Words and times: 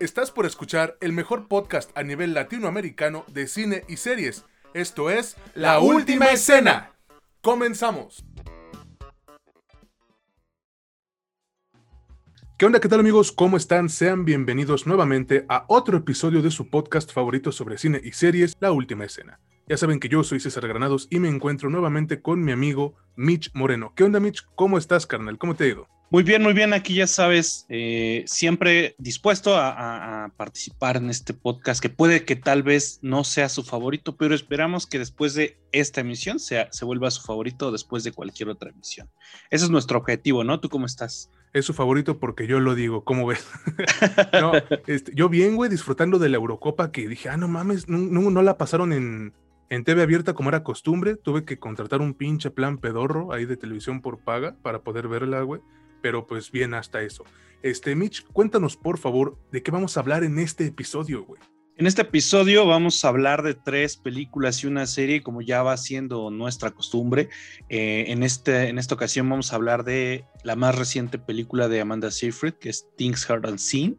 Estás 0.00 0.30
por 0.30 0.46
escuchar 0.46 0.96
el 1.00 1.12
mejor 1.12 1.48
podcast 1.48 1.90
a 1.98 2.04
nivel 2.04 2.32
latinoamericano 2.32 3.24
de 3.26 3.48
cine 3.48 3.82
y 3.88 3.96
series. 3.96 4.44
Esto 4.72 5.10
es 5.10 5.36
La 5.56 5.80
Última 5.80 6.26
Escena. 6.26 6.92
Comenzamos. 7.42 8.24
¿Qué 12.56 12.66
onda? 12.66 12.78
¿Qué 12.78 12.88
tal 12.88 13.00
amigos? 13.00 13.32
¿Cómo 13.32 13.56
están? 13.56 13.88
Sean 13.88 14.24
bienvenidos 14.24 14.86
nuevamente 14.86 15.44
a 15.48 15.64
otro 15.66 15.98
episodio 15.98 16.42
de 16.42 16.52
su 16.52 16.70
podcast 16.70 17.12
favorito 17.12 17.50
sobre 17.50 17.76
cine 17.76 18.00
y 18.00 18.12
series, 18.12 18.54
La 18.60 18.70
Última 18.70 19.04
Escena. 19.04 19.40
Ya 19.66 19.76
saben 19.76 19.98
que 19.98 20.08
yo 20.08 20.22
soy 20.22 20.38
César 20.38 20.68
Granados 20.68 21.08
y 21.10 21.18
me 21.18 21.28
encuentro 21.28 21.70
nuevamente 21.70 22.22
con 22.22 22.44
mi 22.44 22.52
amigo 22.52 22.94
Mitch 23.16 23.50
Moreno. 23.52 23.94
¿Qué 23.96 24.04
onda 24.04 24.20
Mitch? 24.20 24.46
¿Cómo 24.54 24.78
estás, 24.78 25.08
carnal? 25.08 25.38
¿Cómo 25.38 25.56
te 25.56 25.64
ha 25.64 25.68
ido? 25.68 25.88
Muy 26.10 26.22
bien, 26.22 26.42
muy 26.42 26.54
bien. 26.54 26.72
Aquí 26.72 26.94
ya 26.94 27.06
sabes, 27.06 27.66
eh, 27.68 28.24
siempre 28.26 28.94
dispuesto 28.96 29.54
a, 29.58 30.32
participar 30.38 30.96
en 30.96 31.10
este 31.10 31.34
podcast 31.34 31.82
que 31.82 31.90
puede 31.90 32.24
que 32.24 32.34
tal 32.34 32.62
vez 32.62 32.98
no 33.02 33.24
sea 33.24 33.50
su 33.50 33.62
favorito, 33.62 34.16
pero 34.16 34.34
esperamos 34.34 34.86
que 34.86 34.98
después 34.98 35.34
de 35.34 35.58
esta 35.70 36.00
emisión 36.00 36.38
sea, 36.38 36.72
se 36.72 36.86
vuelva 36.86 37.10
su 37.10 37.22
favorito 37.22 37.72
después 37.72 38.04
de 38.04 38.12
cualquier 38.12 38.48
otra 38.48 38.70
emisión. 38.70 39.10
Ese 39.50 39.66
es 39.66 39.70
nuestro 39.70 39.98
objetivo, 39.98 40.44
¿no? 40.44 40.60
¿Tú 40.60 40.70
cómo 40.70 40.86
estás? 40.86 41.30
Es 41.52 41.66
su 41.66 41.74
favorito 41.74 42.18
porque 42.18 42.46
yo 42.46 42.58
lo 42.58 42.74
digo, 42.74 43.04
¿cómo 43.04 43.26
ves? 43.26 43.46
Este, 44.86 45.12
yo 45.14 45.28
bien, 45.28 45.56
güey, 45.56 45.70
disfrutando 45.70 46.18
de 46.18 46.30
la 46.30 46.36
Eurocopa 46.36 46.90
que 46.90 47.06
dije, 47.06 47.28
ah, 47.28 47.36
no 47.36 47.48
mames, 47.48 47.86
no, 47.88 47.98
no 47.98 48.42
la 48.42 48.56
pasaron 48.56 48.94
en, 48.94 49.34
en 49.68 49.84
TV 49.84 50.02
abierta 50.02 50.32
como 50.32 50.48
era 50.48 50.62
costumbre. 50.62 51.16
Tuve 51.16 51.44
que 51.44 51.58
contratar 51.58 52.00
un 52.00 52.14
pinche 52.14 52.50
plan 52.50 52.78
pedorro 52.78 53.32
ahí 53.32 53.44
de 53.44 53.58
televisión 53.58 54.00
por 54.00 54.18
paga 54.20 54.56
para 54.62 54.80
poder 54.80 55.08
verla, 55.08 55.42
güey 55.42 55.60
pero 56.02 56.26
pues 56.26 56.50
bien 56.50 56.74
hasta 56.74 57.02
eso. 57.02 57.24
Este, 57.62 57.94
Mitch, 57.94 58.24
cuéntanos 58.32 58.76
por 58.76 58.98
favor 58.98 59.36
de 59.50 59.62
qué 59.62 59.70
vamos 59.70 59.96
a 59.96 60.00
hablar 60.00 60.24
en 60.24 60.38
este 60.38 60.66
episodio, 60.66 61.24
güey. 61.24 61.40
En 61.78 61.86
este 61.86 62.02
episodio 62.02 62.66
vamos 62.66 63.04
a 63.04 63.08
hablar 63.08 63.44
de 63.44 63.54
tres 63.54 63.96
películas 63.96 64.64
y 64.64 64.66
una 64.66 64.84
serie, 64.84 65.22
como 65.22 65.42
ya 65.42 65.62
va 65.62 65.76
siendo 65.76 66.28
nuestra 66.28 66.72
costumbre. 66.72 67.28
Eh, 67.68 68.06
en, 68.08 68.24
este, 68.24 68.68
en 68.68 68.78
esta 68.78 68.96
ocasión 68.96 69.28
vamos 69.28 69.52
a 69.52 69.56
hablar 69.56 69.84
de 69.84 70.24
la 70.42 70.56
más 70.56 70.74
reciente 70.74 71.20
película 71.20 71.68
de 71.68 71.80
Amanda 71.80 72.10
Seyfried, 72.10 72.54
que 72.54 72.70
es 72.70 72.88
Things 72.96 73.30
Heard 73.30 73.46
and 73.46 73.58
Seen. 73.58 73.96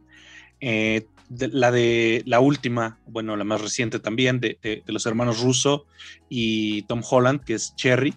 Eh, 0.59 1.05
la 1.29 1.71
de 1.71 2.21
la 2.25 2.41
última, 2.41 2.99
bueno, 3.07 3.37
la 3.37 3.45
más 3.45 3.61
reciente 3.61 3.99
también, 3.99 4.41
de, 4.41 4.57
de, 4.61 4.83
los 4.87 5.05
hermanos 5.05 5.41
Russo 5.41 5.85
y 6.27 6.81
Tom 6.81 7.01
Holland, 7.09 7.45
que 7.45 7.53
es 7.53 7.75
Cherry. 7.77 8.13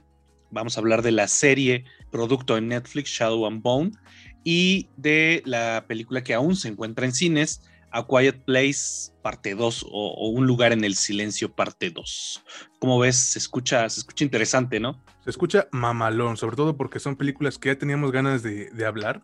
Vamos 0.51 0.77
a 0.77 0.81
hablar 0.81 1.03
de 1.03 1.13
la 1.13 1.29
serie 1.29 1.85
producto 2.13 2.57
en 2.57 2.69
Netflix, 2.69 3.11
Shadow 3.11 3.47
and 3.47 3.63
Bone, 3.63 3.91
y 4.45 4.89
de 4.97 5.43
la 5.45 5.85
película 5.89 6.23
que 6.23 6.35
aún 6.35 6.55
se 6.55 6.69
encuentra 6.69 7.07
en 7.07 7.13
cines, 7.13 7.63
A 7.91 8.07
Quiet 8.07 8.45
Place 8.45 9.13
parte 9.23 9.55
2 9.55 9.87
o, 9.91 10.31
Un 10.31 10.47
lugar 10.47 10.73
en 10.73 10.85
el 10.85 10.95
silencio 10.95 11.53
parte 11.53 11.91
2. 11.91 12.45
Como 12.79 12.99
ves, 12.99 13.17
se 13.17 13.39
escucha, 13.39 13.89
se 13.89 14.01
escucha 14.01 14.25
interesante, 14.25 14.81
¿no? 14.81 15.03
Se 15.25 15.31
escucha 15.31 15.69
mamalón, 15.73 16.37
sobre 16.37 16.57
todo 16.57 16.77
porque 16.77 16.99
son 16.99 17.17
películas 17.17 17.59
que 17.59 17.69
ya 17.69 17.79
teníamos 17.79 18.11
ganas 18.13 18.43
de, 18.43 18.87
hablar. 18.87 19.23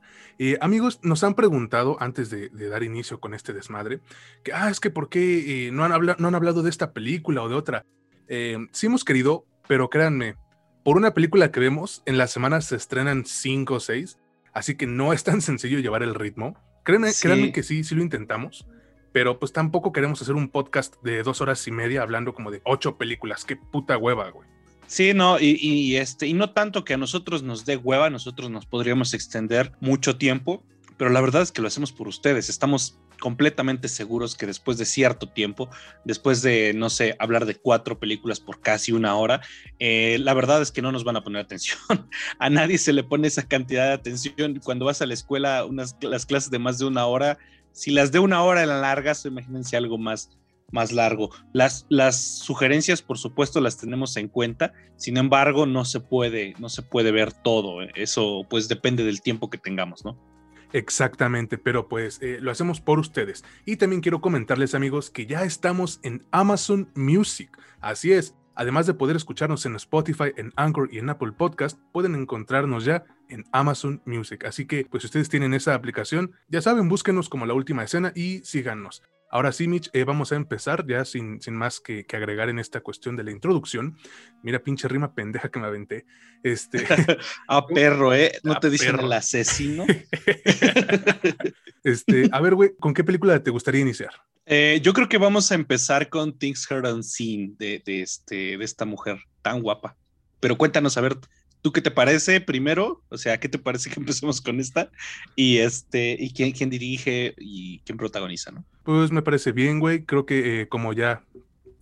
Amigos, 0.60 1.00
nos 1.02 1.24
han 1.24 1.34
preguntado 1.34 1.96
antes 2.00 2.30
de, 2.30 2.48
dar 2.68 2.82
inicio 2.82 3.20
con 3.20 3.34
este 3.34 3.52
desmadre, 3.52 4.00
que, 4.44 4.52
ah, 4.52 4.70
es 4.70 4.80
que 4.80 4.90
¿por 4.90 5.08
qué 5.08 5.66
eh, 5.66 5.70
no, 5.72 5.84
han 5.84 5.92
no 6.18 6.28
han 6.28 6.34
hablado 6.34 6.62
de 6.62 6.70
esta 6.70 6.92
película 6.92 7.42
o 7.42 7.48
de 7.48 7.54
otra? 7.54 7.84
Eh, 8.28 8.58
sí 8.72 8.86
hemos 8.86 9.04
querido, 9.04 9.46
pero 9.66 9.88
créanme, 9.88 10.36
por 10.88 10.96
una 10.96 11.12
película 11.12 11.52
que 11.52 11.60
vemos, 11.60 12.02
en 12.06 12.16
la 12.16 12.26
semana 12.26 12.62
se 12.62 12.74
estrenan 12.74 13.26
cinco 13.26 13.74
o 13.74 13.78
seis, 13.78 14.16
así 14.54 14.74
que 14.74 14.86
no 14.86 15.12
es 15.12 15.22
tan 15.22 15.42
sencillo 15.42 15.80
llevar 15.80 16.02
el 16.02 16.14
ritmo. 16.14 16.56
Créanme, 16.82 17.10
créanme 17.12 17.52
que 17.52 17.62
sí, 17.62 17.84
sí 17.84 17.94
lo 17.94 18.02
intentamos, 18.02 18.66
pero 19.12 19.38
pues 19.38 19.52
tampoco 19.52 19.92
queremos 19.92 20.22
hacer 20.22 20.34
un 20.34 20.48
podcast 20.48 20.94
de 21.02 21.22
dos 21.22 21.42
horas 21.42 21.68
y 21.68 21.72
media 21.72 22.00
hablando 22.00 22.32
como 22.32 22.50
de 22.50 22.62
ocho 22.64 22.96
películas. 22.96 23.44
Qué 23.44 23.54
puta 23.54 23.98
hueva, 23.98 24.30
güey. 24.30 24.48
Sí, 24.86 25.12
no, 25.12 25.38
y, 25.38 25.58
y, 25.60 25.96
este, 25.96 26.26
y 26.26 26.32
no 26.32 26.52
tanto 26.54 26.86
que 26.86 26.94
a 26.94 26.96
nosotros 26.96 27.42
nos 27.42 27.66
dé 27.66 27.76
hueva, 27.76 28.08
nosotros 28.08 28.48
nos 28.48 28.64
podríamos 28.64 29.12
extender 29.12 29.72
mucho 29.80 30.16
tiempo, 30.16 30.64
pero 30.98 31.10
la 31.10 31.20
verdad 31.20 31.42
es 31.42 31.52
que 31.52 31.62
lo 31.62 31.68
hacemos 31.68 31.92
por 31.92 32.08
ustedes. 32.08 32.48
Estamos 32.48 32.98
completamente 33.20 33.88
seguros 33.88 34.36
que 34.36 34.46
después 34.46 34.78
de 34.78 34.84
cierto 34.84 35.28
tiempo, 35.28 35.70
después 36.04 36.42
de, 36.42 36.72
no 36.74 36.90
sé, 36.90 37.16
hablar 37.18 37.46
de 37.46 37.54
cuatro 37.54 37.98
películas 37.98 38.40
por 38.40 38.60
casi 38.60 38.92
una 38.92 39.16
hora, 39.16 39.40
eh, 39.78 40.18
la 40.20 40.34
verdad 40.34 40.60
es 40.60 40.72
que 40.72 40.82
no 40.82 40.92
nos 40.92 41.04
van 41.04 41.16
a 41.16 41.22
poner 41.22 41.42
atención. 41.42 41.78
a 42.38 42.50
nadie 42.50 42.78
se 42.78 42.92
le 42.92 43.04
pone 43.04 43.28
esa 43.28 43.46
cantidad 43.46 43.86
de 43.86 43.94
atención. 43.94 44.60
Cuando 44.62 44.84
vas 44.84 45.00
a 45.00 45.06
la 45.06 45.14
escuela, 45.14 45.64
unas, 45.64 45.96
las 46.02 46.26
clases 46.26 46.50
de 46.50 46.58
más 46.58 46.78
de 46.78 46.86
una 46.86 47.06
hora, 47.06 47.38
si 47.72 47.92
las 47.92 48.10
de 48.10 48.18
una 48.18 48.42
hora 48.42 48.62
en 48.62 48.68
la 48.68 48.80
larga, 48.80 49.12
imagínense 49.24 49.76
algo 49.76 49.98
más 49.98 50.30
más 50.70 50.92
largo. 50.92 51.30
Las, 51.54 51.86
las 51.88 52.20
sugerencias, 52.20 53.00
por 53.00 53.16
supuesto, 53.16 53.60
las 53.60 53.78
tenemos 53.78 54.16
en 54.18 54.28
cuenta. 54.28 54.74
Sin 54.96 55.16
embargo, 55.16 55.64
no 55.64 55.86
se 55.86 56.00
puede, 56.00 56.54
no 56.58 56.68
se 56.68 56.82
puede 56.82 57.10
ver 57.10 57.32
todo. 57.32 57.80
Eso, 57.94 58.46
pues, 58.50 58.68
depende 58.68 59.04
del 59.04 59.22
tiempo 59.22 59.48
que 59.48 59.56
tengamos, 59.56 60.04
¿no? 60.04 60.18
Exactamente, 60.72 61.56
pero 61.58 61.88
pues 61.88 62.20
eh, 62.22 62.38
lo 62.40 62.50
hacemos 62.50 62.80
por 62.80 62.98
ustedes. 62.98 63.44
Y 63.64 63.76
también 63.76 64.02
quiero 64.02 64.20
comentarles 64.20 64.74
amigos 64.74 65.10
que 65.10 65.26
ya 65.26 65.44
estamos 65.44 66.00
en 66.02 66.26
Amazon 66.30 66.90
Music. 66.94 67.56
Así 67.80 68.12
es, 68.12 68.34
además 68.58 68.86
de 68.86 68.94
poder 68.94 69.16
escucharnos 69.16 69.64
en 69.66 69.76
Spotify, 69.76 70.32
en 70.36 70.52
Anchor 70.56 70.88
y 70.92 70.98
en 70.98 71.08
Apple 71.08 71.32
Podcast, 71.32 71.78
pueden 71.92 72.16
encontrarnos 72.16 72.84
ya 72.84 73.04
en 73.28 73.44
Amazon 73.52 74.02
Music. 74.04 74.44
Así 74.44 74.66
que 74.66 74.84
pues 74.84 75.04
si 75.04 75.06
ustedes 75.06 75.28
tienen 75.28 75.54
esa 75.54 75.74
aplicación, 75.74 76.32
ya 76.48 76.60
saben, 76.60 76.88
búsquenos 76.88 77.28
como 77.28 77.46
la 77.46 77.54
última 77.54 77.84
escena 77.84 78.12
y 78.16 78.40
síganos. 78.40 79.02
Ahora 79.30 79.52
sí, 79.52 79.68
Mitch, 79.68 79.90
eh, 79.92 80.02
vamos 80.02 80.32
a 80.32 80.36
empezar 80.36 80.86
ya 80.88 81.04
sin, 81.04 81.40
sin 81.40 81.54
más 81.54 81.80
que, 81.80 82.04
agregar 82.12 82.48
en 82.48 82.58
esta 82.58 82.80
cuestión 82.80 83.14
de 83.14 83.22
la 83.22 83.30
introducción. 83.30 83.96
Mira, 84.42 84.58
pinche 84.58 84.88
rima 84.88 85.14
pendeja 85.14 85.50
que 85.50 85.60
me 85.60 85.66
aventé. 85.66 86.06
Este... 86.42 86.84
ah, 87.48 87.64
perro, 87.66 88.12
¿eh? 88.12 88.32
¿No 88.42 88.58
te 88.58 88.70
dicen 88.70 88.98
el 88.98 89.12
asesino? 89.12 89.86
este, 91.84 92.28
a 92.32 92.40
ver, 92.40 92.54
güey, 92.56 92.74
¿con 92.80 92.92
qué 92.92 93.04
película 93.04 93.40
te 93.40 93.50
gustaría 93.50 93.82
iniciar? 93.82 94.14
Eh, 94.50 94.80
yo 94.82 94.94
creo 94.94 95.08
que 95.08 95.18
vamos 95.18 95.52
a 95.52 95.54
empezar 95.54 96.08
con 96.08 96.38
Things 96.38 96.66
Heard 96.70 96.86
Unseen 96.86 97.54
de, 97.58 97.82
de, 97.84 98.00
este, 98.00 98.56
de 98.56 98.64
esta 98.64 98.86
mujer 98.86 99.18
tan 99.42 99.60
guapa. 99.60 99.94
Pero 100.40 100.56
cuéntanos, 100.56 100.96
a 100.96 101.02
ver, 101.02 101.18
¿Tú 101.60 101.72
qué 101.72 101.80
te 101.80 101.90
parece 101.90 102.40
primero? 102.40 103.02
O 103.08 103.18
sea, 103.18 103.40
¿qué 103.40 103.48
te 103.48 103.58
parece 103.58 103.90
que 103.90 104.00
empecemos 104.00 104.40
con 104.40 104.60
esta? 104.60 104.90
Y 105.34 105.58
este, 105.58 106.16
y 106.18 106.32
quién, 106.32 106.52
quién 106.52 106.70
dirige 106.70 107.34
y 107.36 107.80
quién 107.80 107.98
protagoniza, 107.98 108.52
¿no? 108.52 108.64
Pues 108.84 109.10
me 109.10 109.22
parece 109.22 109.52
bien, 109.52 109.80
güey. 109.80 110.04
Creo 110.04 110.24
que 110.24 110.62
eh, 110.62 110.68
como 110.68 110.92
ya 110.92 111.24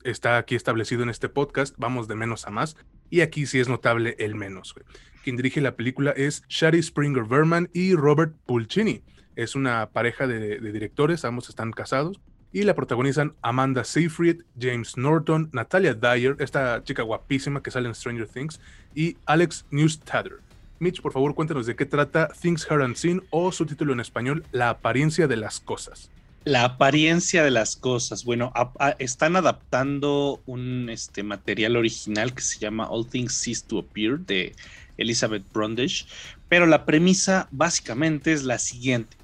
está 0.03 0.39
aquí 0.39 0.55
establecido 0.55 1.03
en 1.03 1.11
este 1.11 1.29
podcast, 1.29 1.75
vamos 1.79 2.09
de 2.09 2.15
menos 2.15 2.47
a 2.47 2.51
más. 2.51 2.77
Y 3.11 3.21
aquí 3.21 3.47
sí 3.47 3.61
es 3.61 3.69
notable 3.69 4.17
el 4.19 4.35
menos, 4.35 4.75
güey. 4.75 4.87
Quien 5.23 5.37
dirige 5.37 5.61
la 5.61 5.77
película 5.77 6.13
es 6.13 6.43
Shari 6.49 6.83
Springer 6.83 7.25
Berman 7.25 7.69
y 7.73 7.95
Robert 7.95 8.35
Pulcini. 8.47 9.03
Es 9.35 9.55
una 9.55 9.91
pareja 9.91 10.27
de 10.27 10.59
directores, 10.59 11.25
ambos 11.25 11.49
están 11.49 11.73
casados 11.73 12.21
y 12.57 12.63
la 12.63 12.75
protagonizan 12.75 13.35
Amanda 13.43 13.85
Seyfried, 13.85 14.41
James 14.59 14.97
Norton, 14.97 15.51
Natalia 15.53 15.93
Dyer, 15.93 16.37
esta 16.39 16.83
chica 16.83 17.03
guapísima 17.03 17.63
que 17.63 17.71
sale 17.71 17.87
en 17.87 17.95
Stranger 17.95 18.27
Things, 18.27 18.61
y 18.95 19.19
Alex 19.27 19.67
Newstadter. 19.71 20.39
Mitch, 20.79 21.03
por 21.03 21.13
favor, 21.13 21.35
cuéntanos 21.35 21.67
de 21.67 21.77
qué 21.77 21.85
trata 21.85 22.29
Things 22.29 22.67
Heard 22.71 22.81
and 22.81 22.97
Seen 22.97 23.23
o 23.29 23.53
su 23.53 23.67
título 23.67 23.93
en 23.93 24.01
español, 24.01 24.43
La 24.53 24.71
apariencia 24.71 25.29
de 25.29 25.37
las 25.37 25.61
cosas. 25.61 26.11
La 26.45 26.65
apariencia 26.65 27.45
de 27.45 27.51
las 27.51 27.77
cosas. 27.77 28.25
Bueno, 28.25 28.55
están 28.99 29.37
adaptando 29.37 30.41
un 30.47 30.89
este, 30.89 31.23
material 31.23 31.77
original 31.77 32.33
que 32.33 32.41
se 32.41 32.59
llama 32.59 32.89
All 32.89 33.07
Things 33.07 33.39
Cease 33.39 33.67
to 33.67 33.81
Appear 33.81 34.21
de 34.21 34.55
Elizabeth 34.97 35.45
Brundage, 35.53 36.07
pero 36.49 36.65
la 36.65 36.87
premisa 36.87 37.49
básicamente 37.51 38.33
es 38.33 38.45
la 38.45 38.59
siguiente. 38.59 39.15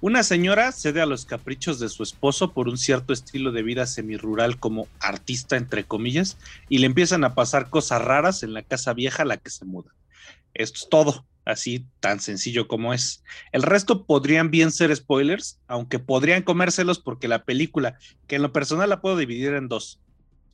Una 0.00 0.22
señora 0.22 0.70
cede 0.70 1.00
a 1.00 1.06
los 1.06 1.24
caprichos 1.24 1.80
de 1.80 1.88
su 1.88 2.04
esposo 2.04 2.52
por 2.52 2.68
un 2.68 2.78
cierto 2.78 3.12
estilo 3.12 3.50
de 3.50 3.64
vida 3.64 3.84
semirural 3.84 4.60
como 4.60 4.86
artista, 5.00 5.56
entre 5.56 5.82
comillas, 5.82 6.38
y 6.68 6.78
le 6.78 6.86
empiezan 6.86 7.24
a 7.24 7.34
pasar 7.34 7.68
cosas 7.68 8.00
raras 8.00 8.44
en 8.44 8.54
la 8.54 8.62
casa 8.62 8.92
vieja 8.92 9.24
a 9.24 9.26
la 9.26 9.38
que 9.38 9.50
se 9.50 9.64
muda. 9.64 9.92
Esto 10.54 10.78
es 10.78 10.88
todo, 10.88 11.26
así 11.44 11.84
tan 11.98 12.20
sencillo 12.20 12.68
como 12.68 12.94
es. 12.94 13.24
El 13.50 13.62
resto 13.62 14.06
podrían 14.06 14.52
bien 14.52 14.70
ser 14.70 14.94
spoilers, 14.94 15.58
aunque 15.66 15.98
podrían 15.98 16.44
comérselos 16.44 17.00
porque 17.00 17.26
la 17.26 17.42
película, 17.42 17.98
que 18.28 18.36
en 18.36 18.42
lo 18.42 18.52
personal 18.52 18.88
la 18.90 19.00
puedo 19.00 19.16
dividir 19.16 19.54
en 19.54 19.66
dos, 19.66 19.98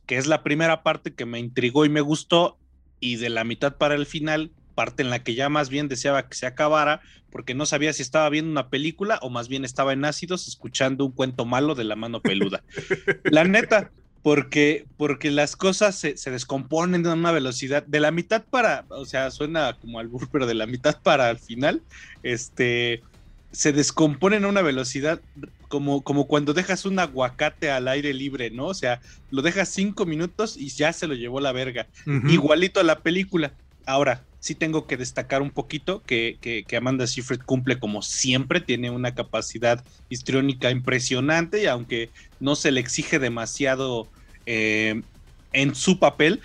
que 0.06 0.16
es 0.16 0.26
la 0.26 0.42
primera 0.42 0.82
parte 0.82 1.12
que 1.12 1.26
me 1.26 1.38
intrigó 1.38 1.84
y 1.84 1.90
me 1.90 2.00
gustó, 2.00 2.56
y 2.98 3.16
de 3.16 3.28
la 3.28 3.44
mitad 3.44 3.76
para 3.76 3.94
el 3.94 4.06
final 4.06 4.52
parte 4.74 5.02
en 5.02 5.10
la 5.10 5.22
que 5.22 5.34
ya 5.34 5.48
más 5.48 5.68
bien 5.70 5.88
deseaba 5.88 6.28
que 6.28 6.34
se 6.34 6.46
acabara 6.46 7.00
porque 7.30 7.54
no 7.54 7.66
sabía 7.66 7.92
si 7.92 8.02
estaba 8.02 8.28
viendo 8.28 8.50
una 8.50 8.68
película 8.68 9.18
o 9.22 9.30
más 9.30 9.48
bien 9.48 9.64
estaba 9.64 9.92
en 9.92 10.04
ácidos 10.04 10.46
escuchando 10.46 11.04
un 11.04 11.12
cuento 11.12 11.44
malo 11.44 11.74
de 11.74 11.84
la 11.84 11.96
mano 11.96 12.20
peluda. 12.20 12.62
la 13.24 13.44
neta, 13.44 13.90
porque, 14.22 14.86
porque 14.96 15.30
las 15.30 15.54
cosas 15.56 15.96
se, 15.96 16.30
descomponen 16.30 17.06
a 17.06 17.12
una 17.12 17.32
velocidad 17.32 17.84
de 17.84 18.00
la 18.00 18.10
mitad 18.10 18.42
para, 18.42 18.86
o 18.88 19.04
sea, 19.04 19.30
suena 19.30 19.76
como 19.80 19.98
al 19.98 20.10
pero 20.32 20.46
de 20.46 20.54
la 20.54 20.66
mitad 20.66 20.98
para 21.02 21.30
el 21.30 21.38
final, 21.38 21.82
este, 22.22 23.02
se 23.52 23.72
descomponen 23.72 24.44
a 24.44 24.48
una 24.48 24.62
velocidad 24.62 25.20
como, 25.68 26.02
como 26.02 26.26
cuando 26.26 26.54
dejas 26.54 26.86
un 26.86 26.98
aguacate 26.98 27.70
al 27.70 27.86
aire 27.86 28.14
libre, 28.14 28.50
¿no? 28.50 28.66
O 28.66 28.74
sea, 28.74 29.00
lo 29.30 29.42
dejas 29.42 29.68
cinco 29.68 30.06
minutos 30.06 30.56
y 30.56 30.68
ya 30.68 30.92
se 30.92 31.06
lo 31.06 31.14
llevó 31.14 31.40
la 31.40 31.52
verga. 31.52 31.86
Igualito 32.28 32.80
a 32.80 32.84
la 32.84 33.00
película. 33.00 33.52
Ahora, 33.84 34.22
sí 34.44 34.54
tengo 34.54 34.86
que 34.86 34.98
destacar 34.98 35.40
un 35.40 35.50
poquito 35.50 36.02
que, 36.02 36.36
que, 36.38 36.76
Amanda 36.76 37.06
Seyfried 37.06 37.40
cumple 37.46 37.78
como 37.78 38.02
siempre, 38.02 38.60
tiene 38.60 38.90
una 38.90 39.14
capacidad 39.14 39.82
histriónica 40.10 40.70
impresionante 40.70 41.62
y 41.62 41.66
aunque 41.66 42.10
no 42.40 42.54
se 42.54 42.70
le 42.70 42.80
exige 42.80 43.18
demasiado 43.18 44.06
eh, 44.44 45.00
en 45.54 45.74
su 45.74 45.98
papel, 45.98 46.42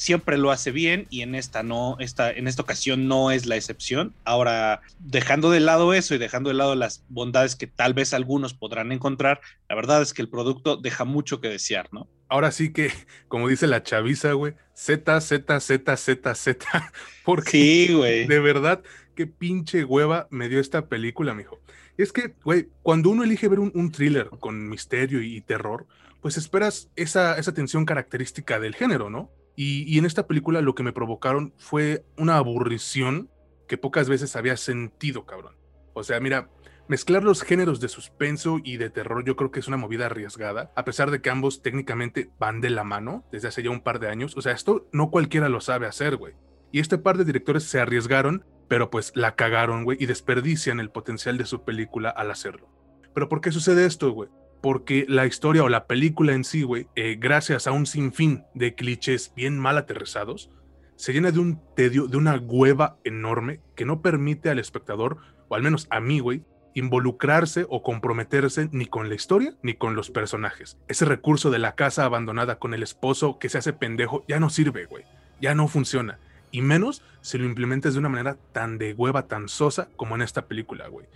siempre 0.00 0.38
lo 0.38 0.50
hace 0.50 0.70
bien 0.70 1.06
y 1.10 1.20
en 1.20 1.34
esta 1.34 1.62
no, 1.62 1.96
esta, 1.98 2.32
en 2.32 2.48
esta 2.48 2.62
ocasión 2.62 3.06
no 3.06 3.30
es 3.30 3.44
la 3.44 3.56
excepción. 3.56 4.14
Ahora, 4.24 4.80
dejando 4.98 5.50
de 5.50 5.60
lado 5.60 5.92
eso 5.92 6.14
y 6.14 6.18
dejando 6.18 6.48
de 6.48 6.54
lado 6.54 6.74
las 6.74 7.04
bondades 7.10 7.54
que 7.54 7.66
tal 7.66 7.92
vez 7.92 8.14
algunos 8.14 8.54
podrán 8.54 8.92
encontrar, 8.92 9.42
la 9.68 9.74
verdad 9.74 10.00
es 10.00 10.14
que 10.14 10.22
el 10.22 10.30
producto 10.30 10.78
deja 10.78 11.04
mucho 11.04 11.42
que 11.42 11.48
desear, 11.48 11.90
¿no? 11.92 12.08
Ahora 12.28 12.50
sí 12.50 12.72
que, 12.72 12.90
como 13.28 13.46
dice 13.46 13.66
la 13.66 13.82
chaviza, 13.82 14.32
güey, 14.32 14.54
Z, 14.72 15.20
Z, 15.20 15.60
Z, 15.60 15.96
Z, 15.98 16.34
Z. 16.34 16.92
Porque 17.26 17.50
sí, 17.50 17.92
güey. 17.92 18.26
De 18.26 18.40
verdad, 18.40 18.82
qué 19.14 19.26
pinche 19.26 19.84
hueva 19.84 20.28
me 20.30 20.48
dio 20.48 20.60
esta 20.60 20.88
película, 20.88 21.34
mijo. 21.34 21.60
Es 21.98 22.10
que, 22.14 22.32
güey, 22.42 22.68
cuando 22.82 23.10
uno 23.10 23.22
elige 23.22 23.48
ver 23.48 23.60
un, 23.60 23.92
thriller 23.92 24.30
con 24.40 24.66
misterio 24.66 25.20
y 25.20 25.42
terror, 25.42 25.86
pues 26.22 26.38
esperas 26.38 26.88
esa, 26.96 27.36
esa 27.36 27.52
tensión 27.52 27.84
característica 27.84 28.58
del 28.58 28.74
género, 28.74 29.10
¿no? 29.10 29.30
Y, 29.56 29.98
en 29.98 30.06
esta 30.06 30.26
película 30.26 30.62
lo 30.62 30.74
que 30.74 30.82
me 30.82 30.92
provocaron 30.92 31.52
fue 31.58 32.04
una 32.16 32.36
aburrición 32.36 33.30
que 33.68 33.76
pocas 33.76 34.08
veces 34.08 34.34
había 34.36 34.56
sentido, 34.56 35.26
cabrón. 35.26 35.56
O 35.92 36.02
sea, 36.02 36.18
mira, 36.20 36.48
mezclar 36.88 37.22
los 37.22 37.42
géneros 37.42 37.78
de 37.78 37.88
suspenso 37.88 38.58
y 38.64 38.78
de 38.78 38.90
terror 38.90 39.24
yo 39.24 39.36
creo 39.36 39.50
que 39.50 39.60
es 39.60 39.68
una 39.68 39.76
movida 39.76 40.06
arriesgada, 40.06 40.72
a 40.74 40.84
pesar 40.84 41.10
de 41.10 41.20
que 41.20 41.30
ambos 41.30 41.62
técnicamente 41.62 42.30
van 42.38 42.60
de 42.60 42.70
la 42.70 42.84
mano 42.84 43.24
desde 43.30 43.48
hace 43.48 43.62
ya 43.62 43.70
un 43.70 43.82
par 43.82 44.00
de 44.00 44.08
años. 44.08 44.36
O 44.36 44.42
sea, 44.42 44.52
esto 44.52 44.88
no 44.92 45.10
cualquiera 45.10 45.48
lo 45.48 45.60
sabe 45.60 45.86
hacer, 45.86 46.16
güey. 46.16 46.34
Y 46.72 46.80
este 46.80 46.98
par 46.98 47.18
de 47.18 47.24
directores 47.24 47.64
se 47.64 47.80
arriesgaron, 47.80 48.44
pero 48.68 48.90
pues 48.90 49.12
la 49.14 49.34
cagaron, 49.34 49.84
güey, 49.84 49.98
y 50.00 50.06
desperdician 50.06 50.80
el 50.80 50.90
potencial 50.90 51.36
de 51.36 51.46
su 51.46 51.64
película 51.64 52.10
al 52.10 52.30
hacerlo. 52.30 52.68
Pero 53.12 53.28
¿por 53.28 53.40
qué 53.40 53.52
sucede 53.52 53.86
esto, 53.86 54.12
güey? 54.12 54.30
Porque 54.60 55.06
la 55.08 55.26
historia 55.26 55.64
o 55.64 55.68
la 55.68 55.86
película 55.86 56.32
en 56.34 56.44
sí, 56.44 56.62
güey, 56.62 56.86
eh, 56.94 57.16
gracias 57.18 57.66
a 57.66 57.72
un 57.72 57.86
sinfín 57.86 58.44
de 58.54 58.74
clichés 58.74 59.32
bien 59.34 59.58
mal 59.58 59.78
aterrizados, 59.78 60.50
se 60.96 61.12
llena 61.12 61.30
de 61.30 61.38
un 61.38 61.60
tedio, 61.74 62.06
de 62.06 62.18
una 62.18 62.36
hueva 62.36 62.98
enorme 63.04 63.60
que 63.74 63.86
no 63.86 64.02
permite 64.02 64.50
al 64.50 64.58
espectador, 64.58 65.18
o 65.48 65.54
al 65.54 65.62
menos 65.62 65.86
a 65.90 66.00
mí, 66.00 66.20
güey, 66.20 66.42
involucrarse 66.74 67.66
o 67.68 67.82
comprometerse 67.82 68.68
ni 68.70 68.86
con 68.86 69.08
la 69.08 69.14
historia 69.14 69.54
ni 69.62 69.74
con 69.74 69.96
los 69.96 70.10
personajes. 70.10 70.76
Ese 70.88 71.06
recurso 71.06 71.50
de 71.50 71.58
la 71.58 71.74
casa 71.74 72.04
abandonada 72.04 72.58
con 72.58 72.74
el 72.74 72.82
esposo 72.82 73.38
que 73.38 73.48
se 73.48 73.58
hace 73.58 73.72
pendejo 73.72 74.24
ya 74.28 74.38
no 74.40 74.50
sirve, 74.50 74.84
güey. 74.84 75.04
Ya 75.40 75.54
no 75.54 75.68
funciona. 75.68 76.18
Y 76.52 76.60
menos 76.60 77.02
si 77.22 77.38
lo 77.38 77.46
implementas 77.46 77.94
de 77.94 78.00
una 78.00 78.08
manera 78.08 78.36
tan 78.52 78.76
de 78.76 78.92
hueva, 78.92 79.26
tan 79.26 79.48
sosa 79.48 79.88
como 79.96 80.14
en 80.14 80.22
esta 80.22 80.46
película, 80.46 80.86
güey. 80.88 81.06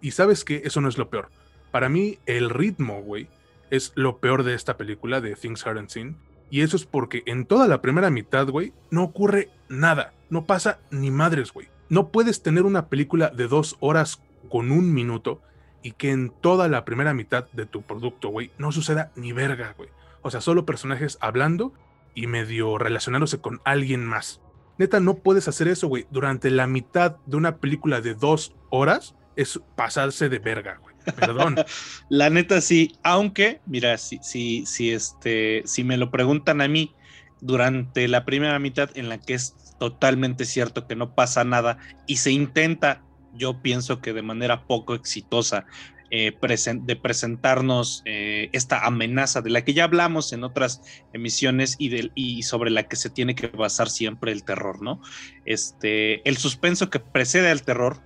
Y 0.00 0.12
sabes 0.12 0.44
que 0.44 0.62
eso 0.64 0.80
no 0.80 0.88
es 0.88 0.98
lo 0.98 1.10
peor 1.10 1.30
para 1.72 1.88
mí, 1.88 2.18
el 2.26 2.50
ritmo, 2.50 3.02
güey, 3.02 3.28
es 3.70 3.92
lo 3.96 4.18
peor 4.18 4.44
de 4.44 4.54
esta 4.54 4.76
película 4.76 5.20
de 5.20 5.34
Things 5.34 5.66
Aren't 5.66 5.88
Seen. 5.88 6.16
Y 6.50 6.60
eso 6.60 6.76
es 6.76 6.84
porque 6.84 7.22
en 7.26 7.46
toda 7.46 7.66
la 7.66 7.80
primera 7.80 8.10
mitad, 8.10 8.46
güey, 8.46 8.74
no 8.90 9.02
ocurre 9.02 9.48
nada. 9.68 10.12
No 10.28 10.44
pasa 10.44 10.78
ni 10.90 11.10
madres, 11.10 11.52
güey. 11.52 11.68
No 11.88 12.08
puedes 12.08 12.42
tener 12.42 12.64
una 12.64 12.88
película 12.88 13.30
de 13.30 13.48
dos 13.48 13.76
horas 13.80 14.22
con 14.50 14.70
un 14.70 14.92
minuto 14.92 15.40
y 15.82 15.92
que 15.92 16.10
en 16.10 16.30
toda 16.30 16.68
la 16.68 16.84
primera 16.84 17.14
mitad 17.14 17.50
de 17.52 17.66
tu 17.66 17.82
producto, 17.82 18.28
güey, 18.28 18.50
no 18.58 18.70
suceda 18.70 19.10
ni 19.16 19.32
verga, 19.32 19.74
güey. 19.76 19.88
O 20.20 20.30
sea, 20.30 20.40
solo 20.40 20.66
personajes 20.66 21.18
hablando 21.20 21.72
y 22.14 22.26
medio 22.26 22.76
relacionándose 22.78 23.40
con 23.40 23.62
alguien 23.64 24.04
más. 24.04 24.40
Neta, 24.78 25.00
no 25.00 25.14
puedes 25.14 25.48
hacer 25.48 25.68
eso, 25.68 25.88
güey. 25.88 26.06
Durante 26.10 26.50
la 26.50 26.66
mitad 26.66 27.16
de 27.26 27.36
una 27.36 27.56
película 27.56 28.00
de 28.00 28.14
dos 28.14 28.54
horas 28.70 29.14
es 29.36 29.60
pasarse 29.76 30.28
de 30.28 30.38
verga, 30.38 30.78
güey. 30.80 30.91
Perdón. 31.16 31.56
la 32.08 32.30
neta 32.30 32.60
sí, 32.60 32.92
aunque, 33.02 33.60
mira, 33.66 33.98
si, 33.98 34.18
si, 34.22 34.66
si, 34.66 34.90
este, 34.90 35.62
si 35.64 35.84
me 35.84 35.96
lo 35.96 36.10
preguntan 36.10 36.60
a 36.60 36.68
mí 36.68 36.94
durante 37.40 38.06
la 38.08 38.24
primera 38.24 38.58
mitad 38.58 38.90
en 38.94 39.08
la 39.08 39.18
que 39.18 39.34
es 39.34 39.54
totalmente 39.78 40.44
cierto 40.44 40.86
que 40.86 40.94
no 40.94 41.14
pasa 41.14 41.44
nada 41.44 41.78
y 42.06 42.18
se 42.18 42.30
intenta, 42.30 43.02
yo 43.34 43.62
pienso 43.62 44.00
que 44.00 44.12
de 44.12 44.22
manera 44.22 44.66
poco 44.66 44.94
exitosa, 44.94 45.66
eh, 46.14 46.36
de 46.82 46.96
presentarnos 46.96 48.02
eh, 48.04 48.50
esta 48.52 48.84
amenaza 48.84 49.40
de 49.40 49.48
la 49.48 49.64
que 49.64 49.72
ya 49.72 49.84
hablamos 49.84 50.34
en 50.34 50.44
otras 50.44 50.82
emisiones 51.14 51.76
y, 51.78 52.10
y 52.14 52.42
sobre 52.42 52.70
la 52.70 52.82
que 52.82 52.96
se 52.96 53.08
tiene 53.08 53.34
que 53.34 53.46
basar 53.46 53.88
siempre 53.88 54.30
el 54.30 54.44
terror, 54.44 54.82
¿no? 54.82 55.00
Este, 55.46 56.28
el 56.28 56.36
suspenso 56.36 56.90
que 56.90 57.00
precede 57.00 57.50
al 57.50 57.62
terror, 57.62 58.02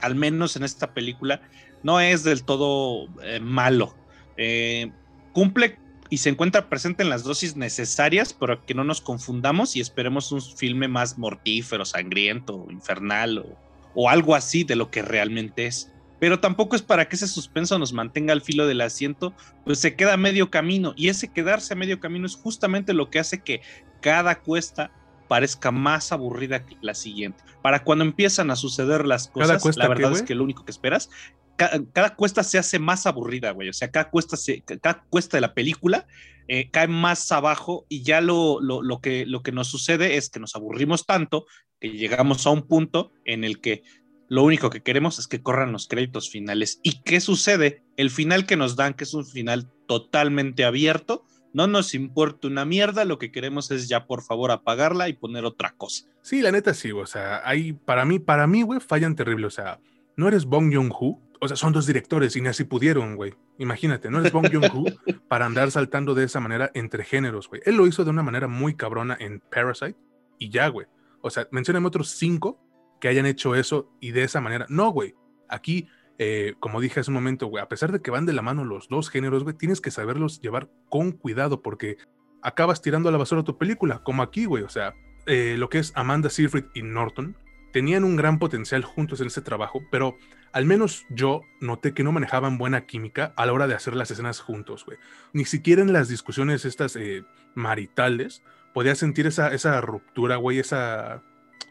al 0.00 0.14
menos 0.14 0.56
en 0.56 0.64
esta 0.64 0.94
película, 0.94 1.42
no 1.82 2.00
es 2.00 2.24
del 2.24 2.44
todo 2.44 3.08
eh, 3.22 3.40
malo. 3.40 3.94
Eh, 4.36 4.90
cumple 5.32 5.78
y 6.12 6.18
se 6.18 6.28
encuentra 6.28 6.68
presente 6.68 7.02
en 7.02 7.08
las 7.08 7.22
dosis 7.24 7.56
necesarias 7.56 8.34
para 8.34 8.60
que 8.60 8.74
no 8.74 8.84
nos 8.84 9.00
confundamos 9.00 9.76
y 9.76 9.80
esperemos 9.80 10.30
un 10.30 10.42
filme 10.42 10.86
más 10.86 11.16
mortífero, 11.16 11.86
sangriento, 11.86 12.66
infernal 12.68 13.46
o, 13.94 14.10
algo 14.10 14.34
así 14.34 14.62
de 14.62 14.76
lo 14.76 14.90
que 14.90 15.00
realmente 15.00 15.64
es. 15.66 15.90
Pero 16.20 16.38
tampoco 16.38 16.76
es 16.76 16.82
para 16.82 17.08
que 17.08 17.16
ese 17.16 17.26
suspenso 17.26 17.78
nos 17.78 17.94
mantenga 17.94 18.34
al 18.34 18.42
filo 18.42 18.66
del 18.66 18.82
asiento, 18.82 19.32
pues 19.64 19.78
se 19.78 19.96
queda 19.96 20.12
a 20.12 20.18
medio 20.18 20.50
camino 20.50 20.92
y 20.96 21.08
ese 21.08 21.28
quedarse 21.28 21.72
a 21.72 21.76
medio 21.76 21.98
camino 21.98 22.26
es 22.26 22.36
justamente 22.36 22.92
lo 22.92 23.08
que 23.08 23.18
hace 23.18 23.42
que 23.42 23.62
cada 24.02 24.38
cuesta 24.38 24.92
parezca 25.28 25.70
más 25.70 26.12
aburrida 26.12 26.66
que 26.66 26.76
la 26.82 26.92
siguiente. 26.92 27.42
Para 27.62 27.84
cuando 27.84 28.04
empiezan 28.04 28.50
a 28.50 28.56
suceder 28.56 29.06
las 29.06 29.28
cosas, 29.28 29.76
la 29.78 29.88
verdad 29.88 30.12
es 30.12 30.22
que 30.22 30.34
lo 30.34 30.44
único 30.44 30.66
que 30.66 30.72
esperas 30.72 31.08
cada, 31.56 32.14
cuesta 32.16 32.42
se 32.42 32.58
hace 32.58 32.78
más 32.78 33.06
aburrida, 33.06 33.50
güey. 33.52 33.68
O 33.68 33.72
sea, 33.72 33.90
cada 33.90 34.10
cuesta, 34.10 34.36
se, 34.36 34.62
cada 34.62 35.04
cuesta 35.08 35.36
de 35.36 35.42
la 35.42 35.54
película 35.54 36.06
eh, 36.48 36.70
cae 36.70 36.88
más 36.88 37.30
abajo 37.32 37.86
y 37.88 38.02
ya 38.02 38.20
lo, 38.20 38.60
lo, 38.60 39.00
que, 39.00 39.26
lo 39.26 39.42
que 39.42 39.52
nos 39.52 39.68
sucede 39.68 40.16
es 40.16 40.30
que 40.30 40.40
nos 40.40 40.56
aburrimos 40.56 41.06
tanto 41.06 41.46
que 41.80 41.90
llegamos 41.90 42.46
a 42.46 42.50
un 42.50 42.62
punto 42.62 43.12
en 43.24 43.44
el 43.44 43.60
que 43.60 43.82
lo 44.28 44.44
único 44.44 44.70
que 44.70 44.82
queremos 44.82 45.18
es 45.18 45.28
que 45.28 45.42
corran 45.42 45.72
los 45.72 45.88
créditos 45.88 46.30
finales. 46.30 46.80
¿Y 46.82 47.02
qué 47.02 47.20
sucede? 47.20 47.82
El 47.96 48.08
final 48.08 48.46
que 48.46 48.56
nos 48.56 48.76
dan, 48.76 48.94
que 48.94 49.04
es 49.04 49.12
un 49.12 49.26
final 49.26 49.70
totalmente 49.86 50.64
abierto, 50.64 51.26
no 51.52 51.66
nos 51.66 51.94
importa 51.94 52.48
una 52.48 52.64
mierda, 52.64 53.04
lo 53.04 53.18
que 53.18 53.30
queremos 53.30 53.70
es 53.70 53.88
ya 53.88 54.06
por 54.06 54.22
favor 54.22 54.50
apagarla 54.50 55.08
y 55.08 55.12
poner 55.12 55.44
otra 55.44 55.74
cosa. 55.76 56.06
Sí, 56.22 56.40
la 56.40 56.50
neta 56.50 56.72
sí, 56.72 56.92
o 56.92 57.06
sea, 57.06 57.46
ahí 57.46 57.72
para 57.72 58.04
mí, 58.04 58.18
para 58.18 58.46
mí, 58.46 58.62
güey, 58.62 58.80
fallan 58.80 59.16
terrible, 59.16 59.46
o 59.46 59.50
sea, 59.50 59.80
no 60.16 60.28
eres 60.28 60.46
Bong 60.46 60.72
Joon-ho, 60.72 61.20
o 61.42 61.48
sea, 61.48 61.56
son 61.56 61.72
dos 61.72 61.86
directores 61.86 62.36
y 62.36 62.40
ni 62.40 62.46
así 62.46 62.62
pudieron, 62.62 63.16
güey. 63.16 63.34
Imagínate, 63.58 64.08
no 64.08 64.24
es 64.24 64.30
Bong 64.30 64.46
Joon-ho 64.48 64.84
para 65.26 65.44
andar 65.44 65.72
saltando 65.72 66.14
de 66.14 66.22
esa 66.22 66.38
manera 66.38 66.70
entre 66.72 67.02
géneros, 67.02 67.48
güey. 67.48 67.60
Él 67.64 67.74
lo 67.74 67.88
hizo 67.88 68.04
de 68.04 68.10
una 68.10 68.22
manera 68.22 68.46
muy 68.46 68.76
cabrona 68.76 69.16
en 69.18 69.40
Parasite 69.50 69.96
y 70.38 70.50
ya, 70.50 70.68
güey. 70.68 70.86
O 71.20 71.30
sea, 71.30 71.48
mencioname 71.50 71.88
otros 71.88 72.10
cinco 72.10 72.60
que 73.00 73.08
hayan 73.08 73.26
hecho 73.26 73.56
eso 73.56 73.90
y 74.00 74.12
de 74.12 74.22
esa 74.22 74.40
manera. 74.40 74.66
No, 74.68 74.90
güey. 74.90 75.16
Aquí, 75.48 75.88
eh, 76.16 76.54
como 76.60 76.80
dije 76.80 77.00
hace 77.00 77.10
un 77.10 77.16
momento, 77.16 77.48
güey, 77.48 77.60
a 77.60 77.68
pesar 77.68 77.90
de 77.90 78.00
que 78.00 78.12
van 78.12 78.24
de 78.24 78.34
la 78.34 78.42
mano 78.42 78.64
los 78.64 78.88
dos 78.88 79.10
géneros, 79.10 79.42
güey, 79.42 79.56
tienes 79.56 79.80
que 79.80 79.90
saberlos 79.90 80.40
llevar 80.40 80.70
con 80.88 81.10
cuidado 81.10 81.60
porque 81.60 81.96
acabas 82.40 82.82
tirando 82.82 83.08
a 83.08 83.12
la 83.12 83.18
basura 83.18 83.42
tu 83.42 83.58
película, 83.58 84.04
como 84.04 84.22
aquí, 84.22 84.44
güey. 84.44 84.62
O 84.62 84.68
sea, 84.68 84.94
eh, 85.26 85.56
lo 85.58 85.68
que 85.68 85.80
es 85.80 85.92
Amanda 85.96 86.30
Seyfried 86.30 86.66
y 86.72 86.82
Norton 86.82 87.36
tenían 87.72 88.04
un 88.04 88.14
gran 88.14 88.38
potencial 88.38 88.84
juntos 88.84 89.20
en 89.20 89.26
ese 89.26 89.40
trabajo, 89.40 89.82
pero 89.90 90.16
al 90.52 90.66
menos 90.66 91.06
yo 91.08 91.42
noté 91.60 91.94
que 91.94 92.04
no 92.04 92.12
manejaban 92.12 92.58
buena 92.58 92.86
química 92.86 93.32
a 93.36 93.46
la 93.46 93.52
hora 93.52 93.66
de 93.66 93.74
hacer 93.74 93.94
las 93.94 94.10
escenas 94.10 94.40
juntos, 94.40 94.84
güey. 94.84 94.98
Ni 95.32 95.44
siquiera 95.44 95.82
en 95.82 95.92
las 95.92 96.08
discusiones 96.08 96.64
estas 96.64 96.94
eh, 96.96 97.24
maritales 97.54 98.42
podía 98.74 98.94
sentir 98.94 99.26
esa, 99.26 99.52
esa 99.52 99.80
ruptura, 99.80 100.36
güey, 100.36 100.58
esa... 100.58 101.22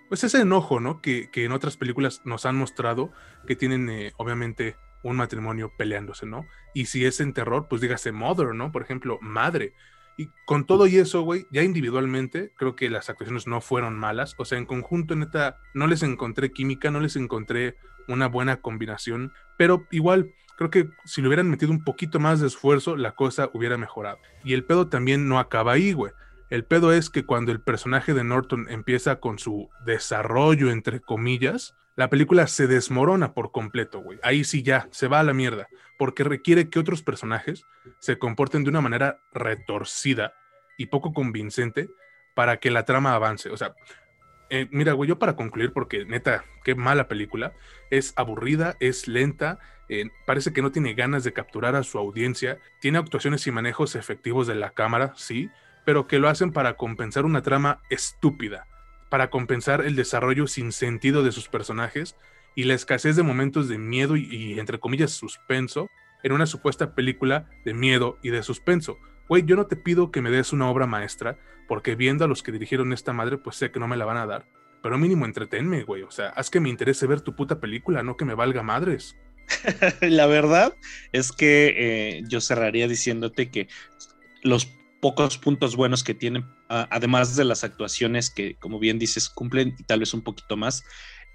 Pues 0.09 0.23
ese 0.25 0.41
enojo, 0.41 0.81
¿no? 0.81 1.01
Que, 1.01 1.29
en 1.33 1.51
otras 1.53 1.77
películas 1.77 2.21
nos 2.25 2.45
han 2.45 2.57
mostrado 2.57 3.11
que 3.47 3.55
tienen, 3.55 3.89
eh, 3.89 4.11
obviamente, 4.17 4.75
un 5.03 5.15
matrimonio 5.15 5.71
peleándose, 5.77 6.25
¿no? 6.25 6.45
Y 6.73 6.87
si 6.87 7.05
es 7.05 7.21
en 7.21 7.33
terror, 7.33 7.67
pues 7.69 7.81
dígase 7.81 8.11
mother, 8.11 8.53
¿no? 8.53 8.73
Por 8.73 8.81
ejemplo, 8.81 9.19
madre. 9.21 9.73
Y 10.17 10.29
con 10.45 10.65
todo 10.65 10.85
y 10.85 10.97
eso, 10.97 11.21
güey, 11.21 11.47
ya 11.49 11.63
individualmente, 11.63 12.51
creo 12.57 12.75
que 12.75 12.89
las 12.89 13.09
actuaciones 13.09 13.47
no 13.47 13.61
fueron 13.61 13.97
malas. 13.97 14.35
O 14.37 14.43
sea, 14.43 14.57
en 14.57 14.65
conjunto, 14.65 15.15
neta, 15.15 15.57
no 15.73 15.87
les 15.87 16.03
encontré 16.03 16.51
química, 16.51 16.91
no 16.91 16.99
les 16.99 17.15
encontré 17.15 17.77
una 18.07 18.27
buena 18.27 18.57
combinación. 18.57 19.33
Pero 19.57 19.87
igual, 19.91 20.33
creo 20.57 20.69
que 20.69 20.89
si 21.05 21.21
le 21.21 21.27
hubieran 21.27 21.49
metido 21.49 21.71
un 21.71 21.83
poquito 21.83 22.19
más 22.19 22.39
de 22.39 22.47
esfuerzo, 22.47 22.95
la 22.95 23.11
cosa 23.11 23.49
hubiera 23.53 23.77
mejorado. 23.77 24.19
Y 24.43 24.53
el 24.53 24.63
pedo 24.63 24.87
también 24.87 25.27
no 25.27 25.39
acaba 25.39 25.73
ahí, 25.73 25.93
güey. 25.93 26.13
El 26.49 26.65
pedo 26.65 26.91
es 26.91 27.09
que 27.09 27.25
cuando 27.25 27.51
el 27.51 27.61
personaje 27.61 28.13
de 28.13 28.25
Norton 28.25 28.67
empieza 28.69 29.21
con 29.21 29.39
su 29.39 29.69
desarrollo, 29.85 30.69
entre 30.69 30.99
comillas, 30.99 31.75
la 31.95 32.09
película 32.09 32.47
se 32.47 32.67
desmorona 32.67 33.33
por 33.33 33.51
completo, 33.51 34.01
güey. 34.01 34.19
Ahí 34.23 34.43
sí 34.43 34.61
ya, 34.63 34.87
se 34.91 35.07
va 35.07 35.19
a 35.19 35.23
la 35.23 35.33
mierda, 35.33 35.67
porque 35.97 36.23
requiere 36.23 36.69
que 36.69 36.79
otros 36.79 37.03
personajes 37.03 37.63
se 37.99 38.17
comporten 38.17 38.63
de 38.63 38.69
una 38.69 38.81
manera 38.81 39.19
retorcida 39.33 40.33
y 40.77 40.87
poco 40.87 41.13
convincente 41.13 41.89
para 42.35 42.57
que 42.57 42.71
la 42.71 42.85
trama 42.85 43.13
avance. 43.13 43.49
O 43.49 43.57
sea, 43.57 43.73
eh, 44.51 44.67
mira, 44.69 44.91
güey, 44.91 45.07
yo 45.07 45.17
para 45.17 45.37
concluir, 45.37 45.71
porque 45.71 46.03
neta, 46.03 46.43
qué 46.65 46.75
mala 46.75 47.07
película, 47.07 47.53
es 47.89 48.11
aburrida, 48.17 48.75
es 48.81 49.07
lenta, 49.07 49.59
eh, 49.87 50.09
parece 50.25 50.51
que 50.51 50.61
no 50.61 50.73
tiene 50.73 50.93
ganas 50.93 51.23
de 51.23 51.31
capturar 51.31 51.75
a 51.77 51.83
su 51.83 51.97
audiencia, 51.97 52.59
tiene 52.81 52.97
actuaciones 52.97 53.47
y 53.47 53.51
manejos 53.51 53.95
efectivos 53.95 54.47
de 54.47 54.55
la 54.55 54.71
cámara, 54.71 55.13
sí, 55.15 55.49
pero 55.85 56.05
que 56.05 56.19
lo 56.19 56.27
hacen 56.27 56.51
para 56.51 56.75
compensar 56.75 57.23
una 57.23 57.41
trama 57.41 57.81
estúpida, 57.89 58.67
para 59.09 59.29
compensar 59.29 59.85
el 59.85 59.95
desarrollo 59.95 60.47
sin 60.47 60.73
sentido 60.73 61.23
de 61.23 61.31
sus 61.31 61.47
personajes 61.47 62.17
y 62.53 62.65
la 62.65 62.73
escasez 62.73 63.15
de 63.15 63.23
momentos 63.23 63.69
de 63.69 63.77
miedo 63.77 64.17
y, 64.17 64.59
entre 64.59 64.79
comillas 64.79 65.11
suspenso 65.11 65.89
en 66.23 66.33
una 66.33 66.45
supuesta 66.45 66.93
película 66.93 67.49
de 67.63 67.73
miedo 67.73 68.19
y 68.21 68.31
de 68.31 68.43
suspenso. 68.43 68.97
Güey, 69.31 69.45
yo 69.45 69.55
no 69.55 69.65
te 69.65 69.77
pido 69.77 70.11
que 70.11 70.21
me 70.21 70.29
des 70.29 70.51
una 70.51 70.69
obra 70.69 70.87
maestra, 70.87 71.39
porque 71.65 71.95
viendo 71.95 72.25
a 72.25 72.27
los 72.27 72.43
que 72.43 72.51
dirigieron 72.51 72.91
esta 72.91 73.13
madre, 73.13 73.37
pues 73.37 73.55
sé 73.55 73.71
que 73.71 73.79
no 73.79 73.87
me 73.87 73.95
la 73.95 74.03
van 74.03 74.17
a 74.17 74.25
dar. 74.25 74.45
Pero 74.83 74.97
mínimo 74.97 75.23
entretenme, 75.23 75.83
güey. 75.83 76.01
O 76.01 76.11
sea, 76.11 76.31
haz 76.31 76.49
que 76.49 76.59
me 76.59 76.67
interese 76.67 77.07
ver 77.07 77.21
tu 77.21 77.33
puta 77.33 77.61
película, 77.61 78.03
no 78.03 78.17
que 78.17 78.25
me 78.25 78.33
valga 78.33 78.61
madres. 78.61 79.15
la 80.01 80.25
verdad 80.25 80.75
es 81.13 81.31
que 81.31 81.75
eh, 81.77 82.23
yo 82.27 82.41
cerraría 82.41 82.89
diciéndote 82.89 83.49
que 83.49 83.69
los 84.43 84.65
pocos 84.99 85.37
puntos 85.37 85.77
buenos 85.77 86.03
que 86.03 86.13
tienen, 86.13 86.45
además 86.67 87.37
de 87.37 87.45
las 87.45 87.63
actuaciones 87.63 88.31
que, 88.31 88.55
como 88.55 88.79
bien 88.79 88.99
dices, 88.99 89.29
cumplen 89.29 89.75
y 89.79 89.83
tal 89.83 90.01
vez 90.01 90.13
un 90.13 90.23
poquito 90.23 90.57
más, 90.57 90.83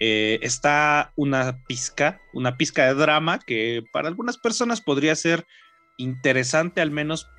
eh, 0.00 0.38
está 0.43 1.15
una 1.17 1.65
pizca, 1.65 2.21
una 2.35 2.59
pizca 2.59 2.85
de 2.88 2.93
drama 2.93 3.38
que 3.38 3.85
para 3.91 4.09
algunas 4.09 4.37
personas 4.37 4.83
podría 4.83 5.17
ser 5.17 5.47
interesante, 5.97 6.83
al 6.83 6.91
menos 6.91 7.31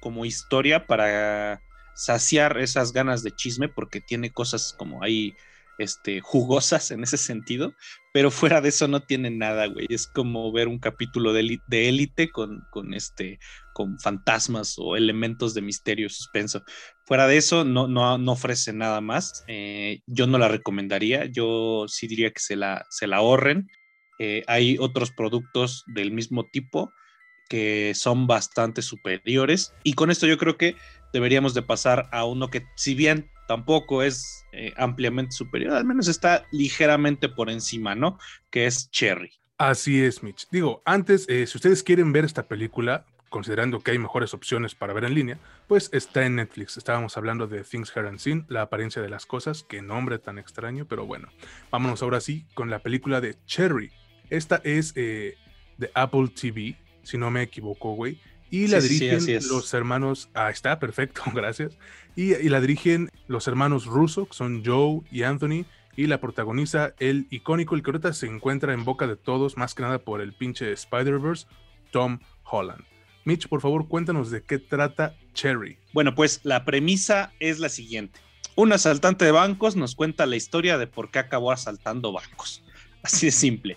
como 0.00 0.24
historia, 0.24 0.86
para 0.86 1.62
saciar 1.94 2.58
esas 2.58 2.92
ganas 2.92 3.22
de 3.22 3.32
chisme, 3.32 3.68
porque 3.68 4.00
tiene 4.00 4.30
cosas 4.32 4.74
como 4.76 5.02
ahí 5.02 5.34
este, 5.80 6.20
jugosas 6.20 6.90
en 6.90 7.02
ese 7.02 7.16
sentido, 7.16 7.74
pero 8.12 8.30
fuera 8.30 8.60
de 8.60 8.68
eso 8.68 8.86
no 8.86 9.00
tiene 9.00 9.30
nada, 9.30 9.66
güey. 9.66 9.86
Es 9.88 10.06
como 10.06 10.52
ver 10.52 10.68
un 10.68 10.78
capítulo 10.78 11.32
de 11.32 11.60
élite 11.70 12.30
con, 12.30 12.66
con, 12.70 12.92
este, 12.92 13.38
con 13.72 13.98
fantasmas 13.98 14.74
o 14.78 14.96
elementos 14.96 15.54
de 15.54 15.62
misterio 15.62 16.10
suspenso. 16.10 16.62
Fuera 17.06 17.26
de 17.26 17.38
eso, 17.38 17.64
no, 17.64 17.88
no, 17.88 18.18
no 18.18 18.32
ofrece 18.32 18.74
nada 18.74 19.00
más. 19.00 19.42
Eh, 19.48 20.02
yo 20.06 20.26
no 20.26 20.36
la 20.36 20.48
recomendaría, 20.48 21.24
yo 21.24 21.86
sí 21.88 22.06
diría 22.06 22.30
que 22.30 22.40
se 22.40 22.56
la, 22.56 22.84
se 22.90 23.06
la 23.06 23.16
ahorren. 23.16 23.68
Eh, 24.18 24.44
hay 24.46 24.76
otros 24.78 25.12
productos 25.12 25.84
del 25.86 26.12
mismo 26.12 26.46
tipo 26.46 26.92
que 27.50 27.92
son 27.96 28.28
bastante 28.28 28.80
superiores. 28.80 29.74
Y 29.82 29.94
con 29.94 30.10
esto 30.10 30.26
yo 30.26 30.38
creo 30.38 30.56
que 30.56 30.76
deberíamos 31.12 31.52
de 31.52 31.62
pasar 31.62 32.08
a 32.12 32.24
uno 32.24 32.48
que, 32.48 32.64
si 32.76 32.94
bien 32.94 33.28
tampoco 33.48 34.04
es 34.04 34.44
eh, 34.52 34.72
ampliamente 34.76 35.32
superior, 35.32 35.74
al 35.74 35.84
menos 35.84 36.06
está 36.06 36.46
ligeramente 36.52 37.28
por 37.28 37.50
encima, 37.50 37.96
¿no? 37.96 38.18
Que 38.50 38.66
es 38.66 38.88
Cherry. 38.92 39.32
Así 39.58 40.00
es, 40.00 40.22
Mitch. 40.22 40.46
Digo, 40.52 40.80
antes, 40.86 41.28
eh, 41.28 41.44
si 41.48 41.58
ustedes 41.58 41.82
quieren 41.82 42.12
ver 42.12 42.24
esta 42.24 42.46
película, 42.46 43.04
considerando 43.30 43.80
que 43.80 43.90
hay 43.90 43.98
mejores 43.98 44.32
opciones 44.32 44.76
para 44.76 44.92
ver 44.92 45.02
en 45.02 45.14
línea, 45.14 45.38
pues 45.66 45.90
está 45.92 46.24
en 46.24 46.36
Netflix. 46.36 46.76
Estábamos 46.76 47.16
hablando 47.16 47.48
de 47.48 47.64
Things 47.64 47.90
Heard 47.96 48.06
and 48.06 48.20
Seen, 48.20 48.46
la 48.48 48.62
apariencia 48.62 49.02
de 49.02 49.08
las 49.08 49.26
cosas, 49.26 49.64
qué 49.68 49.82
nombre 49.82 50.20
tan 50.20 50.38
extraño, 50.38 50.86
pero 50.86 51.04
bueno. 51.04 51.28
Vámonos 51.72 52.00
ahora 52.02 52.20
sí 52.20 52.46
con 52.54 52.70
la 52.70 52.78
película 52.78 53.20
de 53.20 53.36
Cherry. 53.46 53.90
Esta 54.30 54.60
es 54.62 54.92
eh, 54.94 55.36
de 55.78 55.90
Apple 55.94 56.28
TV, 56.28 56.76
si 57.02 57.18
no 57.18 57.30
me 57.30 57.42
equivoco, 57.42 57.94
güey. 57.94 58.18
Y 58.50 58.66
la 58.66 58.80
dirigen 58.80 59.20
los 59.48 59.72
hermanos. 59.74 60.28
Ah, 60.34 60.50
está, 60.50 60.78
perfecto, 60.78 61.22
gracias. 61.34 61.76
Y, 62.16 62.34
la 62.48 62.60
dirigen 62.60 63.10
los 63.28 63.46
hermanos 63.46 63.86
Russo, 63.86 64.26
que 64.26 64.34
son 64.34 64.62
Joe 64.64 65.02
y 65.10 65.22
Anthony. 65.22 65.64
Y 65.96 66.06
la 66.06 66.20
protagoniza 66.20 66.94
el 66.98 67.26
icónico, 67.30 67.74
el 67.74 67.82
que 67.82 67.90
ahorita 67.90 68.12
se 68.12 68.26
encuentra 68.26 68.72
en 68.72 68.84
boca 68.84 69.06
de 69.06 69.16
todos, 69.16 69.56
más 69.56 69.74
que 69.74 69.82
nada 69.82 69.98
por 69.98 70.20
el 70.20 70.32
pinche 70.32 70.72
Spider-Verse, 70.72 71.46
Tom 71.90 72.20
Holland. 72.44 72.84
Mitch, 73.24 73.48
por 73.48 73.60
favor, 73.60 73.86
cuéntanos 73.86 74.30
de 74.30 74.42
qué 74.42 74.58
trata 74.58 75.14
Cherry. 75.34 75.78
Bueno, 75.92 76.14
pues 76.14 76.40
la 76.42 76.64
premisa 76.64 77.32
es 77.38 77.58
la 77.58 77.68
siguiente. 77.68 78.20
Un 78.56 78.72
asaltante 78.72 79.24
de 79.24 79.30
bancos 79.30 79.76
nos 79.76 79.94
cuenta 79.94 80.26
la 80.26 80.36
historia 80.36 80.78
de 80.78 80.86
por 80.86 81.10
qué 81.10 81.18
acabó 81.18 81.52
asaltando 81.52 82.12
bancos. 82.12 82.64
Así 83.02 83.26
de 83.26 83.32
simple. 83.32 83.76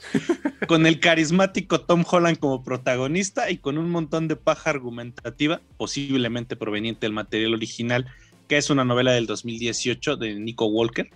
con 0.68 0.86
el 0.86 1.00
carismático 1.00 1.82
Tom 1.82 2.04
Holland 2.10 2.38
como 2.38 2.64
protagonista 2.64 3.50
y 3.50 3.58
con 3.58 3.78
un 3.78 3.90
montón 3.90 4.28
de 4.28 4.36
paja 4.36 4.70
argumentativa, 4.70 5.62
posiblemente 5.78 6.56
proveniente 6.56 7.06
del 7.06 7.14
material 7.14 7.54
original, 7.54 8.06
que 8.48 8.58
es 8.58 8.70
una 8.70 8.84
novela 8.84 9.14
del 9.14 9.26
2018 9.26 10.18
de 10.18 10.36
Nico 10.36 10.66
Walker, 10.66 11.10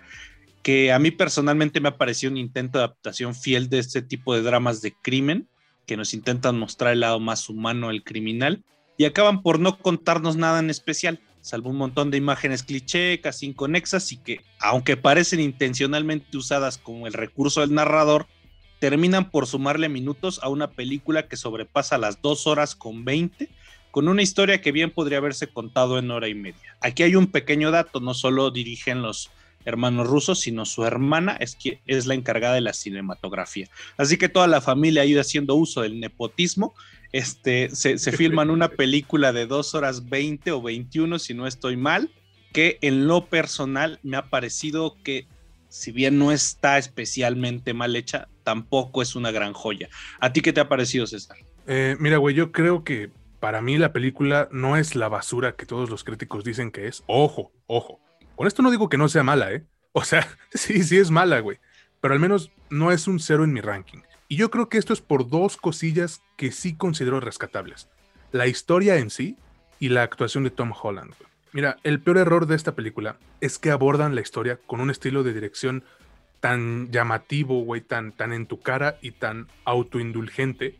que 0.64 0.92
a 0.92 1.00
mí 1.00 1.12
personalmente 1.12 1.80
me 1.80 1.90
ha 1.90 1.98
parecido 1.98 2.32
un 2.32 2.38
intento 2.38 2.80
de 2.80 2.86
adaptación 2.86 3.36
fiel 3.36 3.70
de 3.70 3.80
este 3.80 4.02
tipo 4.02 4.36
de 4.36 4.42
dramas 4.42 4.82
de 4.82 4.94
crimen, 4.94 5.48
que 5.86 5.98
nos 5.98 6.14
intentan 6.14 6.60
mostrar 6.60 6.94
el 6.94 7.00
lado 7.02 7.20
más 7.20 7.50
humano 7.50 7.88
del 7.88 8.04
criminal 8.04 8.64
y 8.98 9.06
acaban 9.06 9.42
por 9.42 9.60
no 9.60 9.78
contarnos 9.78 10.36
nada 10.36 10.60
en 10.60 10.70
especial 10.70 11.20
salvo 11.48 11.70
un 11.70 11.77
montón 11.77 12.12
de 12.12 12.18
imágenes 12.18 12.62
cliché, 12.62 13.22
casi 13.22 13.46
inconexas 13.46 14.12
y 14.12 14.18
que, 14.18 14.42
aunque 14.60 14.98
parecen 14.98 15.39
intencionalmente 15.39 16.36
usadas 16.36 16.77
como 16.77 17.08
el 17.08 17.13
recurso 17.13 17.62
del 17.62 17.74
narrador, 17.74 18.27
terminan 18.80 19.32
por 19.32 19.48
sumarle 19.48 19.88
minutos 19.88 20.42
a 20.44 20.50
una 20.50 20.72
película 20.72 21.30
que 21.30 21.38
sobrepasa 21.38 21.98
las 21.98 22.22
dos 22.22 22.48
horas 22.48 22.75
con 22.75 23.06
20, 23.06 23.50
con 23.92 24.10
una 24.10 24.22
historia 24.22 24.60
que 24.60 24.74
bien 24.74 24.92
podría 24.92 25.20
haberse 25.20 25.48
contado 25.48 25.98
en 25.98 26.12
hora 26.12 26.27
y 26.27 26.36
media. 26.36 26.77
Aquí 26.82 27.04
hay 27.04 27.16
un 27.16 27.27
pequeño 27.27 27.72
dato, 27.72 28.01
no 28.01 28.13
solo 28.13 28.51
dirigen 28.51 29.01
los 29.01 29.32
hermanos 29.68 30.08
rusos, 30.08 30.40
sino 30.40 30.66
su 30.66 30.86
hermana 30.86 31.38
es, 31.40 31.56
que 31.56 31.82
es 31.86 32.06
la 32.06 32.14
encargada 32.14 32.56
de 32.56 32.62
la 32.62 32.74
cinematografía. 32.74 33.68
Así 33.98 34.18
que 34.18 34.30
toda 34.30 34.48
la 34.48 34.62
familia 34.62 35.02
ha 35.02 35.06
ido 35.06 35.22
haciendo 35.22 35.56
uso 35.56 35.82
del 35.82 36.00
nepotismo 36.00 36.74
este, 37.12 37.70
se, 37.70 37.98
se 37.98 38.12
filman 38.12 38.50
una 38.50 38.70
película 38.70 39.32
de 39.32 39.46
dos 39.46 39.76
horas 39.76 40.10
20 40.10 40.52
o 40.52 40.62
21, 40.62 41.20
si 41.20 41.34
no 41.34 41.48
estoy 41.48 41.78
mal, 41.78 42.12
que 42.54 42.78
en 42.82 43.08
lo 43.08 43.26
personal 43.28 44.00
me 44.04 44.18
ha 44.18 44.30
parecido 44.30 44.98
que, 45.04 45.26
si 45.70 45.92
bien 45.92 46.18
no 46.18 46.32
está 46.32 46.78
especialmente 46.78 47.74
mal 47.74 47.96
hecha, 47.96 48.28
tampoco 48.44 49.02
es 49.02 49.16
una 49.16 49.32
gran 49.32 49.54
joya. 49.54 49.90
¿A 50.20 50.34
ti 50.34 50.42
qué 50.42 50.54
te 50.54 50.60
ha 50.60 50.70
parecido, 50.70 51.08
César? 51.08 51.38
Eh, 51.68 51.96
mira, 52.00 52.18
güey, 52.18 52.36
yo 52.36 52.52
creo 52.52 52.84
que 52.84 53.10
para 53.40 53.62
mí 53.62 53.78
la 53.78 53.94
película 53.94 54.50
no 54.52 54.78
es 54.78 54.96
la 54.96 55.10
basura 55.10 55.56
que 55.56 55.66
todos 55.66 55.90
los 55.90 56.04
críticos 56.04 56.44
dicen 56.44 56.72
que 56.72 56.88
es. 56.88 57.04
Ojo, 57.08 57.52
ojo. 57.68 58.00
Con 58.38 58.46
esto 58.46 58.62
no 58.62 58.70
digo 58.70 58.88
que 58.88 59.00
no 59.00 59.10
sea 59.10 59.24
mala, 59.24 59.51
¿eh? 59.51 59.65
O 59.94 60.03
sea, 60.03 60.25
sí, 60.53 60.84
sí 60.84 60.98
es 60.98 61.10
mala, 61.12 61.39
güey. 61.39 61.58
Pero 62.00 62.13
al 62.13 62.20
menos 62.20 62.51
no 62.70 62.91
es 62.91 63.08
un 63.08 63.20
cero 63.20 63.44
en 63.44 63.51
mi 63.51 63.62
ranking. 63.62 64.00
Y 64.29 64.38
yo 64.38 64.51
creo 64.51 64.70
que 64.70 64.77
esto 64.77 64.94
es 64.94 65.01
por 65.01 65.27
dos 65.27 65.58
cosillas 65.58 66.22
que 66.38 66.51
sí 66.51 66.75
considero 66.75 67.20
rescatables. 67.20 67.89
La 68.32 68.46
historia 68.46 68.98
en 68.98 69.10
sí 69.10 69.38
y 69.79 69.89
la 69.89 70.03
actuación 70.03 70.44
de 70.44 70.51
Tom 70.51 70.72
Holland. 70.79 71.13
Mira, 71.51 71.77
el 71.84 72.00
peor 72.00 72.17
error 72.17 72.46
de 72.46 72.56
esta 72.56 72.75
película 72.75 73.17
es 73.41 73.58
que 73.58 73.72
abordan 73.72 74.13
la 74.13 74.22
historia 74.22 74.60
con 74.67 74.82
un 74.82 74.91
estilo 74.91 75.24
de 75.24 75.34
dirección 75.34 75.84
tan 76.39 76.91
llamativo, 76.91 77.63
güey, 77.63 77.82
tan, 77.82 78.12
tan 78.12 78.34
en 78.34 78.46
tu 78.46 78.60
cara 78.60 79.00
y 79.01 79.12
tan 79.12 79.48
autoindulgente, 79.65 80.77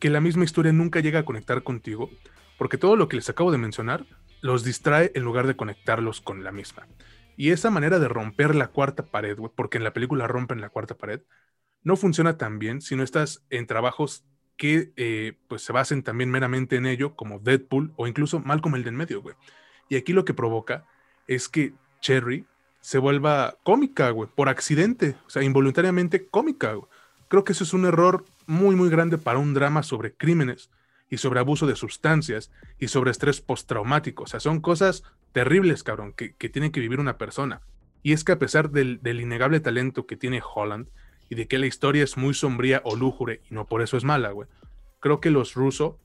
que 0.00 0.10
la 0.10 0.20
misma 0.20 0.44
historia 0.44 0.72
nunca 0.72 0.98
llega 0.98 1.20
a 1.20 1.24
conectar 1.24 1.62
contigo, 1.62 2.10
porque 2.58 2.78
todo 2.78 2.96
lo 2.96 3.08
que 3.08 3.16
les 3.16 3.28
acabo 3.28 3.52
de 3.52 3.58
mencionar 3.58 4.04
los 4.40 4.64
distrae 4.64 5.12
en 5.14 5.24
lugar 5.24 5.46
de 5.46 5.56
conectarlos 5.56 6.20
con 6.20 6.44
la 6.44 6.52
misma. 6.52 6.86
Y 7.36 7.50
esa 7.50 7.70
manera 7.70 7.98
de 7.98 8.08
romper 8.08 8.54
la 8.54 8.68
cuarta 8.68 9.04
pared, 9.04 9.36
porque 9.54 9.78
en 9.78 9.84
la 9.84 9.92
película 9.92 10.26
rompen 10.26 10.60
la 10.60 10.70
cuarta 10.70 10.96
pared, 10.96 11.22
no 11.82 11.96
funciona 11.96 12.38
tan 12.38 12.58
bien 12.58 12.80
si 12.80 12.96
no 12.96 13.02
estás 13.02 13.44
en 13.50 13.66
trabajos 13.66 14.24
que 14.56 14.92
eh, 14.96 15.34
pues 15.48 15.62
se 15.62 15.72
basen 15.72 16.02
también 16.02 16.30
meramente 16.30 16.76
en 16.76 16.86
ello, 16.86 17.14
como 17.14 17.38
Deadpool 17.38 17.92
o 17.96 18.06
incluso 18.06 18.40
Malcolm 18.40 18.74
el 18.74 18.84
de 18.84 18.88
en 18.88 18.96
medio, 18.96 19.22
güey. 19.22 19.36
Y 19.88 19.96
aquí 19.96 20.12
lo 20.12 20.24
que 20.24 20.34
provoca 20.34 20.86
es 21.26 21.48
que 21.48 21.74
Cherry 22.00 22.46
se 22.80 22.98
vuelva 22.98 23.58
cómica, 23.62 24.10
güey, 24.10 24.28
por 24.34 24.48
accidente, 24.48 25.16
o 25.26 25.30
sea, 25.30 25.42
involuntariamente 25.42 26.26
cómica. 26.26 26.74
Creo 27.28 27.44
que 27.44 27.52
eso 27.52 27.64
es 27.64 27.74
un 27.74 27.84
error 27.84 28.24
muy, 28.46 28.76
muy 28.76 28.88
grande 28.88 29.18
para 29.18 29.38
un 29.38 29.54
drama 29.54 29.82
sobre 29.82 30.14
crímenes 30.14 30.70
y 31.10 31.18
sobre 31.18 31.40
abuso 31.40 31.66
de 31.66 31.76
sustancias 31.76 32.50
y 32.78 32.88
sobre 32.88 33.10
estrés 33.10 33.40
postraumático. 33.40 34.24
O 34.24 34.26
sea, 34.26 34.40
son 34.40 34.60
cosas 34.60 35.02
terribles, 35.32 35.82
cabrón, 35.82 36.12
que, 36.12 36.30
tiene 36.48 36.72
que 36.72 36.80
vivir 36.80 37.00
una 37.00 37.18
persona. 37.18 37.60
Y 38.02 38.12
es 38.12 38.24
que 38.24 38.32
a 38.32 38.38
pesar 38.38 38.70
del, 38.70 39.00
del 39.02 39.20
innegable 39.20 39.60
talento 39.60 40.06
que 40.06 40.16
tiene 40.16 40.42
Holland, 40.42 40.88
y 41.28 41.34
de 41.34 41.48
que 41.48 41.58
la 41.58 41.66
historia 41.66 42.04
es 42.04 42.16
muy 42.16 42.34
sombría 42.34 42.80
o 42.84 42.94
lúgubre 42.94 43.40
y 43.50 43.54
no 43.54 43.66
por 43.66 43.82
eso 43.82 43.96
es 43.96 44.04
mala, 44.04 44.30
güey. 44.30 44.48
Creo 45.00 45.20
que 45.20 45.30
los 45.30 45.54
rusos, 45.54 45.96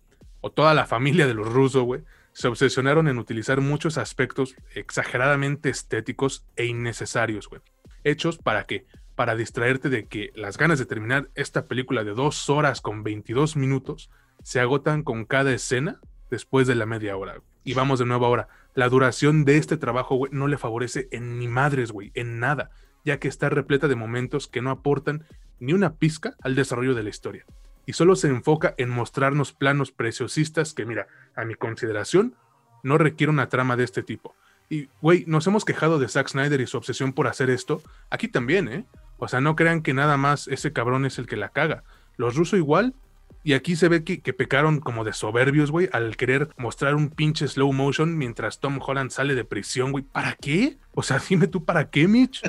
o 0.41 0.51
toda 0.51 0.73
la 0.73 0.87
familia 0.87 1.27
de 1.27 1.33
los 1.33 1.47
rusos, 1.47 1.83
güey, 1.83 2.01
se 2.33 2.47
obsesionaron 2.47 3.07
en 3.07 3.19
utilizar 3.19 3.61
muchos 3.61 3.97
aspectos 3.99 4.55
exageradamente 4.73 5.69
estéticos 5.69 6.45
e 6.55 6.65
innecesarios, 6.65 7.47
güey. 7.47 7.61
Hechos 8.03 8.37
para 8.37 8.65
qué? 8.65 8.87
para 9.21 9.35
distraerte 9.35 9.89
de 9.89 10.07
que 10.07 10.31
las 10.33 10.57
ganas 10.57 10.79
de 10.79 10.87
terminar 10.87 11.29
esta 11.35 11.67
película 11.67 12.03
de 12.03 12.15
dos 12.15 12.49
horas 12.49 12.81
con 12.81 13.03
22 13.03 13.55
minutos 13.55 14.09
se 14.43 14.59
agotan 14.59 15.03
con 15.03 15.25
cada 15.25 15.53
escena 15.53 15.99
después 16.29 16.67
de 16.67 16.75
la 16.75 16.85
media 16.85 17.15
hora. 17.17 17.41
Y 17.63 17.73
vamos 17.73 17.99
de 17.99 18.05
nuevo 18.05 18.25
ahora. 18.25 18.47
La 18.73 18.89
duración 18.89 19.45
de 19.45 19.57
este 19.57 19.77
trabajo, 19.77 20.15
güey, 20.15 20.31
no 20.31 20.47
le 20.47 20.57
favorece 20.57 21.07
en 21.11 21.37
ni 21.37 21.47
madres, 21.47 21.91
güey, 21.91 22.11
en 22.15 22.39
nada, 22.39 22.71
ya 23.05 23.19
que 23.19 23.27
está 23.27 23.49
repleta 23.49 23.87
de 23.87 23.95
momentos 23.95 24.47
que 24.47 24.61
no 24.61 24.71
aportan 24.71 25.25
ni 25.59 25.73
una 25.73 25.95
pizca 25.95 26.35
al 26.41 26.55
desarrollo 26.55 26.95
de 26.95 27.03
la 27.03 27.09
historia. 27.09 27.45
Y 27.85 27.93
solo 27.93 28.15
se 28.15 28.29
enfoca 28.29 28.73
en 28.77 28.89
mostrarnos 28.89 29.53
planos 29.53 29.91
preciosistas 29.91 30.73
que, 30.73 30.85
mira, 30.85 31.07
a 31.35 31.45
mi 31.45 31.55
consideración, 31.55 32.35
no 32.83 32.97
requiere 32.97 33.31
una 33.31 33.49
trama 33.49 33.75
de 33.75 33.83
este 33.83 34.01
tipo. 34.03 34.35
Y, 34.69 34.87
güey, 35.01 35.25
nos 35.27 35.45
hemos 35.47 35.65
quejado 35.65 35.99
de 35.99 36.07
Zack 36.07 36.29
Snyder 36.29 36.61
y 36.61 36.67
su 36.67 36.77
obsesión 36.77 37.13
por 37.13 37.27
hacer 37.27 37.49
esto. 37.49 37.81
Aquí 38.09 38.27
también, 38.27 38.69
¿eh? 38.69 38.85
O 39.17 39.27
sea, 39.27 39.41
no 39.41 39.55
crean 39.55 39.81
que 39.81 39.93
nada 39.93 40.17
más 40.17 40.47
ese 40.47 40.71
cabrón 40.71 41.05
es 41.05 41.19
el 41.19 41.27
que 41.27 41.35
la 41.35 41.49
caga. 41.49 41.83
Los 42.15 42.35
rusos 42.35 42.57
igual 42.57 42.95
y 43.43 43.53
aquí 43.53 43.75
se 43.75 43.87
ve 43.87 44.03
que, 44.03 44.33
pecaron 44.33 44.79
como 44.79 45.03
de 45.03 45.13
soberbios, 45.13 45.71
güey, 45.71 45.89
al 45.91 46.15
querer 46.15 46.49
mostrar 46.57 46.95
un 46.95 47.09
pinche 47.09 47.47
slow 47.47 47.73
motion 47.73 48.17
mientras 48.17 48.59
Tom 48.59 48.79
Holland 48.85 49.11
sale 49.11 49.35
de 49.35 49.45
prisión, 49.45 49.91
güey. 49.91 50.03
¿Para 50.03 50.35
qué? 50.35 50.77
O 50.93 51.03
sea, 51.03 51.19
dime 51.29 51.47
tú, 51.47 51.65
¿para 51.65 51.89
qué, 51.89 52.07
Mitch? 52.07 52.41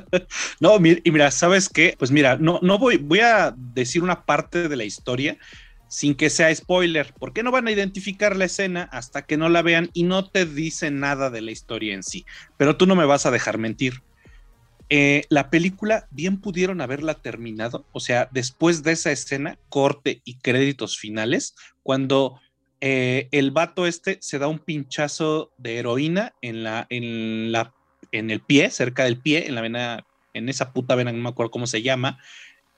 no, 0.60 0.76
y 0.76 1.10
mira, 1.10 1.30
¿sabes 1.30 1.68
qué? 1.68 1.94
Pues 1.98 2.10
mira, 2.10 2.36
no, 2.36 2.58
no 2.62 2.78
voy, 2.78 2.98
voy 2.98 3.20
a 3.20 3.54
decir 3.56 4.02
una 4.02 4.24
parte 4.24 4.68
de 4.68 4.76
la 4.76 4.84
historia 4.84 5.38
sin 5.88 6.14
que 6.14 6.30
sea 6.30 6.54
spoiler, 6.54 7.14
porque 7.18 7.42
no 7.42 7.50
van 7.50 7.68
a 7.68 7.72
identificar 7.72 8.36
la 8.36 8.46
escena 8.46 8.88
hasta 8.92 9.22
que 9.22 9.36
no 9.36 9.48
la 9.48 9.62
vean 9.62 9.90
y 9.92 10.02
no 10.02 10.28
te 10.28 10.44
dicen 10.44 11.00
nada 11.00 11.30
de 11.30 11.40
la 11.40 11.52
historia 11.52 11.94
en 11.94 12.02
sí. 12.02 12.26
Pero 12.56 12.76
tú 12.76 12.86
no 12.86 12.96
me 12.96 13.06
vas 13.06 13.26
a 13.26 13.30
dejar 13.30 13.58
mentir. 13.58 14.02
Eh, 14.88 15.24
la 15.30 15.50
película 15.50 16.06
bien 16.10 16.40
pudieron 16.40 16.80
haberla 16.80 17.14
terminado, 17.14 17.84
o 17.92 18.00
sea, 18.00 18.28
después 18.32 18.82
de 18.84 18.92
esa 18.92 19.10
escena, 19.10 19.58
corte 19.68 20.22
y 20.24 20.36
créditos 20.36 20.96
finales, 20.96 21.56
cuando 21.82 22.40
eh, 22.80 23.28
el 23.32 23.50
vato 23.50 23.86
este 23.86 24.18
se 24.20 24.38
da 24.38 24.46
un 24.46 24.60
pinchazo 24.60 25.50
de 25.58 25.78
heroína 25.78 26.34
en 26.40 26.62
la, 26.62 26.86
en 26.88 27.50
la, 27.50 27.74
en 28.12 28.30
el 28.30 28.40
pie, 28.40 28.70
cerca 28.70 29.04
del 29.04 29.18
pie, 29.18 29.48
en 29.48 29.56
la 29.56 29.60
vena, 29.60 30.06
en 30.34 30.48
esa 30.48 30.72
puta 30.72 30.94
vena, 30.94 31.10
no 31.10 31.18
me 31.18 31.30
acuerdo 31.30 31.50
cómo 31.50 31.66
se 31.66 31.82
llama, 31.82 32.18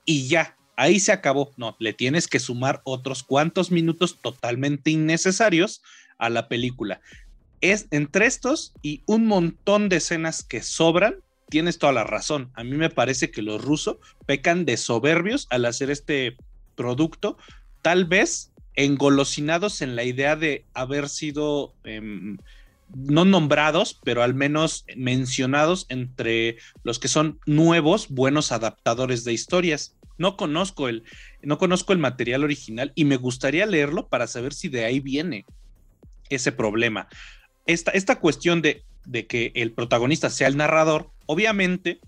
y 0.03 0.27
ya, 0.27 0.57
ahí 0.75 0.99
se 0.99 1.11
acabó. 1.11 1.53
No, 1.57 1.75
le 1.79 1.93
tienes 1.93 2.27
que 2.27 2.39
sumar 2.39 2.81
otros 2.85 3.21
cuantos 3.21 3.69
minutos 3.69 4.17
totalmente 4.19 4.89
innecesarios 4.89 5.83
a 6.17 6.29
la 6.29 6.47
película. 6.47 7.01
Es 7.61 7.87
entre 7.91 8.25
estos 8.25 8.73
y 8.81 9.03
un 9.05 9.27
montón 9.27 9.89
de 9.89 9.97
escenas 9.97 10.41
que 10.41 10.63
sobran, 10.63 11.17
tienes 11.49 11.79
toda 11.79 11.93
la 11.93 12.03
razón. 12.03 12.51
A 12.53 12.63
mí 12.63 12.77
me 12.77 12.89
parece 12.89 13.31
que 13.31 13.41
los 13.41 13.63
rusos 13.63 13.97
pecan 14.25 14.65
de 14.65 14.77
soberbios 14.77 15.47
al 15.49 15.65
hacer 15.65 15.89
este 15.89 16.37
producto, 16.75 17.37
tal 17.81 18.05
vez 18.05 18.51
engolosinados 18.75 19.81
en 19.81 19.95
la 19.95 20.03
idea 20.03 20.35
de 20.35 20.65
haber 20.73 21.09
sido 21.09 21.73
em, 21.83 22.37
no 22.95 23.25
nombrados, 23.25 23.99
pero 24.03 24.23
al 24.23 24.33
menos 24.33 24.85
mencionados 24.95 25.85
entre 25.89 26.57
los 26.83 26.99
que 26.99 27.07
son 27.07 27.39
nuevos, 27.45 28.09
buenos 28.09 28.51
adaptadores 28.51 29.23
de 29.23 29.33
historias. 29.33 29.95
No 30.17 30.37
conozco 30.37 30.87
el, 30.87 31.03
no 31.41 31.57
conozco 31.57 31.93
el 31.93 31.99
material 31.99 32.43
original 32.43 32.91
y 32.95 33.05
me 33.05 33.17
gustaría 33.17 33.65
leerlo 33.65 34.07
para 34.07 34.27
saber 34.27 34.53
si 34.53 34.69
de 34.69 34.85
ahí 34.85 34.99
viene 34.99 35.45
ese 36.29 36.51
problema. 36.51 37.07
Esta, 37.65 37.91
esta 37.91 38.19
cuestión 38.19 38.61
de 38.61 38.83
de 39.09 39.25
que 39.25 39.51
el 39.55 39.71
protagonista 39.71 40.29
sea 40.29 40.47
el 40.47 40.57
narrador, 40.57 41.09
obviamente 41.29 41.99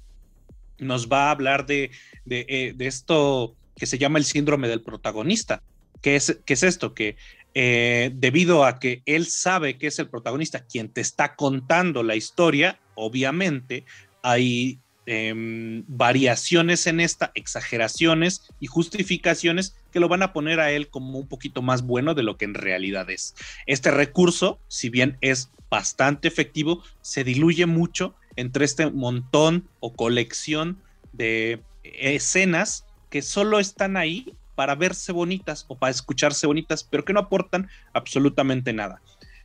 nos 0.79 1.07
va 1.07 1.27
a 1.27 1.31
hablar 1.31 1.67
de, 1.67 1.91
de, 2.25 2.43
eh, 2.49 2.75
esto 2.79 3.55
que 3.75 3.85
se 3.85 3.99
llama 3.99 4.17
el 4.17 4.25
síndrome 4.25 4.67
del 4.67 4.81
protagonista. 4.81 5.61
¿Qué 6.01 6.15
es, 6.15 6.39
es 6.43 6.63
esto? 6.63 6.95
Que 6.95 7.17
eh, 7.53 8.11
debido 8.15 8.65
a 8.65 8.79
que 8.79 9.03
él 9.05 9.27
sabe 9.27 9.77
que 9.77 9.87
es 9.87 9.99
el 9.99 10.09
protagonista 10.09 10.65
quien 10.65 10.89
te 10.89 11.01
está 11.01 11.35
contando 11.35 12.01
la 12.01 12.15
historia, 12.15 12.79
obviamente 12.95 13.85
hay 14.23 14.79
em, 15.05 15.83
variaciones 15.87 16.87
en 16.87 16.99
esta, 16.99 17.31
exageraciones 17.35 18.49
y 18.59 18.65
justificaciones 18.65 19.75
que 19.91 19.99
lo 19.99 20.09
van 20.09 20.23
a 20.23 20.33
poner 20.33 20.59
a 20.59 20.71
él 20.71 20.89
como 20.89 21.19
un 21.19 21.27
poquito 21.27 21.61
más 21.61 21.83
bueno 21.83 22.15
de 22.15 22.23
lo 22.23 22.37
que 22.37 22.45
en 22.45 22.55
realidad 22.55 23.07
es. 23.11 23.35
Este 23.67 23.91
recurso, 23.91 24.59
si 24.67 24.89
bien 24.89 25.19
es 25.21 25.51
bastante 25.69 26.27
efectivo, 26.27 26.81
se 27.01 27.23
diluye 27.23 27.67
mucho 27.67 28.15
entre 28.35 28.65
este 28.65 28.89
montón 28.89 29.67
o 29.79 29.93
colección 29.93 30.77
de 31.13 31.61
escenas 31.83 32.85
que 33.09 33.21
solo 33.21 33.59
están 33.59 33.97
ahí 33.97 34.33
para 34.55 34.75
verse 34.75 35.11
bonitas 35.11 35.65
o 35.67 35.77
para 35.77 35.91
escucharse 35.91 36.47
bonitas, 36.47 36.83
pero 36.83 37.03
que 37.03 37.13
no 37.13 37.19
aportan 37.19 37.69
absolutamente 37.93 38.73
nada. 38.73 39.01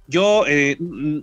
Yo, 0.08 0.44
eh, 0.46 0.76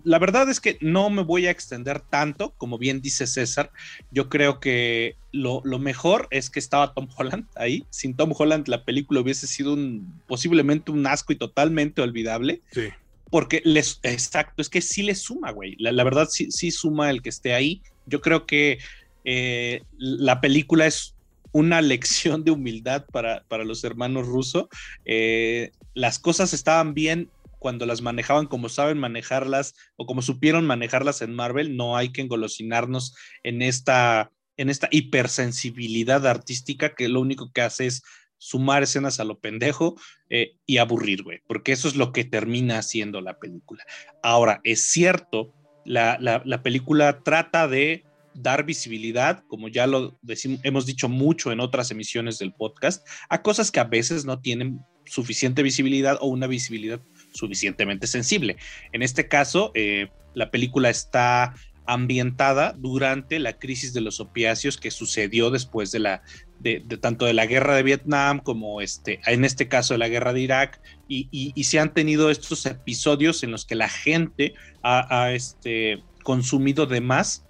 la 0.03 0.19
verdad 0.19 0.49
es 0.49 0.59
que 0.59 0.77
no 0.81 1.09
me 1.09 1.23
voy 1.23 1.47
a 1.47 1.51
extender 1.51 2.01
tanto, 2.01 2.53
como 2.57 2.77
bien 2.77 3.01
dice 3.01 3.27
César. 3.27 3.71
Yo 4.11 4.27
creo 4.27 4.59
que 4.59 5.15
lo, 5.31 5.61
mejor 5.79 6.27
es 6.31 6.49
que 6.49 6.59
estaba 6.59 6.93
Tom 6.93 7.07
Holland 7.15 7.45
ahí. 7.55 7.85
Sin 7.89 8.15
Tom 8.15 8.33
Holland, 8.37 8.67
la 8.67 8.83
película 8.83 9.21
hubiese 9.21 9.47
sido 9.47 9.73
un, 9.73 10.21
posiblemente 10.27 10.91
un 10.91 11.07
asco 11.07 11.31
y 11.31 11.37
totalmente 11.37 12.01
olvidable. 12.01 12.61
Sí. 12.71 12.89
Porque 13.33 13.63
les, 13.65 13.99
exacto, 14.03 14.61
es 14.61 14.69
que 14.69 14.79
sí 14.79 15.01
le 15.01 15.15
suma, 15.15 15.49
güey. 15.49 15.75
La, 15.79 16.03
verdad 16.03 16.27
sí, 16.29 16.51
sí 16.51 16.69
suma 16.69 17.09
el 17.09 17.23
que 17.23 17.29
esté 17.29 17.55
ahí. 17.55 17.81
Yo 18.05 18.21
creo 18.21 18.45
que 18.45 18.77
eh, 19.25 19.81
la 19.97 20.39
película 20.39 20.85
es 20.85 21.15
una 21.51 21.81
lección 21.81 22.43
de 22.43 22.51
humildad 22.51 23.07
para, 23.11 23.43
para 23.47 23.63
los 23.63 23.83
hermanos 23.83 24.27
rusos. 24.27 24.67
Eh, 25.05 25.71
las 25.95 26.19
cosas 26.19 26.53
estaban 26.53 26.93
bien 26.93 27.31
cuando 27.57 27.87
las 27.87 28.03
manejaban 28.03 28.45
como 28.45 28.69
saben 28.69 28.99
manejarlas 28.99 29.73
o 29.95 30.05
como 30.05 30.21
supieron 30.21 30.67
manejarlas 30.67 31.23
en 31.23 31.33
Marvel, 31.33 31.75
no 31.75 31.97
hay 31.97 32.11
que 32.11 32.21
engolosinarnos 32.21 33.15
en 33.41 33.63
esta, 33.63 34.31
en 34.57 34.69
esta 34.69 34.89
hipersensibilidad 34.91 36.27
artística 36.27 36.93
que 36.93 37.09
lo 37.09 37.19
único 37.19 37.51
que 37.51 37.61
hace 37.61 37.87
es 37.87 38.03
sumar 38.43 38.83
escenas 38.83 39.21
a 39.21 39.23
lo 39.23 39.39
pendejo 39.39 39.95
eh, 40.29 40.57
y 40.65 40.77
aburrir, 40.77 41.23
güey, 41.23 41.39
porque 41.47 41.71
eso 41.71 41.87
es 41.87 41.95
lo 41.95 42.11
que 42.11 42.25
termina 42.25 42.77
haciendo 42.77 43.21
la 43.21 43.39
película. 43.39 43.85
Ahora, 44.21 44.59
es 44.65 44.83
cierto, 44.91 45.53
la, 45.85 46.17
la, 46.19 46.61
película 46.61 47.23
trata 47.23 47.69
de 47.69 48.03
dar 48.33 48.65
visibilidad, 48.65 49.45
como 49.47 49.69
ya 49.69 49.87
lo 49.87 50.19
hemos 50.63 50.85
dicho 50.85 51.07
mucho 51.07 51.53
en 51.53 51.61
otras 51.61 51.89
emisiones 51.91 52.37
del 52.37 52.53
podcast, 52.53 53.07
a 53.29 53.41
cosas 53.41 53.71
que 53.71 53.79
a 53.79 53.85
veces 53.85 54.25
no 54.25 54.41
tienen 54.41 54.81
suficiente 55.05 55.63
visibilidad 55.63 56.17
o 56.19 56.27
una 56.27 56.47
visibilidad 56.47 56.99
suficientemente 57.33 58.07
sensible. 58.07 58.57
En 58.91 59.03
este 59.03 59.29
caso, 59.29 59.71
eh, 59.73 60.09
la 60.33 60.51
película 60.51 60.89
está 60.89 61.53
ambientada 61.85 62.73
durante 62.77 63.39
la 63.39 63.57
crisis 63.57 63.93
de 63.93 64.01
los 64.01 64.19
opiáceos 64.19 64.77
que 64.77 64.91
sucedió 64.91 65.49
después 65.49 65.91
de 65.91 65.99
la 65.99 66.23
de, 66.63 66.79
tanto 66.97 67.25
de 67.25 67.33
la 67.33 67.45
guerra 67.45 67.75
de 67.75 67.83
Vietnam 67.83 68.39
como 68.39 68.81
este 68.81 69.19
en 69.27 69.45
este 69.45 69.67
caso 69.67 69.93
de 69.93 69.97
la 69.97 70.07
guerra 70.07 70.33
de 70.33 70.41
Irak 70.41 70.81
y, 71.07 71.63
se 71.63 71.79
han 71.79 71.93
tenido 71.93 72.31
estos 72.31 72.65
episodios 72.65 73.43
en 73.43 73.51
los 73.51 73.65
que 73.65 73.75
la 73.75 73.89
gente 73.89 74.55
ha, 74.81 75.23
ha 75.23 75.33
este, 75.33 76.01
consumido 76.23 76.87
de 76.87 77.01
más 77.01 77.45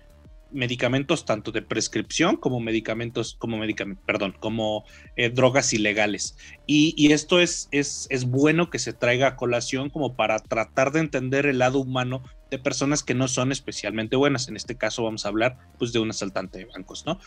medicamentos 0.53 1.25
tanto 1.25 1.51
de 1.51 1.61
prescripción 1.61 2.37
como 2.37 2.59
medicamentos, 2.59 3.35
como 3.39 3.57
medicamentos, 3.57 4.03
perdón, 4.05 4.35
como 4.39 4.85
eh, 5.15 5.29
drogas 5.29 5.73
ilegales. 5.73 6.37
Y, 6.67 7.11
esto 7.11 7.39
es, 7.39 7.67
es, 7.71 8.07
es, 8.09 8.25
bueno 8.25 8.69
que 8.69 8.79
se 8.79 8.93
traiga 8.93 9.27
a 9.27 9.35
colación 9.35 9.89
como 9.89 10.15
para 10.15 10.39
tratar 10.39 10.91
de 10.91 10.99
entender 10.99 11.45
el 11.45 11.59
lado 11.59 11.79
humano 11.79 12.23
de 12.51 12.59
personas 12.59 13.03
que 13.03 13.15
no 13.15 13.27
son 13.27 13.51
especialmente 13.51 14.15
buenas. 14.15 14.47
En 14.47 14.55
este 14.55 14.75
caso 14.75 15.03
vamos 15.03 15.25
a 15.25 15.29
hablar 15.29 15.57
pues 15.79 15.91
de 15.91 15.99
un 15.99 16.11
asaltante 16.11 16.59
de 16.59 16.65
bancos, 16.65 17.05
¿no? 17.05 17.19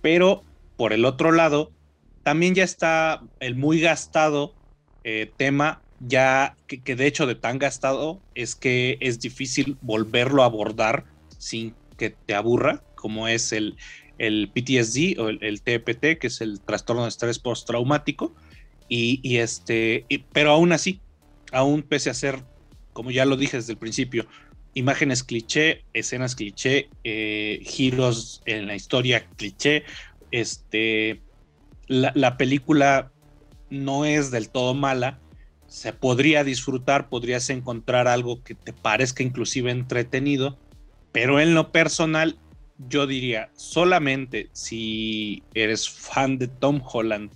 Pero 0.00 0.44
por 0.80 0.94
el 0.94 1.04
otro 1.04 1.30
lado, 1.30 1.72
también 2.22 2.54
ya 2.54 2.64
está 2.64 3.20
el 3.38 3.54
muy 3.54 3.82
gastado 3.82 4.54
eh, 5.04 5.30
tema 5.36 5.82
ya 5.98 6.56
que, 6.66 6.96
de 6.96 7.06
hecho 7.06 7.26
de 7.26 7.34
tan 7.34 7.58
gastado 7.58 8.22
es 8.34 8.54
que 8.54 8.96
es 9.02 9.20
difícil 9.20 9.76
volverlo 9.82 10.42
a 10.42 10.46
abordar 10.46 11.04
sin 11.36 11.74
que 11.98 12.08
te 12.08 12.34
aburra, 12.34 12.82
como 12.94 13.28
es 13.28 13.52
el, 13.52 13.76
el 14.16 14.50
PTSD 14.54 15.20
o 15.20 15.28
el, 15.28 15.60
TPT, 15.60 16.18
que 16.18 16.28
es 16.28 16.40
el 16.40 16.62
trastorno 16.62 17.02
de 17.02 17.10
estrés 17.10 17.38
postraumático. 17.38 18.34
Y, 18.88 19.20
y 19.22 19.36
este, 19.36 20.06
pero 20.32 20.52
aún 20.52 20.72
así, 20.72 21.02
aún 21.52 21.82
pese 21.82 22.08
a 22.08 22.14
ser, 22.14 22.42
como 22.94 23.10
ya 23.10 23.26
lo 23.26 23.36
dije 23.36 23.58
desde 23.58 23.74
el 23.74 23.78
principio, 23.78 24.26
imágenes 24.74 25.24
cliché, 25.24 25.84
escenas 25.92 26.34
cliché, 26.34 26.88
eh, 27.04 27.60
giros 27.64 28.42
en 28.46 28.66
la 28.66 28.74
historia 28.74 29.26
cliché, 29.36 29.84
este, 30.30 31.22
la, 31.86 32.12
la, 32.14 32.36
película 32.36 33.12
no 33.70 34.04
es 34.04 34.30
del 34.30 34.50
todo 34.50 34.74
mala, 34.74 35.18
se 35.66 35.92
podría 35.92 36.44
disfrutar, 36.44 37.08
podrías 37.08 37.48
encontrar 37.50 38.08
algo 38.08 38.42
que 38.42 38.54
te 38.54 38.72
parezca 38.72 39.22
inclusive 39.22 39.70
entretenido, 39.70 40.58
pero 41.12 41.40
en 41.40 41.54
lo 41.54 41.72
personal 41.72 42.38
yo 42.88 43.06
diría, 43.06 43.50
solamente 43.54 44.48
si 44.52 45.42
eres 45.54 45.88
fan 45.88 46.38
de 46.38 46.48
Tom 46.48 46.80
Holland 46.84 47.30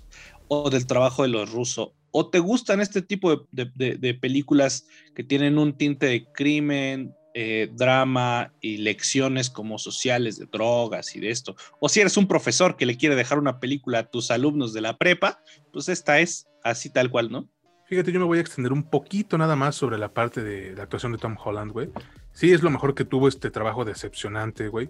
o 0.48 0.70
del 0.70 0.86
trabajo 0.86 1.22
de 1.22 1.28
los 1.28 1.50
rusos, 1.50 1.90
o 2.10 2.30
te 2.30 2.38
gustan 2.38 2.80
este 2.80 3.02
tipo 3.02 3.46
de, 3.50 4.18
películas 4.20 4.86
que 5.14 5.24
tienen 5.24 5.58
un 5.58 5.76
tinte 5.76 6.06
de 6.06 6.24
crimen, 6.32 7.12
eh, 7.34 7.68
drama 7.72 8.52
y 8.60 8.76
lecciones 8.78 9.50
como 9.50 9.78
sociales 9.78 10.38
de 10.38 10.46
drogas 10.46 11.16
y 11.16 11.20
de 11.20 11.30
esto, 11.30 11.56
o 11.80 11.88
si 11.88 12.00
eres 12.00 12.16
un 12.16 12.28
profesor 12.28 12.76
que 12.76 12.86
le 12.86 12.96
quiere 12.96 13.16
dejar 13.16 13.38
una 13.38 13.58
película 13.58 13.98
a 13.98 14.10
tus 14.10 14.30
alumnos 14.30 14.72
de 14.72 14.80
la 14.80 14.96
prepa, 14.96 15.42
pues 15.72 15.88
esta 15.88 16.20
es 16.20 16.46
así 16.62 16.90
tal 16.90 17.10
cual, 17.10 17.30
¿no? 17.30 17.48
Fíjate, 17.86 18.12
yo 18.12 18.18
me 18.18 18.26
voy 18.26 18.38
a 18.38 18.40
extender 18.40 18.72
un 18.72 18.82
poquito 18.82 19.36
nada 19.36 19.56
más 19.56 19.76
sobre 19.76 19.98
la 19.98 20.14
parte 20.14 20.42
de 20.42 20.74
la 20.74 20.84
actuación 20.84 21.12
de 21.12 21.18
Tom 21.18 21.36
Holland, 21.42 21.70
güey. 21.70 21.90
Sí, 22.32 22.52
es 22.52 22.62
lo 22.62 22.70
mejor 22.70 22.94
que 22.94 23.04
tuvo 23.04 23.28
este 23.28 23.50
trabajo 23.50 23.84
decepcionante, 23.84 24.68
güey. 24.68 24.88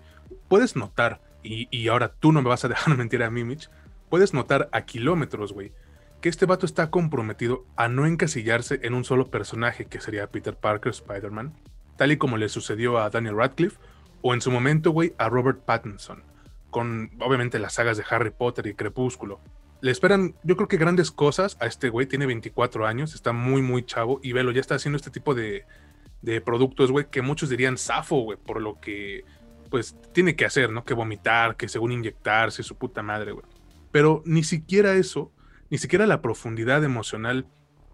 Puedes 0.49 0.77
notar, 0.77 1.21
y, 1.43 1.89
ahora 1.89 2.15
tú 2.15 2.31
no 2.31 2.41
me 2.41 2.49
vas 2.49 2.65
a 2.65 2.69
dejar 2.75 2.97
mentir 2.97 3.23
a 3.23 3.31
mí, 3.31 3.43
Mitch, 3.43 3.69
puedes 4.09 4.33
notar 4.33 4.69
a 4.71 4.83
kilómetros, 4.83 5.53
güey, 5.53 5.73
que 6.21 6.29
este 6.29 6.47
vato 6.47 6.67
está 6.67 6.91
comprometido 6.91 7.67
a 7.77 7.89
no 7.89 8.07
encasillarse 8.07 8.81
en 8.83 8.95
un 8.95 9.05
solo 9.05 9.31
personaje 9.31 9.87
que 9.87 10.01
sería 10.01 10.31
Peter 10.31 10.57
Parker, 10.57 10.91
Spider-Man, 10.91 11.53
tal 11.97 12.13
y 12.13 12.17
como 12.17 12.37
le 12.37 12.49
sucedió 12.49 12.99
a 12.99 13.11
Daniel 13.11 13.37
Radcliffe, 13.37 13.79
o 14.23 14.35
en 14.35 14.41
su 14.41 14.51
momento, 14.51 14.91
güey, 14.91 15.15
a 15.19 15.29
Robert 15.29 15.61
Pattinson, 15.65 16.23
con 16.71 17.11
obviamente 17.21 17.59
las 17.59 17.75
sagas 17.75 17.97
de 17.97 18.05
Harry 18.09 18.31
Potter 18.31 18.67
y 18.67 18.75
Crepúsculo. 18.75 19.41
Le 19.81 19.91
esperan, 19.91 20.35
yo 20.43 20.57
creo 20.57 20.67
que 20.67 20.79
grandes 20.79 21.11
cosas 21.11 21.59
a 21.61 21.67
este 21.67 21.91
güey, 21.91 22.07
tiene 22.07 22.25
24 22.25 22.87
años, 22.87 23.15
está 23.15 23.33
muy, 23.33 23.61
muy 23.61 23.85
chavo, 23.85 24.21
y 24.23 24.33
velo, 24.33 24.51
ya 24.51 24.61
está 24.61 24.77
haciendo 24.77 24.97
este 24.97 25.11
tipo 25.11 25.35
de, 25.35 25.67
de 26.23 26.41
productos, 26.41 26.91
güey, 26.91 27.07
que 27.11 27.21
muchos 27.21 27.51
dirían 27.51 27.77
zafo, 27.77 28.17
güey, 28.23 28.39
por 28.39 28.63
lo 28.63 28.81
que, 28.81 29.25
pues, 29.69 29.95
tiene 30.13 30.37
que 30.37 30.47
hacer, 30.47 30.71
¿no? 30.71 30.85
Que 30.85 30.95
vomitar, 30.95 31.57
que 31.57 31.69
según 31.69 31.93
inyectarse, 31.93 32.63
su 32.63 32.77
puta 32.77 33.03
madre, 33.03 33.33
güey. 33.33 33.45
Pero 33.93 34.23
ni 34.25 34.43
siquiera 34.43 34.95
eso, 34.95 35.33
ni 35.69 35.77
siquiera 35.77 36.07
la 36.07 36.23
profundidad 36.23 36.83
emocional 36.83 37.47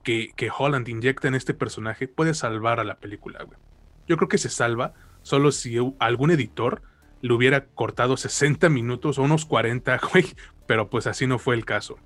que, 0.04 0.30
que 0.36 0.48
Holland 0.56 0.88
inyecta 0.88 1.26
en 1.26 1.34
este 1.34 1.54
personaje 1.54 2.06
puede 2.06 2.34
salvar 2.34 2.78
a 2.78 2.84
la 2.84 3.00
película, 3.00 3.42
güey. 3.42 3.58
Yo 4.06 4.16
creo 4.16 4.28
que 4.28 4.38
se 4.38 4.48
salva 4.48 4.94
solo 5.22 5.52
si 5.52 5.76
algún 5.98 6.30
editor 6.30 6.82
le 7.22 7.32
hubiera 7.34 7.66
cortado 7.66 8.16
60 8.16 8.68
minutos 8.68 9.18
o 9.18 9.22
unos 9.22 9.44
40, 9.44 10.00
güey, 10.12 10.26
pero 10.66 10.88
pues 10.90 11.06
así 11.06 11.26
no 11.26 11.38
fue 11.38 11.54
el 11.54 11.64
caso. 11.64 11.98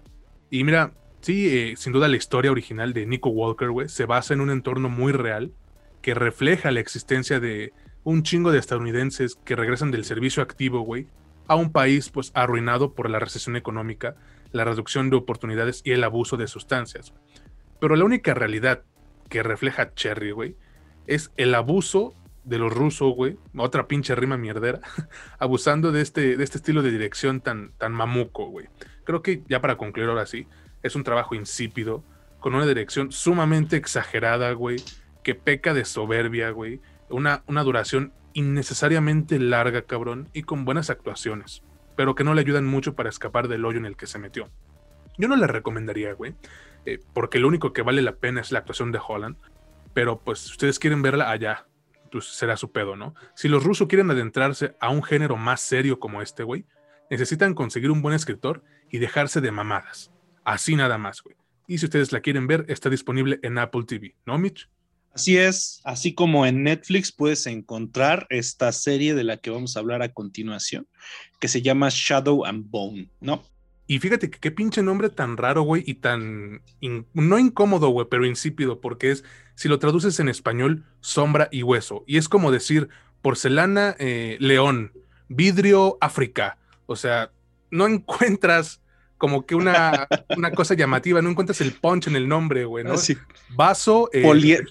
Y 0.50 0.64
mira, 0.64 0.92
sí, 1.20 1.48
eh, 1.48 1.74
sin 1.76 1.92
duda 1.92 2.08
la 2.08 2.16
historia 2.16 2.50
original 2.50 2.92
de 2.92 3.06
Nico 3.06 3.30
Walker, 3.30 3.70
güey, 3.70 3.88
se 3.88 4.06
basa 4.06 4.34
en 4.34 4.40
un 4.40 4.50
entorno 4.50 4.88
muy 4.88 5.12
real 5.12 5.52
que 6.02 6.14
refleja 6.14 6.70
la 6.70 6.80
existencia 6.80 7.40
de 7.40 7.72
un 8.02 8.22
chingo 8.22 8.52
de 8.52 8.58
estadounidenses 8.58 9.36
que 9.44 9.56
regresan 9.56 9.90
del 9.90 10.04
servicio 10.04 10.42
activo, 10.42 10.80
güey, 10.80 11.06
a 11.48 11.56
un 11.56 11.72
país 11.72 12.10
pues 12.10 12.30
arruinado 12.34 12.94
por 12.94 13.08
la 13.08 13.18
recesión 13.18 13.56
económica, 13.56 14.14
la 14.52 14.64
reducción 14.64 15.10
de 15.10 15.16
oportunidades 15.16 15.80
y 15.84 15.92
el 15.92 16.04
abuso 16.04 16.36
de 16.36 16.46
sustancias. 16.46 17.14
Pero 17.80 17.96
la 17.96 18.04
única 18.04 18.34
realidad 18.34 18.82
que 19.28 19.42
refleja 19.42 19.94
Cherry, 19.94 20.30
güey, 20.32 20.56
es 21.06 21.30
el 21.36 21.54
abuso 21.54 22.14
de 22.44 22.58
los 22.58 22.72
rusos, 22.72 23.14
güey, 23.14 23.38
otra 23.56 23.88
pinche 23.88 24.14
rima 24.14 24.36
mierdera, 24.36 24.80
abusando 25.38 25.92
de 25.92 26.02
este, 26.02 26.36
de 26.36 26.44
este 26.44 26.58
estilo 26.58 26.82
de 26.82 26.90
dirección 26.90 27.40
tan, 27.40 27.72
tan 27.78 27.92
mamuco, 27.92 28.46
güey. 28.46 28.68
Creo 29.04 29.22
que 29.22 29.42
ya 29.48 29.60
para 29.60 29.76
concluir 29.76 30.08
ahora 30.08 30.26
sí, 30.26 30.46
es 30.82 30.94
un 30.94 31.04
trabajo 31.04 31.34
insípido, 31.34 32.04
con 32.40 32.54
una 32.54 32.66
dirección 32.66 33.10
sumamente 33.10 33.76
exagerada, 33.76 34.52
güey, 34.52 34.76
que 35.22 35.34
peca 35.34 35.72
de 35.72 35.86
soberbia, 35.86 36.50
güey. 36.50 36.80
Una, 37.08 37.42
una 37.46 37.62
duración 37.62 38.12
innecesariamente 38.34 39.38
larga, 39.38 39.82
cabrón, 39.82 40.28
y 40.34 40.42
con 40.42 40.66
buenas 40.66 40.90
actuaciones, 40.90 41.62
pero 41.96 42.14
que 42.14 42.24
no 42.24 42.34
le 42.34 42.42
ayudan 42.42 42.66
mucho 42.66 42.94
para 42.94 43.08
escapar 43.08 43.48
del 43.48 43.64
hoyo 43.64 43.78
en 43.78 43.86
el 43.86 43.96
que 43.96 44.06
se 44.06 44.18
metió. 44.18 44.50
Yo 45.16 45.28
no 45.28 45.36
le 45.36 45.46
recomendaría, 45.46 46.12
güey, 46.12 46.34
eh, 46.84 46.98
porque 47.14 47.38
lo 47.38 47.48
único 47.48 47.72
que 47.72 47.82
vale 47.82 48.02
la 48.02 48.16
pena 48.16 48.42
es 48.42 48.52
la 48.52 48.58
actuación 48.58 48.92
de 48.92 49.00
Holland, 49.06 49.36
pero 49.94 50.20
pues 50.20 50.40
si 50.40 50.50
ustedes 50.50 50.78
quieren 50.78 51.00
verla 51.00 51.30
allá, 51.30 51.66
pues 52.10 52.26
será 52.26 52.56
su 52.56 52.70
pedo, 52.70 52.96
¿no? 52.96 53.14
Si 53.34 53.48
los 53.48 53.64
rusos 53.64 53.88
quieren 53.88 54.10
adentrarse 54.10 54.76
a 54.80 54.90
un 54.90 55.02
género 55.02 55.36
más 55.36 55.60
serio 55.60 55.98
como 55.98 56.20
este, 56.20 56.42
güey, 56.42 56.66
necesitan 57.10 57.54
conseguir 57.54 57.90
un 57.90 58.02
buen 58.02 58.14
escritor 58.14 58.62
y 58.90 58.98
dejarse 58.98 59.40
de 59.40 59.50
mamadas. 59.50 60.12
Así 60.44 60.76
nada 60.76 60.98
más, 60.98 61.22
güey. 61.22 61.36
Y 61.66 61.78
si 61.78 61.86
ustedes 61.86 62.12
la 62.12 62.20
quieren 62.20 62.46
ver, 62.46 62.66
está 62.68 62.90
disponible 62.90 63.38
en 63.42 63.56
Apple 63.56 63.84
TV, 63.84 64.14
¿no, 64.26 64.36
Mitch? 64.36 64.68
Así 65.14 65.36
es, 65.38 65.80
así 65.84 66.12
como 66.12 66.44
en 66.44 66.64
Netflix 66.64 67.12
puedes 67.12 67.46
encontrar 67.46 68.26
esta 68.30 68.72
serie 68.72 69.14
de 69.14 69.22
la 69.22 69.36
que 69.36 69.50
vamos 69.50 69.76
a 69.76 69.80
hablar 69.80 70.02
a 70.02 70.12
continuación, 70.12 70.88
que 71.38 71.46
se 71.46 71.62
llama 71.62 71.88
Shadow 71.90 72.44
and 72.44 72.68
Bone, 72.68 73.08
¿no? 73.20 73.44
Y 73.86 73.98
fíjate 74.00 74.30
que 74.30 74.40
qué 74.40 74.50
pinche 74.50 74.82
nombre 74.82 75.10
tan 75.10 75.36
raro, 75.36 75.62
güey, 75.62 75.84
y 75.86 75.94
tan, 75.94 76.62
no 77.12 77.38
incómodo, 77.38 77.90
güey, 77.90 78.08
pero 78.10 78.26
insípido, 78.26 78.80
porque 78.80 79.12
es, 79.12 79.24
si 79.54 79.68
lo 79.68 79.78
traduces 79.78 80.18
en 80.20 80.28
español, 80.28 80.84
sombra 81.00 81.48
y 81.50 81.62
hueso. 81.62 82.04
Y 82.06 82.18
es 82.18 82.28
como 82.28 82.50
decir 82.50 82.88
porcelana, 83.22 83.96
eh, 83.98 84.36
león, 84.40 84.92
vidrio, 85.28 85.98
África. 86.00 86.58
O 86.86 86.96
sea, 86.96 87.30
no 87.70 87.86
encuentras 87.88 88.80
como 89.18 89.46
que 89.46 89.54
una, 89.54 90.06
una 90.36 90.50
cosa 90.50 90.74
llamativa, 90.74 91.22
no 91.22 91.30
encuentras 91.30 91.60
el 91.60 91.72
punch 91.72 92.08
en 92.08 92.16
el 92.16 92.28
nombre, 92.28 92.64
güey, 92.64 92.84
¿no? 92.84 92.94
Ah, 92.94 93.26
Vaso. 93.50 94.10
Eh, 94.12 94.22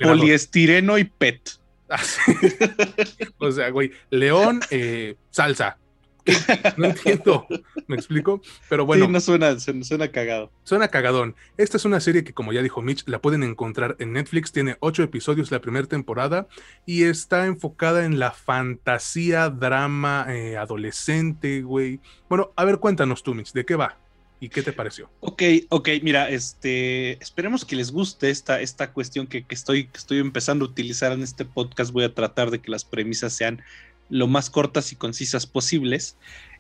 poliestireno 0.02 0.98
y 0.98 1.06
pet. 1.06 1.60
O 3.38 3.52
sea, 3.52 3.70
güey, 3.70 3.92
león, 4.10 4.62
eh, 4.70 5.16
salsa. 5.30 5.78
No 6.78 6.86
entiendo, 6.86 7.46
¿me 7.88 7.96
explico? 7.96 8.42
Pero 8.70 8.86
bueno. 8.86 9.06
Sí, 9.06 9.12
no 9.12 9.20
suena, 9.20 9.60
suena 9.60 10.08
cagado. 10.10 10.52
Suena 10.64 10.88
cagadón. 10.88 11.36
Esta 11.58 11.78
es 11.78 11.86
una 11.86 12.00
serie 12.00 12.24
que, 12.24 12.34
como 12.34 12.54
ya 12.54 12.62
dijo 12.62 12.82
Mitch, 12.82 13.04
la 13.08 13.22
pueden 13.22 13.44
encontrar 13.44 13.96
en 14.00 14.14
Netflix. 14.14 14.52
Tiene 14.52 14.78
ocho 14.80 15.04
episodios 15.04 15.52
la 15.52 15.62
primera 15.62 15.88
temporada 15.88 16.48
y 16.86 17.04
está 17.04 17.46
enfocada 17.46 18.06
en 18.06 18.20
la 18.20 18.32
fantasía, 18.32 19.50
drama, 19.50 20.26
eh, 20.30 20.58
adolescente, 20.58 21.62
güey. 21.62 22.00
Bueno, 22.30 22.52
a 22.56 22.66
ver, 22.66 22.80
cuéntanos 22.80 23.24
tú, 23.24 23.34
Mitch, 23.34 23.54
¿de 23.54 23.66
qué 23.66 23.76
va? 23.76 23.98
¿Y 24.44 24.50
qué 24.50 24.62
te 24.62 24.74
pareció? 24.74 25.10
Ok, 25.22 25.42
ok, 25.70 25.88
mira, 26.02 26.30
este, 26.30 27.14
esperemos 27.24 27.64
que 27.64 27.78
les 27.78 27.94
guste 27.94 28.30
esta, 28.30 28.60
esta 28.60 28.92
cuestión 28.92 29.26
que, 29.26 29.46
estoy, 29.50 29.90
estoy 29.96 30.20
empezando 30.20 30.66
a 30.66 30.68
utilizar 30.68 31.14
en 31.14 31.24
este 31.24 31.46
podcast. 31.46 31.94
Voy 31.94 32.04
a 32.04 32.14
tratar 32.14 32.52
de 32.52 32.60
que 32.60 32.70
las 32.70 32.84
premisas 32.84 33.32
sean 33.32 33.62
lo 34.10 34.28
más 34.28 34.50
cortas 34.50 34.92
y 34.92 34.96
concisas 34.96 35.46
posibles. 35.46 36.18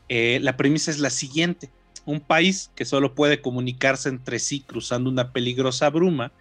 Eh, 0.09 0.39
la 0.41 0.57
premisa 0.57 0.91
es 0.91 0.99
la 0.99 1.09
siguiente. 1.09 1.69
Un 2.05 2.19
país 2.19 2.71
que 2.75 2.85
solo 2.85 3.15
puede 3.15 3.41
comunicarse 3.41 4.09
entre 4.09 4.39
sí 4.39 4.61
cruzando 4.61 5.09
una 5.09 5.31
peligrosa 5.31 5.89
bruma, 5.89 6.31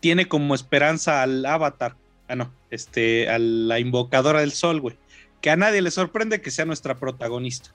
tiene 0.00 0.26
como 0.26 0.54
esperanza 0.54 1.22
al 1.22 1.44
avatar, 1.44 1.96
ah 2.28 2.34
no, 2.34 2.52
este, 2.70 3.28
a 3.28 3.38
la 3.38 3.78
invocadora 3.78 4.40
del 4.40 4.52
sol, 4.52 4.80
güey 4.80 4.96
que 5.42 5.50
a 5.50 5.56
nadie 5.56 5.82
le 5.82 5.90
sorprende 5.90 6.40
que 6.40 6.52
sea 6.52 6.64
nuestra 6.64 6.96
protagonista, 6.96 7.74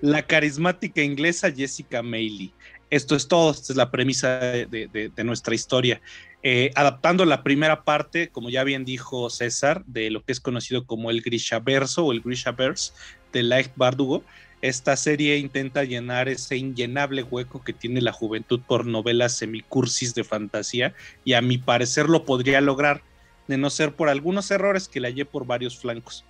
la 0.00 0.22
carismática 0.22 1.02
inglesa 1.02 1.50
Jessica 1.50 2.00
Mailey. 2.00 2.54
Esto 2.90 3.16
es 3.16 3.26
todo, 3.26 3.50
esta 3.50 3.72
es 3.72 3.76
la 3.76 3.90
premisa 3.90 4.38
de, 4.38 5.12
nuestra 5.24 5.54
historia. 5.54 6.00
Eh, 6.44 6.72
adaptando 6.74 7.24
la 7.24 7.44
primera 7.44 7.84
parte, 7.84 8.28
como 8.30 8.50
ya 8.50 8.64
bien 8.64 8.84
dijo 8.84 9.30
César, 9.30 9.84
de 9.86 10.10
lo 10.10 10.24
que 10.24 10.32
es 10.32 10.40
conocido 10.40 10.86
como 10.86 11.10
el 11.10 11.22
Grishaverso 11.22 12.04
o 12.04 12.12
el 12.12 12.20
Grishaverse 12.20 12.92
de 13.32 13.44
Light 13.44 13.70
Bardugo, 13.76 14.24
esta 14.60 14.96
serie 14.96 15.38
intenta 15.38 15.84
llenar 15.84 16.28
ese 16.28 16.56
inllenable 16.56 17.22
hueco 17.22 17.62
que 17.62 17.72
tiene 17.72 18.00
la 18.00 18.12
juventud 18.12 18.60
por 18.60 18.86
novelas 18.86 19.36
semicursis 19.36 20.14
de 20.14 20.24
fantasía 20.24 20.94
y 21.24 21.32
a 21.34 21.42
mi 21.42 21.58
parecer 21.58 22.08
lo 22.08 22.24
podría 22.24 22.60
lograr, 22.60 23.02
de 23.46 23.58
no 23.58 23.70
ser 23.70 23.92
por 23.92 24.08
algunos 24.08 24.50
errores 24.50 24.88
que 24.88 25.00
le 25.00 25.08
hallé 25.08 25.24
por 25.24 25.46
varios 25.46 25.78
flancos. 25.78 26.24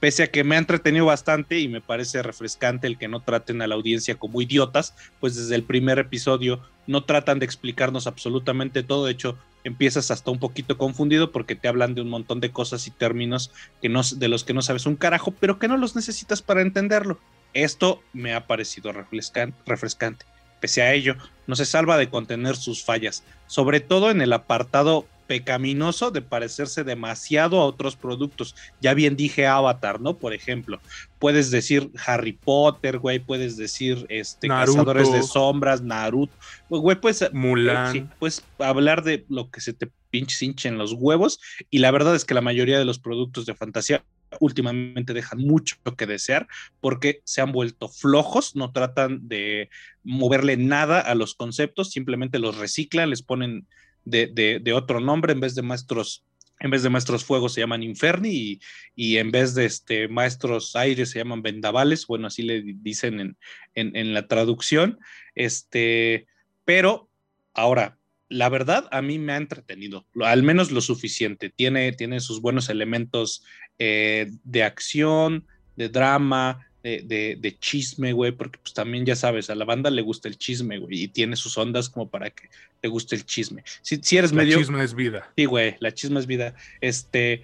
Pese 0.00 0.24
a 0.24 0.30
que 0.30 0.44
me 0.44 0.56
ha 0.56 0.58
entretenido 0.58 1.06
bastante 1.06 1.60
y 1.60 1.68
me 1.68 1.80
parece 1.80 2.22
refrescante 2.22 2.86
el 2.86 2.98
que 2.98 3.08
no 3.08 3.20
traten 3.20 3.62
a 3.62 3.66
la 3.66 3.74
audiencia 3.74 4.16
como 4.16 4.42
idiotas, 4.42 4.94
pues 5.20 5.34
desde 5.34 5.54
el 5.54 5.62
primer 5.62 5.98
episodio 5.98 6.60
no 6.86 7.04
tratan 7.04 7.38
de 7.38 7.46
explicarnos 7.46 8.06
absolutamente 8.06 8.82
todo, 8.82 9.06
de 9.06 9.12
hecho 9.12 9.38
empiezas 9.64 10.10
hasta 10.10 10.30
un 10.30 10.38
poquito 10.38 10.78
confundido 10.78 11.32
porque 11.32 11.56
te 11.56 11.68
hablan 11.68 11.94
de 11.94 12.02
un 12.02 12.08
montón 12.08 12.40
de 12.40 12.52
cosas 12.52 12.86
y 12.86 12.90
términos 12.90 13.50
que 13.82 13.88
no, 13.88 14.02
de 14.02 14.28
los 14.28 14.44
que 14.44 14.54
no 14.54 14.62
sabes 14.62 14.86
un 14.86 14.96
carajo, 14.96 15.32
pero 15.32 15.58
que 15.58 15.68
no 15.68 15.76
los 15.76 15.96
necesitas 15.96 16.42
para 16.42 16.62
entenderlo. 16.62 17.18
Esto 17.54 18.02
me 18.12 18.34
ha 18.34 18.46
parecido 18.46 18.92
refrescante. 18.92 20.26
Pese 20.60 20.82
a 20.82 20.92
ello, 20.92 21.16
no 21.46 21.56
se 21.56 21.66
salva 21.66 21.98
de 21.98 22.08
contener 22.08 22.56
sus 22.56 22.84
fallas, 22.84 23.24
sobre 23.46 23.80
todo 23.80 24.10
en 24.10 24.22
el 24.22 24.32
apartado 24.32 25.06
pecaminoso 25.26 26.10
de 26.10 26.22
parecerse 26.22 26.84
demasiado 26.84 27.60
a 27.60 27.66
otros 27.66 27.96
productos. 27.96 28.54
Ya 28.80 28.94
bien 28.94 29.16
dije 29.16 29.46
Avatar, 29.46 30.00
¿no? 30.00 30.16
Por 30.16 30.34
ejemplo, 30.34 30.80
puedes 31.18 31.50
decir 31.50 31.90
Harry 32.06 32.32
Potter, 32.32 32.98
güey, 32.98 33.18
puedes 33.18 33.56
decir 33.56 34.06
este 34.08 34.48
Cazadores 34.48 35.10
de 35.12 35.22
Sombras, 35.22 35.82
Naruto, 35.82 36.34
güey, 36.68 37.00
pues 37.00 37.22
eh, 37.22 37.30
Mulan. 37.32 38.12
pues 38.18 38.44
hablar 38.58 39.02
de 39.02 39.24
lo 39.28 39.50
que 39.50 39.60
se 39.60 39.72
te 39.72 39.90
pinche 40.10 40.44
hinche 40.44 40.68
en 40.68 40.78
los 40.78 40.92
huevos 40.92 41.40
y 41.70 41.78
la 41.80 41.90
verdad 41.90 42.14
es 42.14 42.24
que 42.24 42.34
la 42.34 42.40
mayoría 42.40 42.78
de 42.78 42.84
los 42.84 43.00
productos 43.00 43.46
de 43.46 43.54
fantasía 43.54 44.04
últimamente 44.40 45.12
dejan 45.12 45.40
mucho 45.40 45.76
que 45.96 46.06
desear 46.06 46.46
porque 46.80 47.20
se 47.24 47.40
han 47.40 47.52
vuelto 47.52 47.88
flojos, 47.88 48.54
no 48.54 48.72
tratan 48.72 49.26
de 49.28 49.70
moverle 50.02 50.56
nada 50.56 51.00
a 51.00 51.14
los 51.14 51.34
conceptos, 51.34 51.90
simplemente 51.90 52.38
los 52.38 52.58
reciclan, 52.58 53.10
les 53.10 53.22
ponen 53.22 53.66
de, 54.04 54.72
otro 54.74 55.00
nombre 55.00 55.32
en 55.32 55.40
vez 55.40 55.54
de 55.54 55.62
maestros. 55.62 56.24
En 56.60 56.70
vez 56.70 56.82
de 56.82 56.90
maestros 56.90 57.24
fuego 57.24 57.48
se 57.48 57.60
llaman 57.60 57.82
inferni 57.82 58.60
y, 58.94 59.16
en 59.16 59.30
vez 59.32 59.54
de 59.54 59.64
este, 59.66 60.08
maestros 60.08 60.76
aire 60.76 61.04
se 61.04 61.18
llaman 61.18 61.42
vendavales, 61.42 62.06
bueno, 62.06 62.28
así 62.28 62.42
le 62.42 62.62
dicen 62.62 63.20
en, 63.20 63.36
en 63.74 64.14
la 64.14 64.28
traducción. 64.28 64.98
Este, 65.34 66.26
pero 66.64 67.10
ahora, 67.52 67.98
la 68.28 68.48
verdad 68.48 68.88
a 68.90 69.02
mí 69.02 69.18
me 69.18 69.32
ha 69.32 69.36
entretenido, 69.36 70.06
al 70.22 70.42
menos 70.42 70.70
lo 70.70 70.80
suficiente. 70.80 71.50
Tiene, 71.50 71.92
tiene 71.92 72.20
sus 72.20 72.40
buenos 72.40 72.68
elementos 72.68 73.44
eh, 73.78 74.30
de 74.44 74.62
acción, 74.62 75.46
de 75.76 75.88
drama, 75.88 76.66
de, 76.84 77.56
chisme, 77.58 78.12
güey, 78.12 78.32
porque 78.32 78.58
pues 78.62 78.74
también 78.74 79.06
ya 79.06 79.16
sabes, 79.16 79.48
a 79.48 79.54
la 79.54 79.64
banda 79.64 79.90
le 79.90 80.02
gusta 80.02 80.28
el 80.28 80.36
chisme, 80.36 80.78
güey, 80.78 81.04
y 81.04 81.08
tiene 81.08 81.34
sus 81.36 81.56
ondas 81.56 81.88
como 81.88 82.08
para 82.08 82.30
que 82.30 82.50
te 82.80 82.88
guste 82.88 83.16
el 83.16 83.24
chisme. 83.24 83.64
Si, 83.80 83.96
si 84.02 84.18
eres 84.18 84.32
medio... 84.32 84.56
La 84.56 84.62
chisme 84.62 84.84
es 84.84 84.94
vida. 84.94 85.32
Sí, 85.36 85.46
güey, 85.46 85.76
la 85.80 85.94
chisme 85.94 86.20
es 86.20 86.26
vida. 86.26 86.54
Este, 86.82 87.42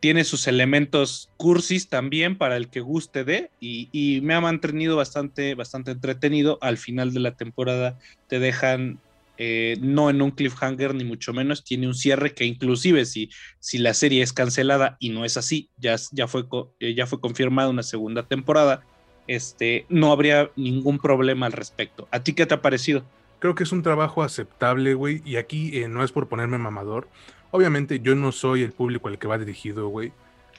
tiene 0.00 0.24
sus 0.24 0.46
elementos 0.46 1.30
cursis 1.38 1.88
también 1.88 2.36
para 2.36 2.58
el 2.58 2.68
que 2.68 2.80
guste 2.80 3.24
de, 3.24 3.50
y, 3.58 3.88
y 3.90 4.20
me 4.20 4.34
ha 4.34 4.40
mantenido 4.42 4.96
bastante, 4.96 5.54
bastante 5.54 5.92
entretenido. 5.92 6.58
Al 6.60 6.76
final 6.76 7.14
de 7.14 7.20
la 7.20 7.36
temporada 7.36 7.98
te 8.28 8.38
dejan 8.38 9.00
eh, 9.36 9.76
no 9.80 10.10
en 10.10 10.22
un 10.22 10.30
cliffhanger 10.30 10.94
ni 10.94 11.04
mucho 11.04 11.32
menos, 11.32 11.64
tiene 11.64 11.86
un 11.86 11.94
cierre 11.94 12.34
que 12.34 12.44
inclusive 12.44 13.04
si, 13.04 13.30
si 13.58 13.78
la 13.78 13.94
serie 13.94 14.22
es 14.22 14.32
cancelada 14.32 14.96
y 15.00 15.10
no 15.10 15.24
es 15.24 15.36
así, 15.36 15.70
ya, 15.76 15.96
ya, 16.12 16.28
fue, 16.28 16.44
eh, 16.80 16.94
ya 16.94 17.06
fue 17.06 17.20
confirmada 17.20 17.68
una 17.68 17.82
segunda 17.82 18.22
temporada, 18.24 18.84
este, 19.26 19.86
no 19.88 20.12
habría 20.12 20.50
ningún 20.56 20.98
problema 20.98 21.46
al 21.46 21.52
respecto. 21.52 22.06
¿A 22.10 22.20
ti 22.22 22.34
qué 22.34 22.46
te 22.46 22.54
ha 22.54 22.62
parecido? 22.62 23.04
Creo 23.38 23.54
que 23.54 23.64
es 23.64 23.72
un 23.72 23.82
trabajo 23.82 24.22
aceptable, 24.22 24.94
güey, 24.94 25.20
y 25.24 25.36
aquí 25.36 25.78
eh, 25.78 25.88
no 25.88 26.04
es 26.04 26.12
por 26.12 26.28
ponerme 26.28 26.58
mamador. 26.58 27.08
Obviamente 27.50 28.00
yo 28.00 28.14
no 28.14 28.32
soy 28.32 28.62
el 28.62 28.72
público 28.72 29.08
al 29.08 29.18
que 29.18 29.28
va 29.28 29.38
dirigido, 29.38 29.88
güey, 29.88 30.12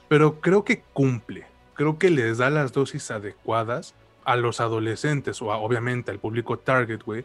pero 0.08 0.40
creo 0.40 0.64
que 0.64 0.82
cumple. 0.92 1.46
Creo 1.74 1.98
que 1.98 2.10
les 2.10 2.38
da 2.38 2.48
las 2.50 2.72
dosis 2.72 3.10
adecuadas 3.10 3.94
a 4.24 4.36
los 4.36 4.60
adolescentes 4.60 5.40
o 5.42 5.46
obviamente 5.46 6.10
al 6.10 6.18
público 6.18 6.58
target, 6.58 7.02
güey, 7.02 7.24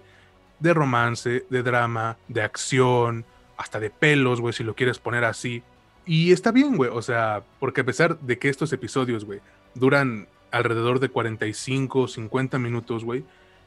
de 0.61 0.73
romance, 0.73 1.45
de 1.49 1.63
drama, 1.63 2.17
de 2.27 2.41
acción, 2.41 3.25
hasta 3.57 3.79
de 3.79 3.89
pelos, 3.89 4.41
güey, 4.41 4.53
si 4.53 4.63
lo 4.63 4.75
quieres 4.75 4.99
poner 4.99 5.23
así. 5.23 5.63
Y 6.05 6.31
está 6.31 6.51
bien, 6.51 6.77
güey, 6.77 6.89
o 6.91 7.01
sea, 7.01 7.43
porque 7.59 7.81
a 7.81 7.83
pesar 7.83 8.19
de 8.19 8.39
que 8.39 8.49
estos 8.49 8.73
episodios, 8.73 9.25
güey, 9.25 9.39
duran 9.75 10.27
alrededor 10.51 10.99
de 10.99 11.09
45, 11.09 12.07
50 12.07 12.59
minutos, 12.59 13.03
güey, 13.03 13.23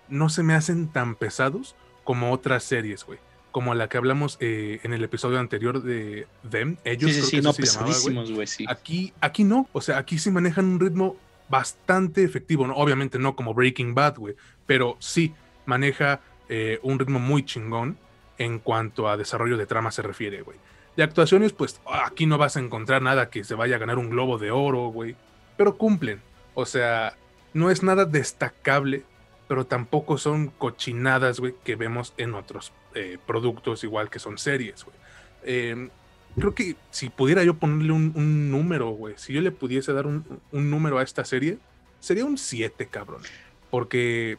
no 0.09 0.28
se 0.28 0.42
me 0.42 0.54
hacen 0.54 0.88
tan 0.88 1.14
pesados 1.14 1.74
como 2.02 2.33
otras 2.33 2.64
series, 2.64 3.04
güey. 3.04 3.18
Como 3.50 3.74
la 3.74 3.88
que 3.88 3.96
hablamos 3.96 4.37
eh, 4.40 4.80
en 4.83 4.92
el 4.92 5.04
episodio 5.04 5.38
anterior 5.38 5.80
de 5.80 6.26
Them. 6.50 6.76
Ellos 6.85 7.12
sí, 7.12 7.22
sí, 7.22 7.40
no, 7.40 7.52
pesadísimos, 7.52 8.33
güey. 8.33 8.48
Sí. 8.48 8.64
Aquí, 8.68 9.12
aquí 9.20 9.44
no, 9.44 9.68
o 9.72 9.80
sea, 9.80 9.98
aquí 9.98 10.18
sí 10.18 10.30
manejan 10.30 10.64
un 10.64 10.80
ritmo 10.80 11.16
bastante 11.48 12.24
efectivo, 12.24 12.66
¿no? 12.66 12.74
Obviamente 12.74 13.18
no 13.18 13.37
como 13.37 13.54
Breaking 13.54 13.94
Bad, 13.94 14.16
güey, 14.16 14.35
pero 14.66 14.96
sí 14.98 15.35
maneja 15.66 16.20
eh, 16.48 16.78
un 16.83 16.98
ritmo 16.98 17.18
muy 17.18 17.44
chingón 17.44 17.96
en 18.38 18.59
cuanto 18.59 19.09
a 19.09 19.16
desarrollo 19.16 19.57
de 19.57 19.66
trama 19.66 19.90
se 19.90 20.02
refiere, 20.02 20.42
güey. 20.42 20.59
De 20.96 21.02
actuaciones, 21.02 21.52
pues 21.52 21.80
aquí 21.87 22.26
no 22.26 22.38
vas 22.38 22.57
a 22.57 22.61
encontrar 22.61 23.02
nada 23.02 23.30
que 23.30 23.44
se 23.44 23.54
vaya 23.54 23.76
a 23.76 23.78
ganar 23.78 23.98
un 23.98 24.11
globo 24.11 24.38
de 24.38 24.50
oro, 24.50 24.88
güey. 24.88 25.16
Pero 25.57 25.76
cumplen. 25.76 26.20
O 26.54 26.66
sea, 26.66 27.16
no 27.52 27.70
es 27.70 27.83
nada 27.83 28.04
destacable, 28.04 29.02
pero 29.48 29.66
tampoco 29.66 30.18
son 30.18 30.48
cochinadas, 30.48 31.40
güey, 31.40 31.54
que 31.64 31.76
vemos 31.76 32.14
en 32.16 32.35
otros 32.35 32.72
eh, 32.94 33.18
productos, 33.26 33.83
igual 33.83 34.09
que 34.09 34.18
son 34.18 34.38
series, 34.38 34.85
güey. 34.85 34.96
Em, 35.42 35.90
creo 36.37 36.54
que 36.54 36.76
si 36.90 37.11
pudiera 37.11 37.42
yo 37.42 37.54
ponerle 37.54 37.92
un, 37.92 38.50
número, 38.50 38.90
güey, 38.90 39.14
si 39.16 39.33
yo 39.33 39.40
le 39.40 39.50
pudiese 39.50 39.92
dar 39.92 40.07
un, 40.07 40.24
un 40.52 40.70
número 40.70 40.98
a 40.98 41.02
esta 41.02 41.24
serie, 41.24 41.59
sería 41.98 42.24
un 42.24 42.38
7, 42.38 42.87
cabrón. 42.87 43.22
Porque 43.70 44.38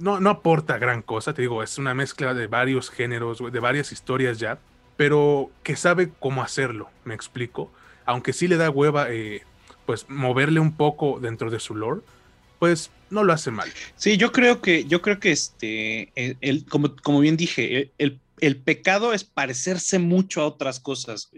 no, 0.00 0.20
no 0.20 0.30
aporta 0.30 0.78
gran 0.78 1.02
cosa, 1.02 1.34
te 1.34 1.42
digo, 1.42 1.62
es 1.62 1.78
una 1.78 1.94
mezcla 1.94 2.34
de 2.34 2.46
varios 2.46 2.90
géneros, 2.90 3.42
de 3.50 3.60
varias 3.60 3.92
historias 3.92 4.38
ya, 4.38 4.58
pero 4.96 5.50
que 5.62 5.76
sabe 5.76 6.10
cómo 6.18 6.42
hacerlo, 6.42 6.90
me 7.04 7.14
explico. 7.14 7.70
Aunque 8.04 8.32
sí 8.32 8.48
le 8.48 8.56
da 8.56 8.70
hueva, 8.70 9.10
eh, 9.10 9.42
pues 9.86 10.08
moverle 10.08 10.60
un 10.60 10.76
poco 10.76 11.18
dentro 11.20 11.50
de 11.50 11.60
su 11.60 11.74
lore, 11.74 12.00
pues 12.58 12.90
no 13.10 13.24
lo 13.24 13.32
hace 13.32 13.50
mal. 13.50 13.68
Sí, 13.96 14.16
yo 14.16 14.32
creo 14.32 14.60
que, 14.60 14.84
yo 14.84 15.00
creo 15.02 15.20
que 15.20 15.30
este, 15.30 16.12
como, 16.68 16.96
como 16.96 17.20
bien 17.20 17.36
dije, 17.36 17.92
el 17.98 18.18
pecado 18.64 19.12
es 19.12 19.24
parecerse 19.24 19.98
mucho 19.98 20.42
a 20.42 20.46
otras 20.46 20.80
cosas. 20.80 21.30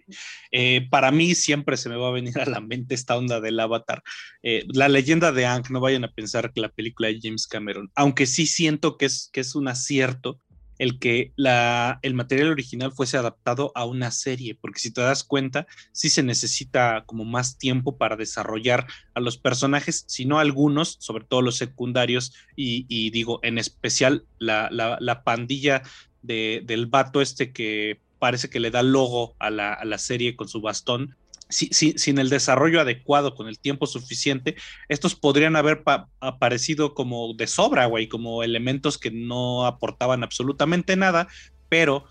Eh, 0.52 0.86
para 0.90 1.10
mí 1.10 1.34
siempre 1.34 1.76
se 1.76 1.88
me 1.88 1.96
va 1.96 2.08
a 2.08 2.12
venir 2.12 2.38
a 2.38 2.46
la 2.46 2.60
mente 2.60 2.94
esta 2.94 3.16
onda 3.16 3.40
del 3.40 3.60
avatar. 3.60 4.02
Eh, 4.42 4.64
la 4.72 4.88
leyenda 4.88 5.32
de 5.32 5.46
Aang, 5.46 5.64
no 5.70 5.80
vayan 5.80 6.04
a 6.04 6.12
pensar 6.12 6.52
que 6.52 6.60
la 6.60 6.70
película 6.70 7.08
de 7.08 7.18
James 7.22 7.46
Cameron, 7.46 7.90
aunque 7.94 8.26
sí 8.26 8.46
siento 8.46 8.96
que 8.96 9.06
es, 9.06 9.30
que 9.32 9.40
es 9.40 9.54
un 9.54 9.68
acierto 9.68 10.38
el 10.80 10.98
que 10.98 11.34
la, 11.36 11.98
el 12.00 12.14
material 12.14 12.48
original 12.48 12.90
fuese 12.90 13.18
adaptado 13.18 13.70
a 13.74 13.84
una 13.84 14.10
serie, 14.10 14.54
porque 14.54 14.80
si 14.80 14.90
te 14.90 15.02
das 15.02 15.24
cuenta, 15.24 15.66
sí 15.92 16.08
se 16.08 16.22
necesita 16.22 17.04
como 17.04 17.26
más 17.26 17.58
tiempo 17.58 17.98
para 17.98 18.16
desarrollar 18.16 18.86
a 19.12 19.20
los 19.20 19.36
personajes, 19.36 20.04
si 20.08 20.24
no 20.24 20.38
algunos, 20.38 20.96
sobre 21.00 21.24
todo 21.24 21.42
los 21.42 21.58
secundarios, 21.58 22.32
y, 22.56 23.10
digo, 23.10 23.40
en 23.42 23.58
especial 23.58 24.24
la, 24.38 24.70
la 24.70 25.22
pandilla 25.22 25.82
del 26.22 26.86
vato 26.86 27.20
este 27.20 27.52
que 27.52 27.98
parece 28.18 28.50
que 28.50 28.60
le 28.60 28.70
da 28.70 28.82
logo 28.82 29.34
a 29.38 29.50
la, 29.50 29.98
serie 29.98 30.36
con 30.36 30.48
su 30.48 30.60
bastón, 30.60 31.16
sin 31.48 32.18
el 32.18 32.28
desarrollo 32.28 32.80
adecuado, 32.80 33.34
con 33.34 33.48
el 33.48 33.58
tiempo 33.58 33.86
suficiente, 33.86 34.56
estos 34.88 35.16
podrían 35.16 35.56
haber 35.56 35.82
aparecido 36.20 36.94
como 36.94 37.34
de 37.34 37.46
sobra, 37.46 37.86
güey, 37.86 38.08
como 38.08 38.42
elementos 38.42 38.98
que 38.98 39.10
no 39.10 39.66
aportaban 39.66 40.22
absolutamente 40.22 40.94
nada, 40.96 41.26
pero 41.68 42.04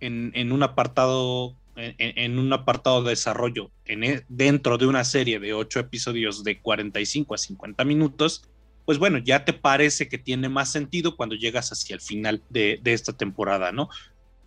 en, 0.00 0.52
un 0.52 0.62
apartado 0.62 1.56
en, 1.76 2.38
un 2.38 2.52
apartado 2.52 3.02
de 3.02 3.10
desarrollo 3.10 3.70
en, 3.84 4.04
e, 4.04 4.24
dentro 4.28 4.76
de 4.78 4.86
una 4.86 5.04
serie 5.04 5.38
de 5.38 5.54
ocho 5.54 5.80
episodios 5.80 6.44
de 6.44 6.60
45 6.60 7.34
a 7.34 7.38
50 7.38 7.84
minutos, 7.84 8.48
pues 8.84 8.98
bueno, 8.98 9.18
ya 9.18 9.44
te 9.44 9.52
parece 9.52 10.08
que 10.08 10.18
tiene 10.18 10.48
más 10.48 10.72
sentido 10.72 11.16
cuando 11.16 11.34
llegas 11.34 11.70
hacia 11.70 11.94
el 11.94 12.00
final 12.00 12.42
de, 12.50 12.80
esta 12.84 13.12
temporada, 13.12 13.72
¿no? 13.72 13.88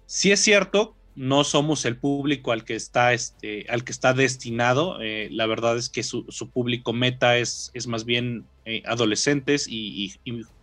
Si 0.06 0.32
es 0.32 0.40
cierto, 0.40 0.96
no 1.16 1.44
somos 1.44 1.86
el 1.86 1.98
público 1.98 2.52
al 2.52 2.66
que 2.66 2.76
está, 2.76 3.14
este, 3.14 3.66
al 3.70 3.84
que 3.84 3.92
está 3.92 4.14
destinado. 4.14 5.02
Eh, 5.02 5.30
la 5.32 5.46
verdad 5.46 5.78
es 5.78 5.90
que 5.90 6.04
su, 6.04 6.26
público 6.54 6.92
meta 6.92 7.38
es, 7.38 7.72
más 7.88 8.06
bien 8.06 8.46
eh, 8.66 8.84
adolescentes 8.86 9.68
y, 9.70 10.14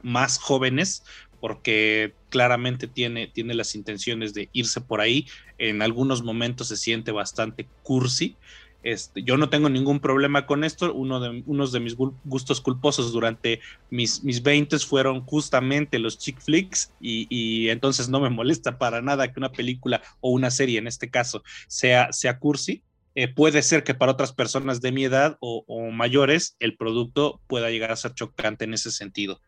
más 0.03 0.39
jóvenes, 0.39 1.05
porque 1.41 2.15
claramente 2.29 2.87
tiene, 2.87 3.27
tiene 3.27 3.55
las 3.55 3.75
intenciones 3.75 4.35
de 4.35 4.49
irse 4.53 4.81
por 4.81 5.01
ahí. 5.01 5.27
En 5.59 5.81
algunos 5.81 6.23
momentos 6.23 6.69
se 6.69 6.77
siente 6.77 7.11
bastante 7.11 7.67
cursi. 7.83 8.37
Este, 8.83 9.23
yo 9.23 9.37
no 9.37 9.49
tengo 9.49 9.69
ningún 9.69 10.01
problema 10.01 10.47
con 10.47 10.65
esto. 10.65 10.93
Uno 10.93 11.21
de, 11.21 11.43
unos 11.47 11.73
de 11.73 11.81
mis 11.81 11.95
gustos 11.97 12.61
culposos 12.61 13.13
durante 13.13 13.61
mis, 13.91 14.25
mis 14.25 14.43
20 14.43 14.79
fueron 14.81 15.23
justamente 15.23 15.99
los 15.99 16.19
chick 16.19 16.41
flicks 16.41 16.93
y, 17.01 17.69
entonces 17.69 18.09
no 18.09 18.21
me 18.21 18.31
molesta 18.31 18.79
para 18.79 19.03
nada 19.03 19.33
que 19.33 19.39
una 19.39 19.53
película 19.53 20.03
o 20.21 20.31
una 20.31 20.51
serie 20.51 20.79
en 20.79 20.87
este 20.87 21.11
caso 21.11 21.43
sea, 21.69 22.13
sea 22.13 22.39
cursi. 22.39 22.83
Eh, 23.15 23.29
puede 23.29 23.61
ser 23.61 23.85
que 23.85 23.93
para 23.93 24.13
otras 24.13 24.33
personas 24.33 24.81
de 24.81 24.91
mi 24.91 25.05
edad 25.05 25.37
o, 25.41 25.91
mayores 25.91 26.57
el 26.61 26.79
producto 26.79 27.43
pueda 27.47 27.69
llegar 27.71 27.93
a 27.93 27.97
ser 27.97 28.15
chocante 28.15 28.65
en 28.65 28.73
ese 28.73 28.91
sentido. 28.91 29.41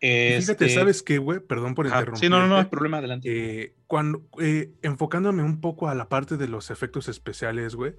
Fíjate, 0.00 0.36
este 0.36 0.68
¿sabes 0.68 1.02
qué, 1.02 1.18
güey? 1.18 1.40
Perdón 1.40 1.74
por 1.74 1.86
interrumpir. 1.86 2.20
Sí, 2.20 2.28
no, 2.28 2.38
no, 2.38 2.46
no, 2.46 2.58
hay 2.58 2.66
problema, 2.66 2.98
adelante. 2.98 3.28
Eh, 3.28 3.74
cuando, 3.88 4.22
eh, 4.40 4.70
enfocándome 4.82 5.42
un 5.42 5.60
poco 5.60 5.88
a 5.88 5.96
la 5.96 6.08
parte 6.08 6.36
de 6.36 6.46
los 6.46 6.70
efectos 6.70 7.08
especiales, 7.08 7.74
güey, 7.74 7.94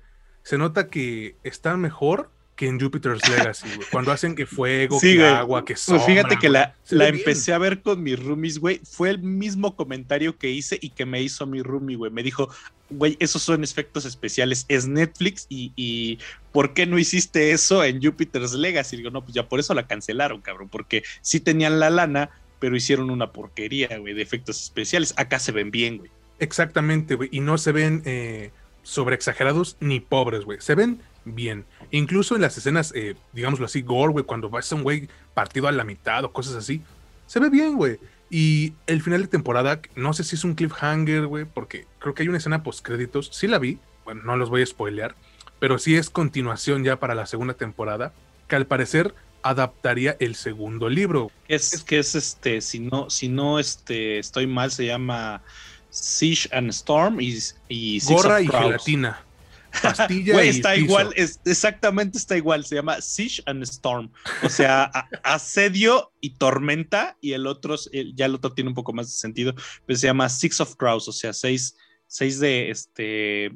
se 0.49 0.57
nota 0.57 0.87
que 0.87 1.35
está 1.43 1.77
mejor 1.77 2.31
que 2.55 2.65
en 2.65 2.79
Jupiter's 2.79 3.21
Legacy, 3.29 3.67
Cuando 3.91 4.11
hacen 4.11 4.33
que 4.33 4.47
fuego, 4.47 4.99
que 4.99 5.23
agua, 5.23 5.63
que 5.63 5.75
sombra. 5.75 6.03
Pues 6.03 6.15
fíjate 6.15 6.37
que 6.39 6.49
la, 6.49 6.75
la 6.89 7.07
empecé 7.07 7.53
a 7.53 7.59
ver 7.59 7.83
con 7.83 8.01
mis 8.01 8.17
roomies, 8.17 8.57
güey. 8.57 8.81
Fue 8.83 9.11
el 9.11 9.19
mismo 9.19 9.75
comentario 9.75 10.39
que 10.39 10.49
hice 10.49 10.79
y 10.81 10.89
que 10.89 11.05
me 11.05 11.21
hizo 11.21 11.45
mi 11.45 11.61
roomie, 11.61 11.97
güey. 11.97 12.11
Me 12.11 12.23
dijo, 12.23 12.49
güey, 12.89 13.15
esos 13.19 13.43
son 13.43 13.63
efectos 13.63 14.05
especiales. 14.05 14.65
Es 14.69 14.87
Netflix 14.87 15.45
y, 15.49 16.17
¿por 16.51 16.73
qué 16.73 16.87
no 16.87 16.97
hiciste 16.97 17.51
eso 17.51 17.83
en 17.83 18.01
Jupiter's 18.01 18.53
Legacy? 18.53 18.97
digo, 18.97 19.11
no, 19.11 19.21
pues 19.21 19.35
ya 19.35 19.47
por 19.47 19.59
eso 19.59 19.75
la 19.75 19.85
cancelaron, 19.85 20.41
cabrón. 20.41 20.67
Porque 20.67 21.03
sí 21.21 21.39
tenían 21.39 21.79
la 21.79 21.91
lana, 21.91 22.31
pero 22.57 22.75
hicieron 22.75 23.11
una 23.11 23.31
porquería, 23.31 23.99
güey, 23.99 24.15
de 24.15 24.23
efectos 24.23 24.63
especiales. 24.63 25.13
Acá 25.15 25.37
se 25.37 25.51
ven 25.51 25.69
bien, 25.69 25.99
güey. 25.99 26.09
Exactamente, 26.39 27.13
güey. 27.13 27.29
Y 27.31 27.39
no 27.39 27.59
se 27.59 27.71
ven... 27.71 28.01
Eh 28.05 28.49
sobre 28.83 29.15
exagerados 29.15 29.77
ni 29.79 29.99
pobres, 29.99 30.45
güey. 30.45 30.59
Se 30.61 30.75
ven 30.75 31.01
bien. 31.25 31.65
Incluso 31.91 32.35
en 32.35 32.41
las 32.41 32.57
escenas, 32.57 32.93
eh, 32.95 33.15
digámoslo 33.33 33.65
así, 33.65 33.81
gore, 33.81 34.13
güey, 34.13 34.25
cuando 34.25 34.49
va 34.49 34.59
a 34.59 34.75
un 34.75 34.83
güey 34.83 35.07
partido 35.33 35.67
a 35.67 35.71
la 35.71 35.83
mitad 35.83 36.23
o 36.23 36.31
cosas 36.31 36.55
así, 36.55 36.81
se 37.27 37.39
ve 37.39 37.49
bien, 37.49 37.75
güey. 37.75 37.99
Y 38.29 38.73
el 38.85 39.01
final 39.01 39.21
de 39.21 39.27
temporada, 39.27 39.81
no 39.95 40.13
sé 40.13 40.23
si 40.23 40.35
es 40.35 40.43
un 40.43 40.53
cliffhanger, 40.53 41.25
güey, 41.25 41.45
porque 41.45 41.85
creo 41.99 42.13
que 42.13 42.23
hay 42.23 42.29
una 42.29 42.37
escena 42.37 42.63
post 42.63 42.85
créditos. 42.85 43.29
Sí 43.33 43.47
la 43.47 43.59
vi, 43.59 43.79
bueno, 44.05 44.21
no 44.23 44.37
los 44.37 44.49
voy 44.49 44.61
a 44.61 44.65
spoilear, 44.65 45.15
pero 45.59 45.79
sí 45.79 45.95
es 45.95 46.09
continuación 46.09 46.83
ya 46.83 46.99
para 46.99 47.15
la 47.15 47.25
segunda 47.25 47.55
temporada, 47.55 48.13
que 48.47 48.55
al 48.55 48.67
parecer 48.67 49.13
adaptaría 49.41 50.15
el 50.19 50.35
segundo 50.35 50.89
libro. 50.89 51.31
Es 51.47 51.83
que 51.83 51.99
es 51.99 52.15
este, 52.15 52.61
si 52.61 52.79
no, 52.79 53.09
si 53.09 53.29
no 53.29 53.59
este, 53.59 54.19
estoy 54.19 54.47
mal, 54.47 54.71
se 54.71 54.85
llama 54.85 55.41
Siege 55.89 56.47
and 56.51 56.69
Storm 56.69 57.19
y, 57.19 57.37
y 57.67 57.99
Gorra 58.05 58.41
y 58.41 58.47
gelatina. 58.47 59.23
Pastilla 59.83 60.33
Güey, 60.33 60.49
está 60.49 60.75
igual, 60.75 61.13
es, 61.15 61.39
exactamente 61.45 62.17
está 62.17 62.35
igual, 62.35 62.65
se 62.65 62.75
llama 62.75 63.01
Siege 63.01 63.41
and 63.45 63.63
Storm. 63.63 64.11
O 64.43 64.49
sea, 64.49 64.85
asedio 65.23 66.11
y 66.21 66.31
tormenta, 66.31 67.17
y 67.21 67.33
el 67.33 67.45
otro, 67.45 67.75
ya 68.15 68.25
el 68.25 68.35
otro 68.35 68.53
tiene 68.53 68.69
un 68.69 68.75
poco 68.75 68.93
más 68.93 69.07
de 69.07 69.13
sentido, 69.13 69.53
pero 69.85 69.97
se 69.97 70.07
llama 70.07 70.27
Six 70.27 70.59
of 70.61 70.75
Crows, 70.75 71.07
o 71.07 71.11
sea, 71.11 71.33
seis, 71.33 71.77
seis 72.07 72.39
de 72.39 72.71
este, 72.71 73.51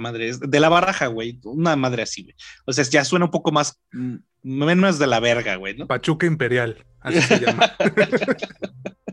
madre, 0.00 0.32
de 0.36 0.60
la 0.60 0.68
baraja, 0.68 1.06
güey, 1.06 1.38
una 1.44 1.76
madre 1.76 2.02
así, 2.02 2.22
güey. 2.22 2.34
O 2.64 2.72
sea, 2.72 2.84
ya 2.84 3.04
suena 3.04 3.26
un 3.26 3.30
poco 3.30 3.52
más, 3.52 3.80
mm, 3.92 4.16
menos 4.42 4.98
de 4.98 5.06
la 5.06 5.20
verga, 5.20 5.56
güey, 5.56 5.76
¿no? 5.76 5.86
Pachuca 5.86 6.26
Imperial, 6.26 6.84
así 7.00 7.20
se 7.22 7.40
llama. 7.40 7.72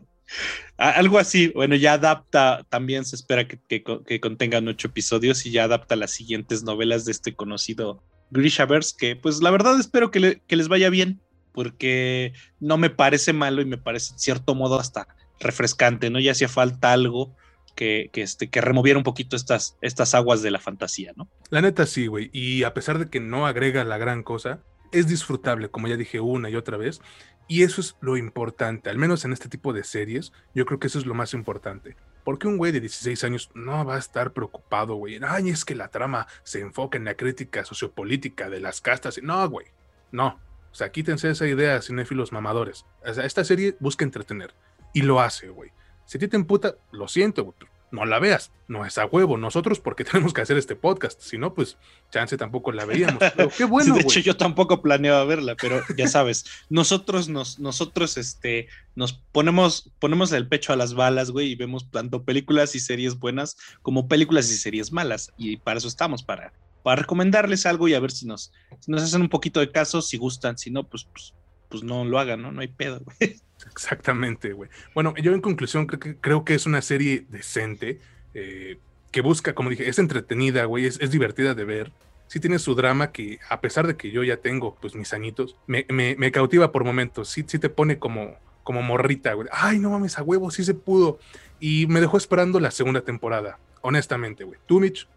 Algo 0.78 1.20
así, 1.20 1.50
bueno, 1.50 1.76
ya 1.76 1.94
adapta, 1.94 2.66
también 2.70 3.04
se 3.04 3.16
espera 3.16 3.48
que, 3.48 3.60
que, 3.68 4.20
contengan 4.20 4.68
ocho 4.68 4.88
episodios 4.88 5.46
y 5.46 5.52
ya 5.52 5.66
adapta 5.66 5.96
las 5.96 6.12
siguientes 6.12 6.64
novelas 6.64 7.06
de 7.06 7.12
este 7.12 7.36
conocido 7.36 8.02
Grishaverse, 8.32 8.96
que 8.98 9.16
pues 9.16 9.42
la 9.42 9.52
verdad 9.52 9.80
espero 9.80 10.12
que, 10.12 10.42
les 10.48 10.68
vaya 10.68 10.90
bien, 10.90 11.20
porque 11.52 12.34
no 12.60 12.78
me 12.78 12.90
parece 12.90 13.34
malo 13.34 13.62
y 13.62 13.66
me 13.66 13.78
parece 13.78 14.14
en 14.14 14.20
cierto 14.20 14.56
modo 14.56 14.80
hasta 14.80 15.08
refrescante, 15.40 16.10
¿no? 16.10 16.20
Ya 16.20 16.32
hacía 16.32 16.48
falta 16.48 16.94
algo 16.94 17.36
que, 17.76 18.10
que, 18.14 18.22
este, 18.22 18.50
que 18.50 18.62
removiera 18.62 18.98
un 18.98 19.04
poquito 19.04 19.36
estas, 19.36 19.78
estas 19.82 20.14
aguas 20.14 20.42
de 20.42 20.52
la 20.52 20.60
fantasía, 20.60 21.12
¿no? 21.18 21.30
La 21.50 21.62
neta 21.62 21.86
sí, 21.86 22.08
güey, 22.08 22.30
y 22.32 22.64
a 22.64 22.74
pesar 22.74 23.00
de 23.00 23.10
que 23.10 23.20
no 23.20 23.48
agrega 23.48 23.84
la 23.84 23.98
gran 23.98 24.24
cosa, 24.24 24.62
es 24.92 25.08
disfrutable, 25.08 25.70
como 25.70 25.88
ya 25.88 25.98
dije 25.98 26.20
una 26.20 26.50
y 26.50 26.56
otra 26.56 26.78
vez, 26.78 27.02
y 27.50 27.64
eso 27.64 27.82
es 27.82 27.98
lo 28.00 28.16
importante, 28.16 28.90
al 28.90 28.98
menos 28.98 29.26
en 29.26 29.34
este 29.34 29.50
tipo 29.50 29.74
de 29.74 29.84
series, 29.84 30.32
yo 30.56 30.66
creo 30.66 30.80
que 30.80 30.88
eso 30.88 31.00
es 31.00 31.06
lo 31.06 31.16
más 31.16 31.34
importante. 31.34 31.98
Porque 32.24 32.48
un 32.48 32.58
güey 32.58 32.72
de 32.72 32.80
16 32.80 33.24
años 33.24 33.50
no 33.56 33.84
va 33.84 33.96
a 33.96 34.00
estar 34.00 34.34
preocupado, 34.34 34.96
güey. 34.96 35.20
Ay, 35.28 35.50
es 35.50 35.66
que 35.66 35.74
la 35.74 35.88
trama 35.88 36.28
se 36.44 36.62
enfoca 36.62 36.98
en 36.98 37.06
la 37.06 37.16
crítica 37.16 37.66
sociopolítica 37.66 38.50
de 38.50 38.60
las 38.60 38.82
castas. 38.82 39.20
No, 39.24 39.50
güey. 39.50 39.66
No. 40.12 40.40
O 40.72 40.76
sea, 40.76 40.92
quítense 40.92 41.30
esa 41.30 41.48
idea, 41.48 41.82
cinéfilos 41.82 42.32
mamadores. 42.32 42.86
O 43.04 43.14
sea, 43.14 43.26
esta 43.26 43.44
serie 43.44 43.76
busca 43.80 44.06
entretener. 44.06 44.54
Y 44.94 45.02
lo 45.02 45.20
hace, 45.20 45.50
güey. 45.50 45.72
Si 46.06 46.18
a 46.18 46.20
ti 46.20 46.28
te 46.28 46.38
emputa, 46.38 46.76
lo 46.92 47.08
siento, 47.08 47.44
güey 47.46 47.56
no 47.92 48.06
la 48.06 48.20
veas. 48.20 48.52
No 48.68 48.86
es 48.86 48.98
a 48.98 49.06
huevo. 49.06 49.38
Nosotros, 49.38 49.80
porque 49.80 50.04
tenemos 50.06 50.34
que 50.34 50.42
hacer 50.42 50.58
este 50.58 50.76
podcast. 50.76 51.22
Si 51.22 51.38
no, 51.38 51.54
pues 51.54 51.78
chance 52.12 52.38
tampoco 52.38 52.72
la 52.72 52.86
veíamos. 52.86 53.24
Pero 53.36 53.50
qué 53.50 53.66
bueno. 53.66 53.96
de 53.96 54.02
hecho, 54.02 54.20
yo 54.20 54.38
tampoco 54.38 54.82
planeaba 54.82 55.24
verla, 55.26 55.56
pero 55.60 55.82
ya 55.98 56.08
sabes, 56.08 56.46
nosotros 56.70 57.30
nos, 57.30 57.60
nosotros, 57.60 58.18
este, 58.18 58.68
nos 58.96 59.14
ponemos, 59.14 59.92
ponemos 60.00 60.32
el 60.32 60.48
pecho 60.48 60.74
a 60.74 60.76
las 60.76 60.94
balas, 60.94 61.32
güey, 61.32 61.52
y 61.52 61.56
vemos 61.56 61.90
tanto 61.92 62.24
películas 62.24 62.76
y 62.76 62.80
series 62.80 63.18
buenas 63.18 63.58
como 63.82 64.08
películas 64.08 64.52
y 64.52 64.58
series 64.58 64.92
malas. 64.92 65.32
Y 65.38 65.58
para 65.58 65.78
eso 65.78 65.88
estamos, 65.88 66.24
para, 66.24 66.54
para 66.84 67.02
recomendarles 67.02 67.66
algo 67.66 67.88
y 67.88 67.94
a 67.94 68.00
ver 68.00 68.12
si 68.12 68.26
nos, 68.26 68.52
si 68.80 68.92
nos 68.92 69.04
hacen 69.04 69.22
un 69.22 69.30
poquito 69.30 69.60
de 69.60 69.72
caso, 69.72 70.02
si 70.02 70.18
gustan, 70.18 70.58
si 70.58 70.72
no, 70.72 70.88
pues, 70.88 71.06
pues, 71.06 71.34
pues 71.70 71.84
no 71.84 72.06
lo 72.06 72.20
hagan, 72.20 72.42
¿no? 72.42 72.52
No 72.52 72.62
hay 72.62 72.68
pedo, 72.68 73.02
güey. 73.02 73.40
Exactamente, 73.66 74.54
güey. 74.54 74.70
Bueno, 74.94 75.14
yo 75.22 75.34
en 75.34 75.42
conclusión 75.42 75.86
creo 75.88 76.46
que, 76.46 76.56
es 76.56 76.66
una 76.66 76.82
serie 76.82 77.26
decente, 77.30 78.00
eh, 78.34 78.78
que 79.12 79.22
busca, 79.22 79.54
como 79.54 79.70
dije, 79.70 79.90
es 79.90 80.00
entretenida, 80.00 80.66
güey, 80.66 80.86
es, 80.86 81.12
divertida 81.12 81.54
de 81.54 81.66
ver. 81.66 81.92
Sí 82.28 82.40
tiene 82.40 82.60
su 82.60 82.76
drama 82.76 83.12
que, 83.12 83.40
a 83.50 83.60
pesar 83.60 83.88
de 83.88 83.98
que 83.98 84.12
yo 84.12 84.24
ya 84.24 84.38
tengo, 84.38 84.78
pues, 84.80 84.96
mis 84.96 85.14
añitos, 85.14 85.56
me, 85.66 85.86
me, 85.90 86.32
cautiva 86.32 86.72
por 86.72 86.84
momentos. 86.84 87.30
Sí, 87.30 87.44
sí 87.48 87.58
te 87.58 87.70
pone 87.70 87.98
como, 87.98 88.38
como 88.64 88.82
morrita, 88.82 89.34
güey. 89.34 89.48
Ay, 89.52 89.80
no 89.80 89.90
mames, 89.90 90.18
a 90.18 90.24
huevo, 90.24 90.52
sí 90.52 90.64
se 90.64 90.76
pudo. 90.76 91.20
Y 91.60 91.88
me 91.88 92.02
dejó 92.02 92.18
esperando 92.18 92.60
la 92.60 92.72
segunda 92.72 93.02
temporada, 93.02 93.58
honestamente, 93.82 94.44
güey. 94.44 94.60
¿Tú, 94.68 94.80
Mitch? 94.80 95.08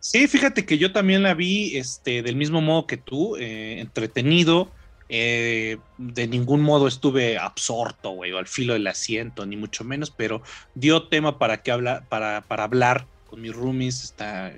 Sí, 0.00 0.28
fíjate 0.28 0.64
que 0.64 0.78
yo 0.78 0.92
también 0.92 1.22
la 1.22 1.34
vi 1.34 1.76
este, 1.76 2.22
del 2.22 2.36
mismo 2.36 2.60
modo 2.60 2.86
que 2.86 2.96
tú, 2.96 3.36
eh, 3.36 3.80
entretenido 3.80 4.70
eh, 5.12 5.78
de 5.98 6.28
ningún 6.28 6.60
modo 6.62 6.86
estuve 6.86 7.36
absorto, 7.36 8.10
güey, 8.10 8.30
o 8.30 8.38
al 8.38 8.46
filo 8.46 8.74
del 8.74 8.86
asiento, 8.86 9.44
ni 9.44 9.56
mucho 9.56 9.82
menos, 9.82 10.12
pero 10.12 10.40
dio 10.76 11.08
tema 11.08 11.36
para 11.36 11.62
que 11.62 11.72
habla, 11.72 12.04
para, 12.08 12.42
para 12.42 12.62
hablar 12.62 13.06
con 13.28 13.40
mis 13.40 13.52
roomies, 13.52 14.04
está, 14.04 14.52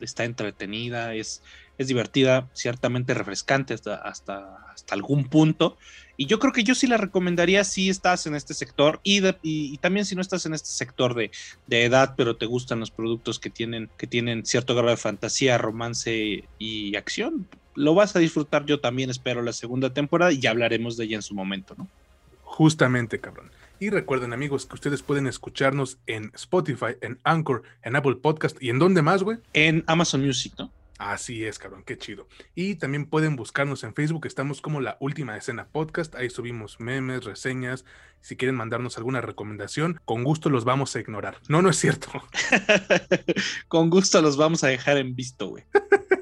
está 0.00 0.24
entretenida, 0.24 1.14
es, 1.14 1.44
es 1.78 1.86
divertida, 1.86 2.50
ciertamente 2.52 3.14
refrescante 3.14 3.74
hasta, 3.74 3.94
hasta, 3.94 4.56
hasta 4.72 4.94
algún 4.94 5.28
punto. 5.28 5.78
Y 6.16 6.26
yo 6.26 6.40
creo 6.40 6.52
que 6.52 6.64
yo 6.64 6.74
sí 6.74 6.88
la 6.88 6.96
recomendaría 6.96 7.62
si 7.62 7.88
estás 7.88 8.26
en 8.26 8.34
este 8.34 8.54
sector 8.54 9.00
y, 9.04 9.22
y, 9.42 9.78
también 9.78 10.04
si 10.04 10.16
no 10.16 10.20
estás 10.20 10.46
en 10.46 10.54
este 10.54 10.70
sector 10.70 11.14
de, 11.14 11.30
de, 11.68 11.84
edad, 11.84 12.14
pero 12.16 12.36
te 12.36 12.46
gustan 12.46 12.80
los 12.80 12.90
productos 12.90 13.38
que 13.38 13.50
tienen, 13.50 13.88
que 13.96 14.08
tienen 14.08 14.44
cierto 14.44 14.74
grado 14.74 14.90
de 14.90 14.96
fantasía, 14.96 15.58
romance 15.58 16.44
y 16.58 16.96
acción, 16.96 17.48
lo 17.74 17.94
vas 17.94 18.16
a 18.16 18.18
disfrutar. 18.18 18.66
Yo 18.66 18.80
también 18.80 19.10
espero 19.10 19.42
la 19.42 19.52
segunda 19.52 19.92
temporada 19.92 20.32
y 20.32 20.40
ya 20.40 20.50
hablaremos 20.50 20.96
de 20.96 21.04
ella 21.04 21.16
en 21.16 21.22
su 21.22 21.34
momento, 21.34 21.74
¿no? 21.76 21.88
Justamente, 22.42 23.18
cabrón. 23.18 23.50
Y 23.80 23.90
recuerden, 23.90 24.32
amigos, 24.32 24.66
que 24.66 24.74
ustedes 24.74 25.02
pueden 25.02 25.26
escucharnos 25.26 25.98
en 26.06 26.30
Spotify, 26.34 26.94
en 27.00 27.18
Anchor, 27.24 27.62
en 27.82 27.96
Apple 27.96 28.16
Podcast 28.16 28.62
y 28.62 28.70
en 28.70 28.78
dónde 28.78 29.02
más, 29.02 29.22
güey? 29.22 29.38
En 29.54 29.82
Amazon 29.86 30.24
Music, 30.24 30.52
¿no? 30.58 30.70
Así 30.98 31.44
es, 31.44 31.58
cabrón, 31.58 31.82
qué 31.84 31.98
chido. 31.98 32.28
Y 32.54 32.76
también 32.76 33.06
pueden 33.06 33.34
buscarnos 33.34 33.82
en 33.82 33.92
Facebook, 33.92 34.26
estamos 34.26 34.60
como 34.60 34.80
la 34.80 34.98
última 35.00 35.36
escena 35.36 35.66
podcast, 35.66 36.14
ahí 36.14 36.30
subimos 36.30 36.78
memes, 36.78 37.24
reseñas, 37.24 37.84
si 38.20 38.36
quieren 38.36 38.54
mandarnos 38.54 38.98
alguna 38.98 39.20
recomendación, 39.20 40.00
con 40.04 40.22
gusto 40.22 40.48
los 40.48 40.64
vamos 40.64 40.94
a 40.94 41.00
ignorar. 41.00 41.38
No, 41.48 41.60
no 41.60 41.70
es 41.70 41.76
cierto. 41.76 42.08
con 43.68 43.90
gusto 43.90 44.22
los 44.22 44.36
vamos 44.36 44.62
a 44.62 44.68
dejar 44.68 44.96
en 44.96 45.16
visto, 45.16 45.48
güey. 45.48 45.64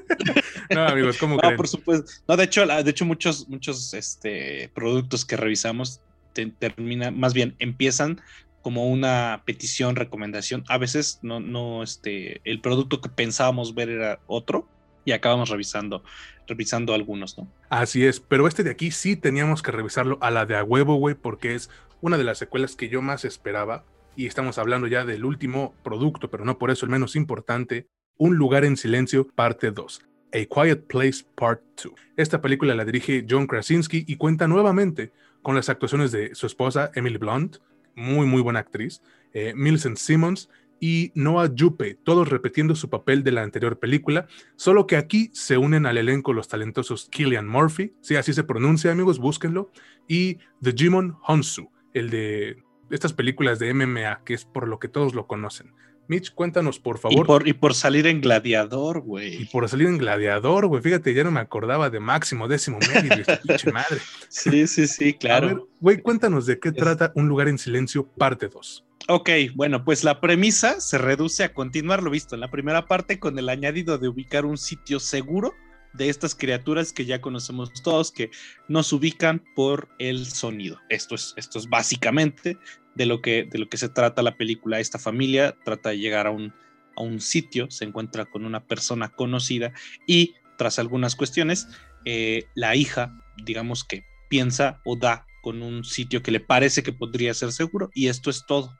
no, 0.69 0.87
amigos, 0.87 1.17
¿cómo 1.17 1.37
No, 1.37 1.55
por 1.55 1.67
supuesto. 1.67 2.11
No, 2.27 2.37
de 2.37 2.43
hecho, 2.43 2.65
de 2.65 2.89
hecho 2.89 3.05
muchos, 3.05 3.47
muchos 3.49 3.93
este, 3.93 4.69
productos 4.73 5.25
que 5.25 5.37
revisamos 5.37 6.01
terminan, 6.33 7.19
más 7.19 7.33
bien, 7.33 7.55
empiezan 7.59 8.21
como 8.61 8.89
una 8.89 9.43
petición, 9.45 9.95
recomendación. 9.95 10.63
A 10.67 10.77
veces 10.77 11.19
no, 11.21 11.39
no, 11.39 11.83
este, 11.83 12.41
el 12.43 12.61
producto 12.61 13.01
que 13.01 13.09
pensábamos 13.09 13.75
ver 13.75 13.89
era 13.89 14.19
otro 14.27 14.67
y 15.03 15.11
acabamos 15.11 15.49
revisando, 15.49 16.03
revisando 16.47 16.93
algunos, 16.93 17.37
¿no? 17.37 17.51
Así 17.69 18.05
es, 18.05 18.19
pero 18.19 18.47
este 18.47 18.63
de 18.63 18.71
aquí 18.71 18.91
sí 18.91 19.15
teníamos 19.15 19.61
que 19.61 19.71
revisarlo 19.71 20.17
a 20.21 20.29
la 20.29 20.45
de 20.45 20.55
a 20.55 20.63
huevo, 20.63 20.95
güey, 20.95 21.15
porque 21.15 21.55
es 21.55 21.69
una 22.01 22.17
de 22.17 22.23
las 22.23 22.37
secuelas 22.37 22.75
que 22.75 22.89
yo 22.89 23.01
más 23.01 23.25
esperaba. 23.25 23.85
Y 24.15 24.27
estamos 24.27 24.57
hablando 24.57 24.87
ya 24.87 25.05
del 25.05 25.23
último 25.23 25.73
producto, 25.83 26.29
pero 26.29 26.43
no 26.43 26.57
por 26.57 26.69
eso 26.69 26.85
el 26.85 26.91
menos 26.91 27.15
importante, 27.15 27.87
Un 28.17 28.35
lugar 28.35 28.65
en 28.65 28.77
silencio, 28.77 29.27
parte 29.33 29.71
2. 29.71 30.01
A 30.33 30.45
Quiet 30.45 30.87
Place 30.87 31.23
Part 31.35 31.61
2. 31.83 31.93
Esta 32.17 32.41
película 32.41 32.75
la 32.75 32.85
dirige 32.85 33.25
John 33.29 33.47
Krasinski 33.47 34.05
y 34.07 34.15
cuenta 34.15 34.47
nuevamente 34.47 35.11
con 35.41 35.55
las 35.55 35.69
actuaciones 35.69 36.11
de 36.11 36.35
su 36.35 36.45
esposa 36.45 36.91
Emily 36.95 37.17
Blunt, 37.17 37.57
muy, 37.95 38.25
muy 38.25 38.41
buena 38.41 38.59
actriz, 38.59 39.01
eh, 39.33 39.53
Millicent 39.55 39.97
Simmons 39.97 40.49
y 40.79 41.11
Noah 41.13 41.51
Jupe, 41.55 41.95
todos 42.03 42.29
repitiendo 42.29 42.75
su 42.75 42.89
papel 42.89 43.23
de 43.23 43.31
la 43.31 43.43
anterior 43.43 43.77
película, 43.77 44.27
solo 44.55 44.87
que 44.87 44.97
aquí 44.97 45.29
se 45.33 45.57
unen 45.57 45.85
al 45.85 45.97
elenco 45.97 46.33
los 46.33 46.47
talentosos 46.47 47.07
Killian 47.09 47.47
Murphy, 47.47 47.93
sí, 48.01 48.15
así 48.15 48.33
se 48.33 48.43
pronuncia, 48.43 48.91
amigos, 48.91 49.19
búsquenlo, 49.19 49.69
y 50.07 50.39
The 50.61 50.73
Jimon 50.75 51.17
Honsu, 51.27 51.69
el 51.93 52.09
de 52.09 52.63
estas 52.89 53.13
películas 53.13 53.59
de 53.59 53.73
MMA, 53.73 54.21
que 54.25 54.33
es 54.33 54.45
por 54.45 54.67
lo 54.67 54.79
que 54.79 54.87
todos 54.87 55.13
lo 55.13 55.27
conocen. 55.27 55.73
Mitch, 56.11 56.33
cuéntanos, 56.33 56.77
por 56.77 56.97
favor. 56.97 57.47
Y 57.47 57.53
por, 57.53 57.73
salir 57.73 58.05
en 58.05 58.19
Gladiador, 58.19 58.99
güey. 58.99 59.43
Y 59.43 59.45
por 59.45 59.69
salir 59.69 59.87
en 59.87 59.97
Gladiador, 59.97 60.67
güey. 60.67 60.81
Fíjate, 60.81 61.13
ya 61.13 61.23
no 61.23 61.31
me 61.31 61.39
acordaba 61.39 61.89
de 61.89 62.01
Máximo 62.01 62.49
Décimo 62.49 62.79
Medio, 62.93 63.23
pinche 63.47 63.71
madre. 63.71 63.97
Sí, 64.27 64.67
sí, 64.67 64.87
sí, 64.87 65.13
claro. 65.13 65.69
Güey, 65.79 66.01
cuéntanos 66.01 66.45
de 66.45 66.59
qué 66.59 66.73
trata 66.73 67.13
Un 67.15 67.29
Lugar 67.29 67.47
en 67.47 67.57
Silencio, 67.57 68.05
parte 68.05 68.49
2. 68.49 68.85
Ok, 69.07 69.29
bueno, 69.55 69.85
pues 69.85 70.03
la 70.03 70.19
premisa 70.19 70.81
se 70.81 70.97
reduce 70.97 71.45
a 71.45 71.53
continuar 71.53 72.03
lo 72.03 72.11
visto 72.11 72.35
en 72.35 72.41
la 72.41 72.51
primera 72.51 72.87
parte 72.87 73.17
con 73.17 73.39
el 73.39 73.47
añadido 73.47 73.97
de 73.97 74.09
ubicar 74.09 74.45
un 74.45 74.57
sitio 74.57 74.99
seguro 74.99 75.53
de 75.93 76.09
estas 76.09 76.35
criaturas 76.35 76.91
que 76.91 77.05
ya 77.05 77.21
conocemos 77.21 77.71
todos, 77.83 78.11
que 78.11 78.31
nos 78.67 78.91
ubican 78.91 79.43
por 79.55 79.87
el 79.97 80.25
sonido. 80.25 80.77
Esto 80.89 81.15
es, 81.15 81.33
esto 81.37 81.57
es 81.57 81.69
básicamente 81.69 82.57
de 82.95 83.05
lo, 83.05 83.21
que, 83.21 83.47
de 83.49 83.59
lo 83.59 83.69
que 83.69 83.77
se 83.77 83.89
trata 83.89 84.21
la 84.21 84.37
película. 84.37 84.79
Esta 84.79 84.99
familia 84.99 85.55
trata 85.63 85.89
de 85.89 85.99
llegar 85.99 86.27
a 86.27 86.31
un, 86.31 86.53
a 86.95 87.01
un 87.01 87.19
sitio, 87.19 87.69
se 87.71 87.85
encuentra 87.85 88.25
con 88.25 88.45
una 88.45 88.65
persona 88.65 89.09
conocida 89.09 89.73
y 90.07 90.35
tras 90.57 90.79
algunas 90.79 91.15
cuestiones, 91.15 91.67
eh, 92.05 92.45
la 92.53 92.75
hija, 92.75 93.17
digamos 93.43 93.83
que 93.83 94.03
piensa 94.29 94.79
o 94.85 94.95
da 94.95 95.25
con 95.41 95.61
un 95.63 95.83
sitio 95.83 96.21
que 96.21 96.31
le 96.31 96.39
parece 96.39 96.83
que 96.83 96.93
podría 96.93 97.33
ser 97.33 97.51
seguro 97.51 97.89
y 97.93 98.07
esto 98.07 98.29
es 98.29 98.45
todo. 98.45 98.77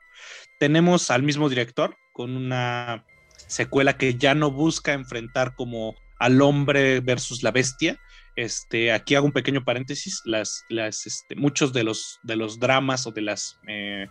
Tenemos 0.58 1.10
al 1.10 1.22
mismo 1.22 1.48
director 1.48 1.96
con 2.12 2.36
una 2.36 3.04
secuela 3.48 3.96
que 3.96 4.14
ya 4.14 4.34
no 4.34 4.50
busca 4.50 4.92
enfrentar 4.92 5.54
como 5.56 5.96
al 6.18 6.40
hombre 6.40 7.00
versus 7.00 7.42
la 7.42 7.50
bestia. 7.50 7.98
Este, 8.36 8.92
aquí 8.92 9.14
hago 9.14 9.26
un 9.26 9.32
pequeño 9.32 9.64
paréntesis. 9.64 10.22
Las, 10.24 10.64
este, 10.70 11.36
muchos 11.36 11.72
de 11.72 11.84
los, 11.84 12.18
de 12.22 12.36
los 12.36 12.58
dramas 12.58 13.06
o 13.06 13.10
de 13.10 13.22
las, 13.22 13.58
eh, 13.66 14.08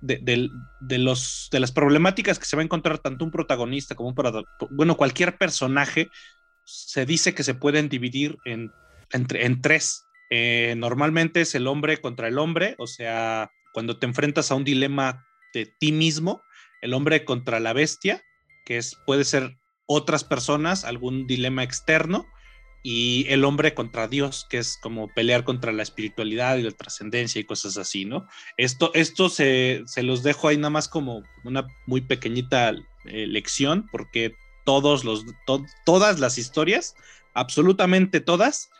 de, 0.00 0.98
los, 0.98 1.48
de 1.50 1.60
las 1.60 1.72
problemáticas 1.72 2.38
que 2.38 2.46
se 2.46 2.56
va 2.56 2.62
a 2.62 2.64
encontrar 2.64 2.98
tanto 2.98 3.24
un 3.24 3.30
protagonista 3.30 3.94
como 3.94 4.10
un 4.10 4.44
bueno, 4.70 4.96
cualquier 4.96 5.36
personaje, 5.36 6.10
se 6.64 7.06
dice 7.06 7.34
que 7.34 7.42
se 7.42 7.54
pueden 7.54 7.88
dividir 7.88 8.38
en, 8.44 8.72
en 9.12 9.60
tres. 9.60 10.04
Eh, 10.30 10.74
normalmente 10.76 11.40
es 11.40 11.54
el 11.56 11.66
hombre 11.66 12.00
contra 12.00 12.28
el 12.28 12.38
hombre, 12.38 12.76
o 12.78 12.86
sea, 12.86 13.50
cuando 13.72 13.98
te 13.98 14.06
enfrentas 14.06 14.50
a 14.50 14.54
un 14.54 14.64
dilema 14.64 15.26
de 15.52 15.66
ti 15.66 15.90
mismo, 15.90 16.42
el 16.82 16.94
hombre 16.94 17.24
contra 17.24 17.58
la 17.58 17.72
bestia, 17.72 18.22
que 18.64 18.76
es, 18.78 18.96
puede 19.06 19.24
ser 19.24 19.58
otras 19.86 20.22
personas, 20.22 20.84
algún 20.84 21.26
dilema 21.26 21.64
externo, 21.64 22.26
y 22.82 23.26
el 23.28 23.44
hombre 23.44 23.74
contra 23.74 24.08
Dios, 24.08 24.46
que 24.48 24.58
es 24.58 24.78
como 24.78 25.08
pelear 25.08 25.44
contra 25.44 25.72
la 25.72 25.82
espiritualidad 25.82 26.56
y 26.56 26.62
la 26.62 26.70
trascendencia 26.70 27.40
y 27.40 27.44
cosas 27.44 27.76
así, 27.76 28.04
¿no? 28.04 28.26
Esto, 28.56 28.90
esto 28.94 29.28
se, 29.28 29.84
los 29.96 30.22
dejo 30.22 30.48
ahí 30.48 30.56
nada 30.56 30.70
más 30.70 30.88
como 30.88 31.22
una 31.44 31.66
muy 31.86 32.00
pequeñita 32.00 32.70
eh, 33.04 33.26
lección, 33.26 33.86
porque 33.92 34.34
todos 34.64 35.04
los, 35.04 35.24
todas 35.84 36.20
las 36.20 36.38
historias, 36.38 36.94
absolutamente 37.34 38.20
todas, 38.20 38.70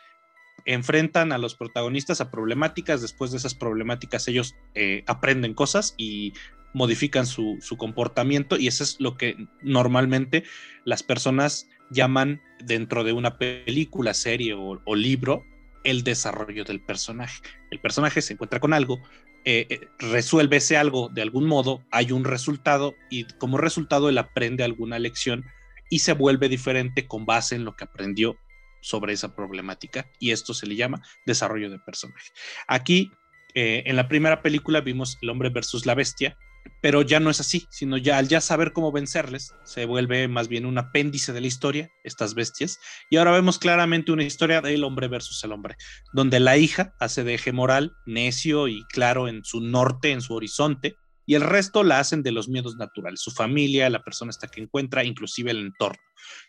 enfrentan 0.65 1.31
a 1.31 1.37
los 1.37 1.55
protagonistas 1.55 2.21
a 2.21 2.31
problemáticas, 2.31 3.01
después 3.01 3.31
de 3.31 3.37
esas 3.37 3.55
problemáticas 3.55 4.27
ellos 4.27 4.55
eh, 4.75 5.03
aprenden 5.07 5.53
cosas 5.53 5.95
y 5.97 6.33
modifican 6.73 7.25
su, 7.25 7.59
comportamiento 7.77 8.57
y 8.57 8.67
eso 8.67 8.83
es 8.83 8.99
lo 8.99 9.17
que 9.17 9.35
normalmente 9.61 10.43
las 10.85 11.03
personas 11.03 11.67
llaman 11.89 12.41
dentro 12.63 13.03
de 13.03 13.13
una 13.13 13.37
película, 13.37 14.13
serie 14.13 14.53
o, 14.53 14.95
libro 14.95 15.43
el 15.83 16.03
desarrollo 16.03 16.63
del 16.63 16.79
personaje. 16.79 17.41
El 17.71 17.79
personaje 17.79 18.21
se 18.21 18.33
encuentra 18.33 18.59
con 18.59 18.73
algo, 18.73 19.01
eh, 19.45 19.65
eh, 19.69 19.87
resuelve 19.97 20.57
ese 20.57 20.77
algo 20.77 21.09
de 21.09 21.23
algún 21.23 21.47
modo, 21.47 21.83
hay 21.91 22.11
un 22.11 22.23
resultado 22.23 22.95
y 23.09 23.25
como 23.39 23.57
resultado 23.57 24.07
él 24.07 24.17
aprende 24.19 24.63
alguna 24.63 24.99
lección 24.99 25.43
y 25.89 25.99
se 25.99 26.13
vuelve 26.13 26.49
diferente 26.49 27.07
con 27.07 27.25
base 27.25 27.55
en 27.55 27.65
lo 27.65 27.75
que 27.75 27.83
aprendió 27.83 28.37
sobre 28.81 29.13
esa 29.13 29.35
problemática 29.35 30.11
y 30.19 30.31
esto 30.31 30.53
se 30.53 30.67
le 30.67 30.75
llama 30.75 31.01
desarrollo 31.25 31.69
de 31.69 31.79
personaje. 31.79 32.31
Aquí, 32.67 33.11
eh, 33.53 33.83
en 33.85 33.95
la 33.95 34.07
primera 34.07 34.41
película 34.41 34.81
vimos 34.81 35.17
el 35.21 35.29
hombre 35.29 35.49
versus 35.49 35.85
la 35.85 35.95
bestia, 35.95 36.37
pero 36.81 37.01
ya 37.01 37.19
no 37.19 37.29
es 37.29 37.39
así, 37.39 37.67
sino 37.69 37.97
ya 37.97 38.17
al 38.17 38.27
ya 38.27 38.41
saber 38.41 38.73
cómo 38.73 38.91
vencerles, 38.91 39.53
se 39.63 39.85
vuelve 39.85 40.27
más 40.27 40.47
bien 40.47 40.65
un 40.65 40.77
apéndice 40.77 41.33
de 41.33 41.41
la 41.41 41.47
historia, 41.47 41.89
estas 42.03 42.33
bestias, 42.33 42.79
y 43.09 43.17
ahora 43.17 43.31
vemos 43.31 43.59
claramente 43.59 44.11
una 44.11 44.23
historia 44.23 44.61
del 44.61 44.83
hombre 44.83 45.07
versus 45.07 45.43
el 45.43 45.51
hombre, 45.51 45.75
donde 46.13 46.39
la 46.39 46.57
hija 46.57 46.93
hace 46.99 47.23
de 47.23 47.35
eje 47.35 47.51
moral, 47.51 47.93
necio 48.05 48.67
y 48.67 48.83
claro 48.85 49.27
en 49.27 49.43
su 49.43 49.61
norte, 49.61 50.11
en 50.11 50.21
su 50.21 50.33
horizonte, 50.33 50.97
y 51.25 51.35
el 51.35 51.41
resto 51.41 51.83
la 51.83 51.99
hacen 51.99 52.23
de 52.23 52.31
los 52.31 52.49
miedos 52.49 52.75
naturales, 52.77 53.21
su 53.21 53.31
familia, 53.31 53.89
la 53.89 54.03
persona 54.03 54.29
hasta 54.29 54.47
que 54.47 54.61
encuentra, 54.61 55.03
inclusive 55.03 55.51
el 55.51 55.59
entorno. 55.59 56.01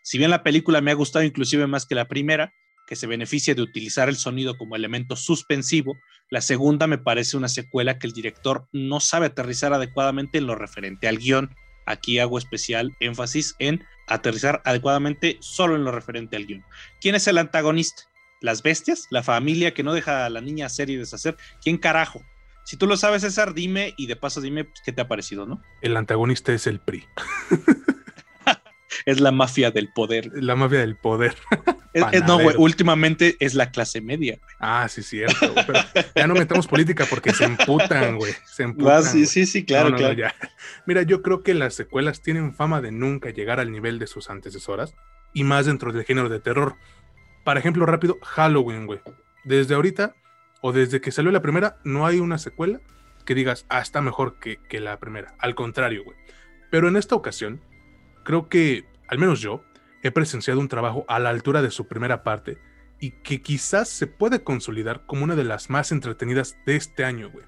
Si 0.03 0.19
bien 0.19 0.31
la 0.31 0.43
película 0.43 0.81
me 0.81 0.91
ha 0.91 0.95
gustado 0.95 1.25
inclusive 1.25 1.67
más 1.67 1.87
que 1.87 1.95
la 1.95 2.09
primera, 2.09 2.53
que 2.87 2.97
se 2.97 3.07
beneficia 3.07 3.55
de 3.55 3.63
utilizar 3.63 4.09
el 4.09 4.17
sonido 4.17 4.57
como 4.59 4.77
elemento 4.77 5.17
suspensivo, 5.17 5.97
la 6.31 6.41
segunda 6.41 6.87
me 6.87 6.99
parece 6.99 7.37
una 7.37 7.49
secuela 7.49 7.99
que 7.99 8.07
el 8.07 8.13
director 8.13 8.69
no 8.73 9.01
sabe 9.01 9.27
aterrizar 9.27 9.73
adecuadamente 9.73 10.39
en 10.39 10.47
lo 10.47 10.55
referente 10.55 11.09
al 11.09 11.19
guion. 11.19 11.55
Aquí 11.87 12.19
hago 12.19 12.39
especial 12.39 12.95
énfasis 13.01 13.55
en 13.59 13.85
aterrizar 14.09 14.63
adecuadamente 14.65 15.39
solo 15.41 15.77
en 15.77 15.85
lo 15.85 15.93
referente 15.93 16.37
al 16.37 16.47
guion. 16.47 16.65
¿Quién 17.01 17.15
es 17.15 17.27
el 17.27 17.39
antagonista? 17.39 18.03
¿Las 18.41 18.63
bestias? 18.63 19.07
¿La 19.11 19.23
familia 19.23 19.73
que 19.73 19.83
no 19.83 19.95
deja 19.95 20.27
a 20.27 20.31
la 20.31 20.41
niña 20.41 20.67
hacer 20.67 20.91
y 20.91 20.97
deshacer? 20.97 21.37
¿Quién 21.63 21.79
carajo? 21.79 22.23
Si 22.65 22.77
tú 22.77 22.87
lo 22.87 22.97
sabes, 22.97 23.23
César, 23.23 23.55
dime 23.55 23.95
y 23.97 24.07
de 24.07 24.17
paso 24.17 24.41
dime 24.41 24.65
pues, 24.65 24.81
qué 24.85 24.93
te 24.93 25.01
ha 25.01 25.09
parecido, 25.09 25.47
¿no? 25.47 25.61
El 25.81 25.97
antagonista 25.97 26.53
es 26.53 26.67
el 26.67 26.81
PRI. 26.81 27.05
es 29.07 29.21
la 29.21 29.33
mafia 29.33 29.71
del 29.71 29.93
poder. 29.93 30.31
La 30.35 30.55
mafia 30.55 30.81
del 30.81 30.97
poder. 30.97 31.37
no, 32.27 32.39
güey, 32.39 32.57
últimamente 32.57 33.37
es 33.41 33.55
la 33.55 33.71
clase 33.71 34.01
media. 34.01 34.39
Ah, 34.59 34.89
sí, 34.89 35.03
cierto. 35.03 35.55
Pero 35.67 35.81
ya 36.15 36.27
no 36.27 36.35
metemos 36.35 36.67
política 36.67 37.07
porque 37.09 37.33
se 37.33 37.45
emputan, 37.45 38.17
güey. 38.17 38.33
Se 38.47 38.63
emputan. 38.63 39.03
sí, 39.03 39.27
sí, 39.27 39.47
sí, 39.47 39.65
claro, 39.65 39.95
claro. 39.95 40.33
Mira, 40.87 41.03
yo 41.03 41.23
creo 41.23 41.43
que 41.43 41.55
las 41.55 41.75
secuelas 41.75 42.23
tienen 42.23 42.55
fama 42.55 42.81
de 42.81 42.93
nunca 42.93 43.31
llegar 43.31 43.61
al 43.61 43.73
nivel 43.73 43.99
de 43.99 44.07
sus 44.07 44.31
antecesoras 44.31 44.95
y 45.33 45.45
más 45.45 45.67
dentro 45.67 45.93
del 45.93 46.05
género 46.05 46.29
de 46.29 46.41
terror. 46.41 46.77
Por 47.45 47.59
ejemplo, 47.59 47.87
rápido, 47.87 48.19
Halloween, 48.23 48.87
güey. 48.87 49.01
Desde 49.45 49.75
ahorita 49.75 50.15
o 50.63 50.73
desde 50.73 51.03
que 51.03 51.13
salió 51.13 51.31
la 51.31 51.43
primera, 51.43 51.77
no 51.85 52.07
hay 52.07 52.21
una 52.21 52.39
secuela 52.39 52.81
que 53.27 53.35
digas, 53.35 53.67
ah, 53.69 53.81
está 53.81 54.01
mejor 54.01 54.39
que, 54.39 54.57
que 54.69 54.81
la 54.81 54.99
primera. 54.99 55.35
Al 55.39 55.55
contrario, 55.55 56.05
güey. 56.05 56.17
Pero 56.71 56.89
en 56.89 56.97
esta 56.97 57.15
ocasión, 57.15 57.61
creo 58.25 58.49
que, 58.49 58.87
al 59.09 59.19
menos 59.19 59.41
yo, 59.41 59.63
he 60.03 60.11
presenciado 60.11 60.61
un 60.61 60.69
trabajo 60.69 61.05
a 61.09 61.19
la 61.19 61.29
altura 61.29 61.63
de 61.63 61.71
su 61.71 61.87
primera 61.87 62.23
parte 62.23 62.59
y 62.99 63.11
que 63.11 63.43
quizás 63.43 63.89
se 63.89 64.07
puede 64.07 64.43
consolidar 64.43 65.05
como 65.07 65.25
una 65.25 65.37
de 65.37 65.45
las 65.45 65.69
más 65.69 65.93
entretenidas 65.93 66.57
de 66.65 66.77
este 66.77 67.05
año, 67.05 67.31
güey. 67.31 67.45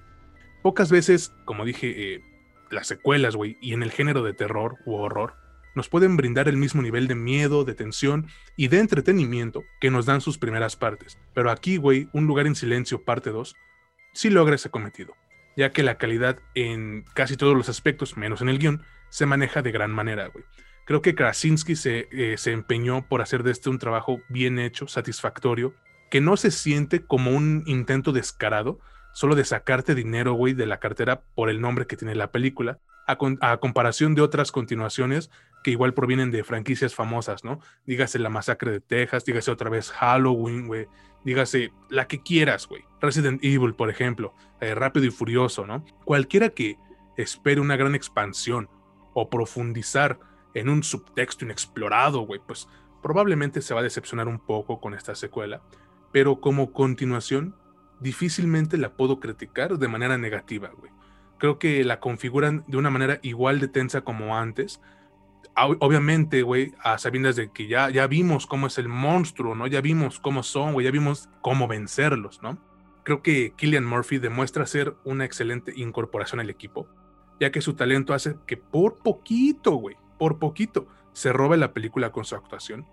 Pocas 0.61 0.91
veces, 0.91 1.33
como 1.45 1.63
dije, 1.63 2.15
eh, 2.15 2.23
las 2.69 2.87
secuelas, 2.87 3.35
güey, 3.35 3.57
y 3.61 3.73
en 3.73 3.83
el 3.83 3.91
género 3.91 4.23
de 4.23 4.33
terror 4.33 4.77
u 4.85 4.95
horror, 4.95 5.35
nos 5.75 5.89
pueden 5.89 6.17
brindar 6.17 6.47
el 6.47 6.57
mismo 6.57 6.81
nivel 6.81 7.07
de 7.07 7.15
miedo, 7.15 7.65
de 7.65 7.75
tensión 7.75 8.27
y 8.55 8.69
de 8.69 8.79
entretenimiento 8.79 9.63
que 9.79 9.91
nos 9.91 10.05
dan 10.05 10.21
sus 10.21 10.37
primeras 10.37 10.75
partes. 10.75 11.19
Pero 11.33 11.51
aquí, 11.51 11.77
güey, 11.77 12.09
Un 12.13 12.27
lugar 12.27 12.47
en 12.47 12.55
silencio, 12.55 13.03
parte 13.03 13.29
2, 13.29 13.55
sí 14.13 14.29
logra 14.29 14.55
ese 14.55 14.69
cometido, 14.69 15.15
ya 15.55 15.71
que 15.71 15.83
la 15.83 15.97
calidad 15.97 16.39
en 16.55 17.05
casi 17.13 17.37
todos 17.37 17.55
los 17.55 17.69
aspectos, 17.69 18.17
menos 18.17 18.41
en 18.41 18.49
el 18.49 18.59
guion, 18.59 18.83
se 19.09 19.25
maneja 19.25 19.61
de 19.61 19.71
gran 19.71 19.91
manera, 19.91 20.27
güey. 20.27 20.45
Creo 20.85 21.01
que 21.01 21.15
Krasinski 21.15 21.75
se, 21.75 22.07
eh, 22.11 22.37
se 22.37 22.51
empeñó 22.51 23.07
por 23.07 23.21
hacer 23.21 23.43
de 23.43 23.51
este 23.51 23.69
un 23.69 23.79
trabajo 23.79 24.21
bien 24.29 24.59
hecho, 24.59 24.87
satisfactorio, 24.87 25.73
que 26.09 26.21
no 26.21 26.37
se 26.37 26.51
siente 26.51 27.05
como 27.05 27.31
un 27.31 27.63
intento 27.65 28.11
descarado, 28.11 28.79
solo 29.13 29.35
de 29.35 29.45
sacarte 29.45 29.95
dinero, 29.95 30.33
güey, 30.33 30.53
de 30.53 30.65
la 30.65 30.79
cartera 30.79 31.23
por 31.35 31.49
el 31.49 31.59
nombre 31.59 31.87
que 31.87 31.97
tiene 31.97 32.15
la 32.15 32.31
película, 32.31 32.79
a, 33.07 33.57
comparación 33.57 34.15
de 34.15 34.21
otras 34.21 34.51
continuaciones 34.51 35.29
que 35.65 35.71
igual 35.71 35.95
provienen 35.95 36.29
de 36.29 36.43
franquicias 36.43 36.93
famosas, 36.93 37.43
¿no? 37.43 37.59
Dígase 37.87 38.19
La 38.19 38.29
Masacre 38.29 38.69
de 38.69 38.81
Texas, 38.81 39.25
dígase 39.25 39.49
otra 39.49 39.71
vez 39.71 39.89
Halloween, 39.89 40.67
güey, 40.67 40.85
dígase 41.23 41.73
la 41.89 42.07
que 42.07 42.21
quieras, 42.21 42.67
güey. 42.67 42.83
Resident 43.01 43.43
Evil, 43.43 43.73
por 43.73 43.89
ejemplo, 43.89 44.35
eh, 44.61 44.75
Rápido 44.75 45.07
y 45.07 45.09
Furioso, 45.09 45.65
¿no? 45.65 45.83
Cualquiera 46.03 46.51
que 46.51 46.77
espere 47.17 47.61
una 47.61 47.77
gran 47.77 47.95
expansión 47.95 48.69
o 49.15 49.27
profundizar 49.27 50.19
en 50.53 50.69
un 50.69 50.83
subtexto 50.83 51.45
inexplorado, 51.45 52.19
güey, 52.19 52.39
pues 52.45 52.67
probablemente 53.01 53.63
se 53.63 53.73
va 53.73 53.79
a 53.79 53.83
decepcionar 53.83 54.27
un 54.27 54.37
poco 54.37 54.79
con 54.79 54.93
esta 54.93 55.15
secuela, 55.15 55.63
pero 56.11 56.41
como 56.41 56.73
continuación, 56.73 57.55
difícilmente 57.99 58.77
la 58.77 58.93
puedo 58.95 59.19
criticar 59.19 59.79
de 59.79 59.87
manera 59.87 60.19
negativa, 60.19 60.69
güey 60.77 60.91
creo 61.37 61.59
que 61.59 61.83
la 61.83 61.99
configuran 61.99 62.63
de 62.67 62.77
una 62.77 62.89
manera 62.89 63.19
igual 63.21 63.59
de 63.59 63.67
tensa 63.67 64.01
como 64.01 64.37
antes. 64.37 64.81
Obviamente, 65.57 66.41
güey, 66.41 66.73
a 66.81 66.97
sabiendas 66.97 67.37
de 67.37 67.49
que 67.49 67.67
ya, 67.67 67.89
ya 67.89 68.07
vimos 68.07 68.45
cómo 68.45 68.67
es 68.67 68.77
el 68.77 68.89
monstruo, 68.89 69.55
¿no? 69.55 69.67
Ya 69.67 69.79
vimos 69.79 70.19
cómo 70.19 70.43
son, 70.43 70.73
güey, 70.73 70.85
ya 70.85 70.91
vimos 70.91 71.29
cómo 71.41 71.67
vencerlos, 71.67 72.41
¿no? 72.41 72.57
Creo 73.03 73.21
que 73.21 73.53
Killian 73.55 73.85
Murphy 73.85 74.17
demuestra 74.17 74.65
ser 74.65 74.95
una 75.05 75.23
excelente 75.23 75.71
incorporación 75.75 76.41
al 76.41 76.49
equipo, 76.49 76.89
ya 77.39 77.51
que 77.51 77.61
su 77.61 77.75
talento 77.75 78.13
hace 78.13 78.35
que 78.45 78.57
por 78.57 78.97
poquito, 78.97 79.75
güey, 79.75 79.95
por 80.17 80.39
poquito, 80.39 80.87
se 81.13 81.31
robe 81.31 81.55
la 81.55 81.71
película 81.73 82.11
con 82.11 82.25
su 82.25 82.35
actuación. 82.35 82.85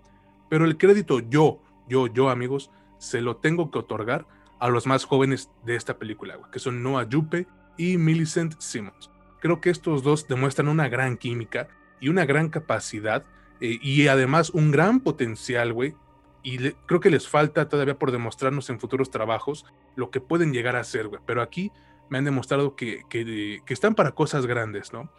Pero 0.49 0.63
el 0.63 0.77
crédito 0.77 1.19
yo, 1.19 1.61
yo, 1.89 2.07
yo, 2.07 2.29
amigos, 2.29 2.71
se 2.97 3.19
lo 3.21 3.37
tengo 3.37 3.71
que 3.71 3.79
otorgar 3.79 4.25
a 4.59 4.69
los 4.69 4.87
más 4.87 5.03
jóvenes 5.03 5.49
de 5.65 5.75
esta 5.75 5.97
película, 5.97 6.37
güey, 6.37 6.49
que 6.49 6.59
son 6.59 6.81
Noah 6.81 7.07
Jupe 7.11 7.47
y 7.77 7.97
Millicent 7.97 8.55
Simmons. 8.59 9.11
Creo 9.41 9.59
que 9.59 9.69
estos 9.69 10.03
dos 10.03 10.27
demuestran 10.29 10.69
una 10.69 10.87
gran 10.87 11.17
química 11.17 11.67
y 12.03 12.09
una 12.09 12.25
gran 12.25 12.49
capacidad 12.49 13.23
eh, 13.61 13.79
y 13.81 14.07
además 14.09 14.49
un 14.49 14.71
gran 14.71 14.99
potencial, 14.99 15.71
güey. 15.71 15.95
Y 16.43 16.71
creo 16.85 16.99
que 16.99 17.09
les 17.09 17.29
falta 17.29 17.69
todavía 17.69 17.97
por 17.97 18.11
demostrarnos 18.11 18.69
en 18.69 18.77
futuros 18.77 19.09
trabajos 19.09 19.65
lo 19.95 20.11
que 20.11 20.19
pueden 20.19 20.51
llegar 20.51 20.75
a 20.75 20.83
ser, 20.83 21.07
güey. 21.07 21.21
Pero 21.25 21.41
aquí 21.41 21.71
me 22.09 22.17
han 22.17 22.25
demostrado 22.25 22.75
que, 22.75 23.03
que, 23.09 23.61
que 23.65 23.73
están 23.73 23.95
para 23.95 24.11
cosas 24.11 24.45
grandes, 24.45 24.91
¿no? 24.91 25.09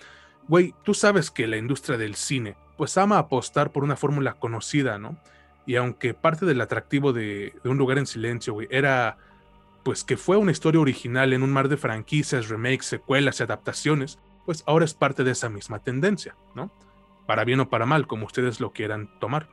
Güey, 0.46 0.74
tú 0.84 0.92
sabes 0.92 1.30
que 1.30 1.46
la 1.46 1.56
industria 1.56 1.96
del 1.96 2.16
cine, 2.16 2.54
pues 2.76 2.98
ama 2.98 3.16
apostar 3.16 3.72
por 3.72 3.82
una 3.82 3.96
fórmula 3.96 4.34
conocida, 4.34 4.98
¿no? 4.98 5.18
Y 5.64 5.76
aunque 5.76 6.12
parte 6.12 6.44
del 6.44 6.60
atractivo 6.60 7.14
de, 7.14 7.54
Un 7.64 7.78
lugar 7.78 7.96
en 7.96 8.06
silencio, 8.06 8.52
güey, 8.52 8.68
era 8.70 9.16
pues 9.84 10.04
que 10.04 10.18
fue 10.18 10.36
una 10.36 10.52
historia 10.52 10.82
original 10.82 11.32
en 11.32 11.42
un 11.42 11.50
mar 11.50 11.68
de 11.68 11.78
franquicias, 11.78 12.50
remakes, 12.50 12.84
secuelas 12.84 13.40
y 13.40 13.42
adaptaciones, 13.42 14.18
pues 14.44 14.64
ahora 14.66 14.84
es 14.84 14.94
parte 14.94 15.24
de 15.24 15.32
esa 15.32 15.48
misma 15.48 15.78
tendencia, 15.80 16.36
¿no? 16.54 16.70
Para 17.26 17.44
bien 17.44 17.60
o 17.60 17.70
para 17.70 17.86
mal, 17.86 18.06
como 18.06 18.26
ustedes 18.26 18.60
lo 18.60 18.72
quieran 18.72 19.10
tomar. 19.18 19.48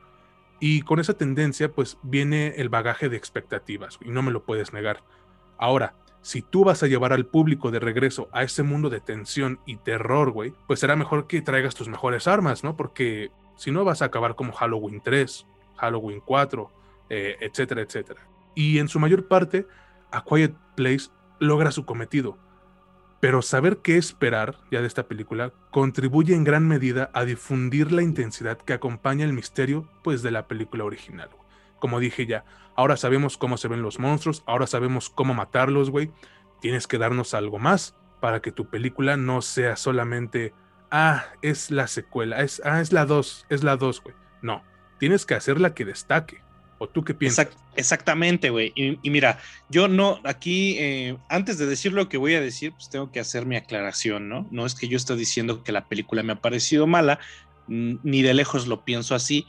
Y 0.60 0.82
con 0.82 1.00
esa 1.00 1.14
tendencia, 1.14 1.72
pues 1.72 1.98
viene 2.02 2.54
el 2.56 2.68
bagaje 2.68 3.08
de 3.08 3.16
expectativas, 3.16 3.98
y 4.02 4.10
no 4.10 4.22
me 4.22 4.30
lo 4.30 4.44
puedes 4.44 4.72
negar. 4.72 5.02
Ahora, 5.58 5.94
si 6.22 6.40
tú 6.40 6.64
vas 6.64 6.82
a 6.82 6.86
llevar 6.86 7.12
al 7.12 7.26
público 7.26 7.70
de 7.70 7.80
regreso 7.80 8.28
a 8.32 8.44
ese 8.44 8.62
mundo 8.62 8.88
de 8.90 9.00
tensión 9.00 9.58
y 9.66 9.76
terror, 9.76 10.30
güey, 10.30 10.54
pues 10.68 10.78
será 10.78 10.94
mejor 10.94 11.26
que 11.26 11.42
traigas 11.42 11.74
tus 11.74 11.88
mejores 11.88 12.28
armas, 12.28 12.62
¿no? 12.62 12.76
Porque 12.76 13.32
si 13.56 13.72
no 13.72 13.84
vas 13.84 14.02
a 14.02 14.06
acabar 14.06 14.36
como 14.36 14.52
Halloween 14.52 15.00
3, 15.02 15.46
Halloween 15.76 16.22
4, 16.24 16.70
eh, 17.10 17.36
etcétera, 17.40 17.82
etcétera. 17.82 18.20
Y 18.54 18.78
en 18.78 18.88
su 18.88 19.00
mayor 19.00 19.26
parte, 19.26 19.66
A 20.12 20.22
Quiet 20.24 20.54
Place 20.76 21.10
logra 21.40 21.72
su 21.72 21.84
cometido. 21.84 22.38
Pero 23.22 23.40
saber 23.40 23.78
qué 23.78 23.98
esperar 23.98 24.56
ya 24.72 24.80
de 24.80 24.88
esta 24.88 25.06
película 25.06 25.52
contribuye 25.70 26.34
en 26.34 26.42
gran 26.42 26.66
medida 26.66 27.08
a 27.14 27.24
difundir 27.24 27.92
la 27.92 28.02
intensidad 28.02 28.58
que 28.58 28.72
acompaña 28.72 29.24
el 29.24 29.32
misterio 29.32 29.88
pues 30.02 30.22
de 30.22 30.32
la 30.32 30.48
película 30.48 30.82
original. 30.82 31.30
Como 31.78 32.00
dije 32.00 32.26
ya, 32.26 32.44
ahora 32.74 32.96
sabemos 32.96 33.38
cómo 33.38 33.58
se 33.58 33.68
ven 33.68 33.80
los 33.80 34.00
monstruos, 34.00 34.42
ahora 34.44 34.66
sabemos 34.66 35.08
cómo 35.08 35.34
matarlos, 35.34 35.88
güey. 35.88 36.10
Tienes 36.60 36.88
que 36.88 36.98
darnos 36.98 37.32
algo 37.32 37.60
más 37.60 37.94
para 38.20 38.42
que 38.42 38.50
tu 38.50 38.68
película 38.68 39.16
no 39.16 39.40
sea 39.40 39.76
solamente, 39.76 40.52
ah, 40.90 41.26
es 41.42 41.70
la 41.70 41.86
secuela, 41.86 42.40
es, 42.40 42.60
ah, 42.64 42.80
es 42.80 42.92
la 42.92 43.06
2, 43.06 43.46
es 43.50 43.62
la 43.62 43.76
2, 43.76 44.02
güey. 44.02 44.16
No, 44.42 44.64
tienes 44.98 45.26
que 45.26 45.34
hacerla 45.34 45.74
que 45.74 45.84
destaque. 45.84 46.42
¿O 46.82 46.88
tú 46.88 47.04
qué 47.04 47.14
piensas? 47.14 47.46
exactamente, 47.76 48.50
güey. 48.50 48.72
Y, 48.74 49.08
mira, 49.08 49.38
yo 49.70 49.86
no, 49.86 50.18
aquí, 50.24 50.76
eh, 50.80 51.16
antes 51.28 51.56
de 51.56 51.66
decir 51.66 51.92
lo 51.92 52.08
que 52.08 52.16
voy 52.16 52.34
a 52.34 52.40
decir, 52.40 52.72
pues 52.72 52.90
tengo 52.90 53.12
que 53.12 53.20
hacer 53.20 53.46
mi 53.46 53.54
aclaración, 53.54 54.28
¿no? 54.28 54.48
No 54.50 54.66
es 54.66 54.74
que 54.74 54.88
yo 54.88 54.96
esté 54.96 55.14
diciendo 55.14 55.62
que 55.62 55.70
la 55.70 55.86
película 55.86 56.24
me 56.24 56.32
ha 56.32 56.40
parecido 56.40 56.88
mala, 56.88 57.20
ni 57.68 58.22
de 58.22 58.34
lejos 58.34 58.66
lo 58.66 58.84
pienso 58.84 59.14
así. 59.14 59.46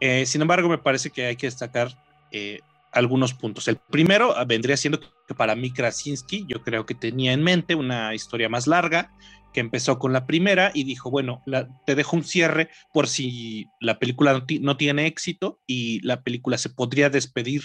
Eh, 0.00 0.24
sin 0.24 0.40
embargo, 0.40 0.70
me 0.70 0.78
parece 0.78 1.10
que 1.10 1.26
hay 1.26 1.36
que 1.36 1.48
destacar 1.48 2.02
eh, 2.32 2.60
algunos 2.92 3.34
puntos. 3.34 3.68
El 3.68 3.76
primero 3.76 4.34
ah, 4.34 4.46
vendría 4.46 4.78
siendo 4.78 5.00
que 5.00 5.34
para 5.34 5.54
mí 5.54 5.74
Krasinski, 5.74 6.46
yo 6.48 6.62
creo 6.62 6.86
que 6.86 6.94
tenía 6.94 7.34
en 7.34 7.42
mente 7.42 7.74
una 7.74 8.14
historia 8.14 8.48
más 8.48 8.66
larga, 8.66 9.12
que 9.52 9.60
empezó 9.60 9.98
con 9.98 10.12
la 10.12 10.26
primera 10.26 10.70
y 10.74 10.84
dijo, 10.84 11.10
bueno, 11.10 11.42
te 11.86 11.94
dejo 11.94 12.16
un 12.16 12.24
cierre 12.24 12.68
por 12.92 13.06
si 13.08 13.66
la 13.80 13.98
película 13.98 14.44
no, 14.60 14.76
tiene 14.76 15.06
éxito 15.06 15.60
y 15.66 16.00
la 16.06 16.22
película 16.22 16.58
se 16.58 16.70
podría 16.70 17.10
despedir 17.10 17.62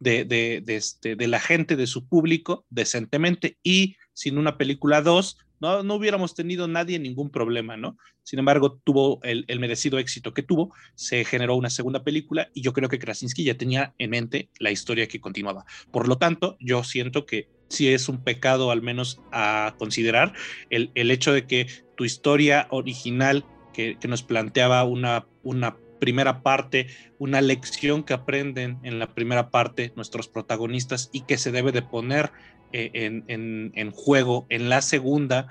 de, 0.00 0.24
de, 0.24 0.62
este, 0.66 1.16
de 1.16 1.28
la 1.28 1.40
gente, 1.40 1.76
de 1.76 1.86
su 1.86 2.06
público, 2.06 2.66
decentemente 2.70 3.58
y 3.62 3.96
sin 4.12 4.38
una 4.38 4.58
película 4.58 5.02
2, 5.02 5.38
no, 5.60 5.82
no 5.82 5.94
hubiéramos 5.94 6.34
tenido 6.34 6.68
nadie 6.68 6.98
ningún 6.98 7.30
problema, 7.30 7.76
¿no? 7.76 7.96
Sin 8.22 8.38
embargo, 8.38 8.80
tuvo 8.84 9.20
el, 9.22 9.44
el, 9.48 9.60
merecido 9.60 9.98
éxito 9.98 10.34
que 10.34 10.42
tuvo, 10.42 10.74
se 10.94 11.24
generó 11.24 11.56
una 11.56 11.70
segunda 11.70 12.04
película 12.04 12.48
y 12.54 12.62
yo 12.62 12.72
creo 12.72 12.88
que 12.88 12.98
Krasinski 12.98 13.44
ya 13.44 13.56
tenía 13.56 13.94
en 13.98 14.10
mente 14.10 14.50
la 14.58 14.70
historia 14.70 15.08
que 15.08 15.20
continuaba. 15.20 15.64
Por 15.90 16.08
lo 16.08 16.16
tanto, 16.18 16.56
yo 16.60 16.84
siento 16.84 17.26
que 17.26 17.48
sí 17.68 17.92
es 17.92 18.08
un 18.08 18.22
pecado 18.22 18.70
al 18.70 18.82
menos 18.82 19.20
a 19.32 19.74
considerar 19.78 20.32
el, 20.70 20.90
el 20.94 21.10
hecho 21.10 21.32
de 21.32 21.46
que 21.46 21.66
tu 21.96 22.04
historia 22.04 22.66
original 22.70 23.44
que, 23.72 23.98
que 23.98 24.08
nos 24.08 24.22
planteaba 24.22 24.84
una, 24.84 25.26
una 25.42 25.76
primera 25.98 26.42
parte, 26.42 26.88
una 27.18 27.40
lección 27.40 28.02
que 28.02 28.14
aprenden 28.14 28.78
en 28.82 28.98
la 28.98 29.14
primera 29.14 29.50
parte 29.50 29.92
nuestros 29.96 30.28
protagonistas 30.28 31.10
y 31.12 31.22
que 31.22 31.38
se 31.38 31.52
debe 31.52 31.72
de 31.72 31.82
poner 31.82 32.30
eh, 32.72 32.90
en, 32.94 33.24
en, 33.28 33.72
en, 33.74 33.90
juego 33.90 34.46
en 34.48 34.68
la 34.68 34.82
segunda, 34.82 35.48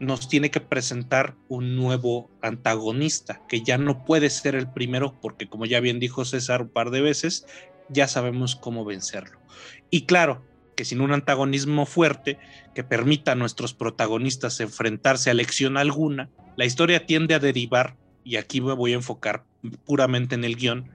nos 0.00 0.28
tiene 0.28 0.50
que 0.50 0.60
presentar 0.60 1.34
un 1.48 1.76
nuevo 1.76 2.30
antagonista, 2.42 3.40
que 3.48 3.62
ya 3.62 3.78
no 3.78 4.04
puede 4.04 4.30
ser 4.30 4.54
el 4.54 4.68
primero, 4.68 5.14
porque 5.20 5.48
como 5.48 5.64
ya 5.64 5.80
bien 5.80 6.00
dijo 6.00 6.24
César 6.24 6.62
un 6.62 6.68
par 6.68 6.90
de 6.90 7.00
veces, 7.00 7.46
ya 7.88 8.08
sabemos 8.08 8.56
cómo 8.56 8.84
vencerlo. 8.84 9.38
Y 9.90 10.02
claro, 10.06 10.42
que 10.76 10.84
sin 10.84 11.00
un 11.00 11.12
antagonismo 11.12 11.86
fuerte 11.86 12.38
que 12.74 12.84
permita 12.84 13.32
a 13.32 13.36
nuestros 13.36 13.74
protagonistas 13.74 14.60
enfrentarse 14.60 15.30
a 15.30 15.34
lección 15.34 15.76
alguna, 15.76 16.30
la 16.56 16.64
historia 16.64 17.06
tiende 17.06 17.34
a 17.34 17.40
derivar, 17.40 17.96
y 18.22 18.36
aquí 18.36 18.60
me 18.60 18.74
voy 18.74 18.92
a 18.92 18.96
enfocar 18.96 19.44
puramente 19.84 20.34
en 20.34 20.44
el 20.44 20.56
guion, 20.56 20.90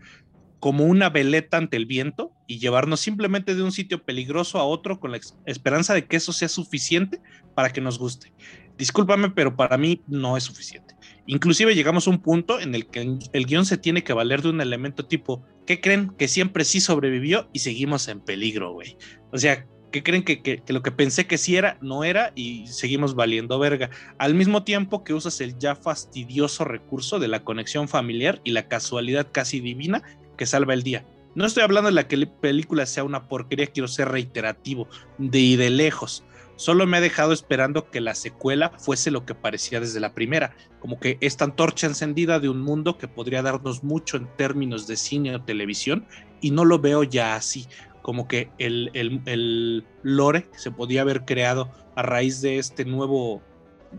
como 0.61 0.85
una 0.85 1.09
veleta 1.09 1.57
ante 1.57 1.75
el 1.75 1.87
viento 1.87 2.31
y 2.45 2.59
llevarnos 2.59 2.99
simplemente 2.99 3.55
de 3.55 3.63
un 3.63 3.71
sitio 3.71 4.03
peligroso 4.03 4.59
a 4.59 4.63
otro 4.63 4.99
con 4.99 5.11
la 5.11 5.19
esperanza 5.45 5.95
de 5.95 6.05
que 6.05 6.17
eso 6.17 6.33
sea 6.33 6.47
suficiente 6.47 7.19
para 7.55 7.73
que 7.73 7.81
nos 7.81 7.97
guste. 7.97 8.31
Discúlpame, 8.77 9.31
pero 9.31 9.55
para 9.55 9.77
mí 9.77 10.01
no 10.07 10.37
es 10.37 10.43
suficiente. 10.43 10.95
Inclusive 11.25 11.73
llegamos 11.73 12.07
a 12.07 12.11
un 12.11 12.19
punto 12.19 12.59
en 12.59 12.75
el 12.75 12.87
que 12.87 13.17
el 13.33 13.45
guion 13.45 13.65
se 13.65 13.77
tiene 13.77 14.03
que 14.03 14.13
valer 14.13 14.41
de 14.41 14.49
un 14.49 14.61
elemento 14.61 15.05
tipo, 15.05 15.43
¿qué 15.65 15.81
creen? 15.81 16.11
Que 16.17 16.27
siempre 16.27 16.63
sí 16.63 16.79
sobrevivió 16.79 17.49
y 17.53 17.59
seguimos 17.59 18.07
en 18.07 18.21
peligro, 18.21 18.73
güey. 18.73 18.97
O 19.31 19.37
sea, 19.37 19.65
¿qué 19.91 20.03
creen 20.03 20.23
que, 20.23 20.63
lo 20.67 20.81
que 20.81 20.91
pensé 20.91 21.27
que 21.27 21.37
sí 21.37 21.55
era, 21.55 21.77
no 21.81 22.03
era 22.03 22.31
y 22.35 22.67
seguimos 22.67 23.15
valiendo 23.15 23.59
verga? 23.59 23.89
Al 24.17 24.33
mismo 24.33 24.63
tiempo 24.63 25.03
que 25.03 25.13
usas 25.13 25.41
el 25.41 25.57
ya 25.57 25.75
fastidioso 25.75 26.63
recurso 26.65 27.19
de 27.19 27.27
la 27.27 27.43
conexión 27.43 27.87
familiar 27.87 28.41
y 28.43 28.51
la 28.51 28.67
casualidad 28.67 29.27
casi 29.31 29.59
divina 29.59 30.01
que 30.37 30.45
salva 30.45 30.73
el 30.73 30.83
día. 30.83 31.05
No 31.35 31.45
estoy 31.45 31.63
hablando 31.63 31.89
de 31.89 31.95
la 31.95 32.07
que 32.07 32.17
la 32.17 32.29
película 32.29 32.85
sea 32.85 33.03
una 33.03 33.27
porquería, 33.27 33.67
quiero 33.67 33.87
ser 33.87 34.09
reiterativo, 34.09 34.87
de 35.17 35.39
y 35.39 35.55
de 35.55 35.69
lejos 35.69 36.23
solo 36.61 36.85
me 36.85 36.97
ha 36.97 37.01
dejado 37.01 37.33
esperando 37.33 37.89
que 37.89 38.01
la 38.01 38.13
secuela 38.13 38.71
fuese 38.77 39.09
lo 39.09 39.25
que 39.25 39.33
parecía 39.33 39.79
desde 39.79 39.99
la 39.99 40.13
primera, 40.13 40.55
como 40.79 40.99
que 40.99 41.17
esta 41.19 41.43
antorcha 41.43 41.87
encendida 41.87 42.39
de 42.39 42.49
un 42.49 42.61
mundo 42.61 42.99
que 42.99 43.07
podría 43.07 43.41
darnos 43.41 43.83
mucho 43.83 44.15
en 44.15 44.27
términos 44.37 44.85
de 44.85 44.95
cine 44.95 45.35
o 45.35 45.41
televisión, 45.41 46.05
y 46.39 46.51
no 46.51 46.63
lo 46.63 46.77
veo 46.77 47.03
ya 47.03 47.35
así, 47.35 47.67
como 48.01 48.27
que 48.27 48.49
el, 48.57 48.91
el, 48.93 49.85
lore 50.03 50.43
que 50.43 50.59
se 50.59 50.71
podía 50.71 51.01
haber 51.01 51.25
creado 51.25 51.71
a 51.95 52.01
raíz 52.01 52.41
de 52.41 52.57
este 52.57 52.85
nuevo, 52.85 53.41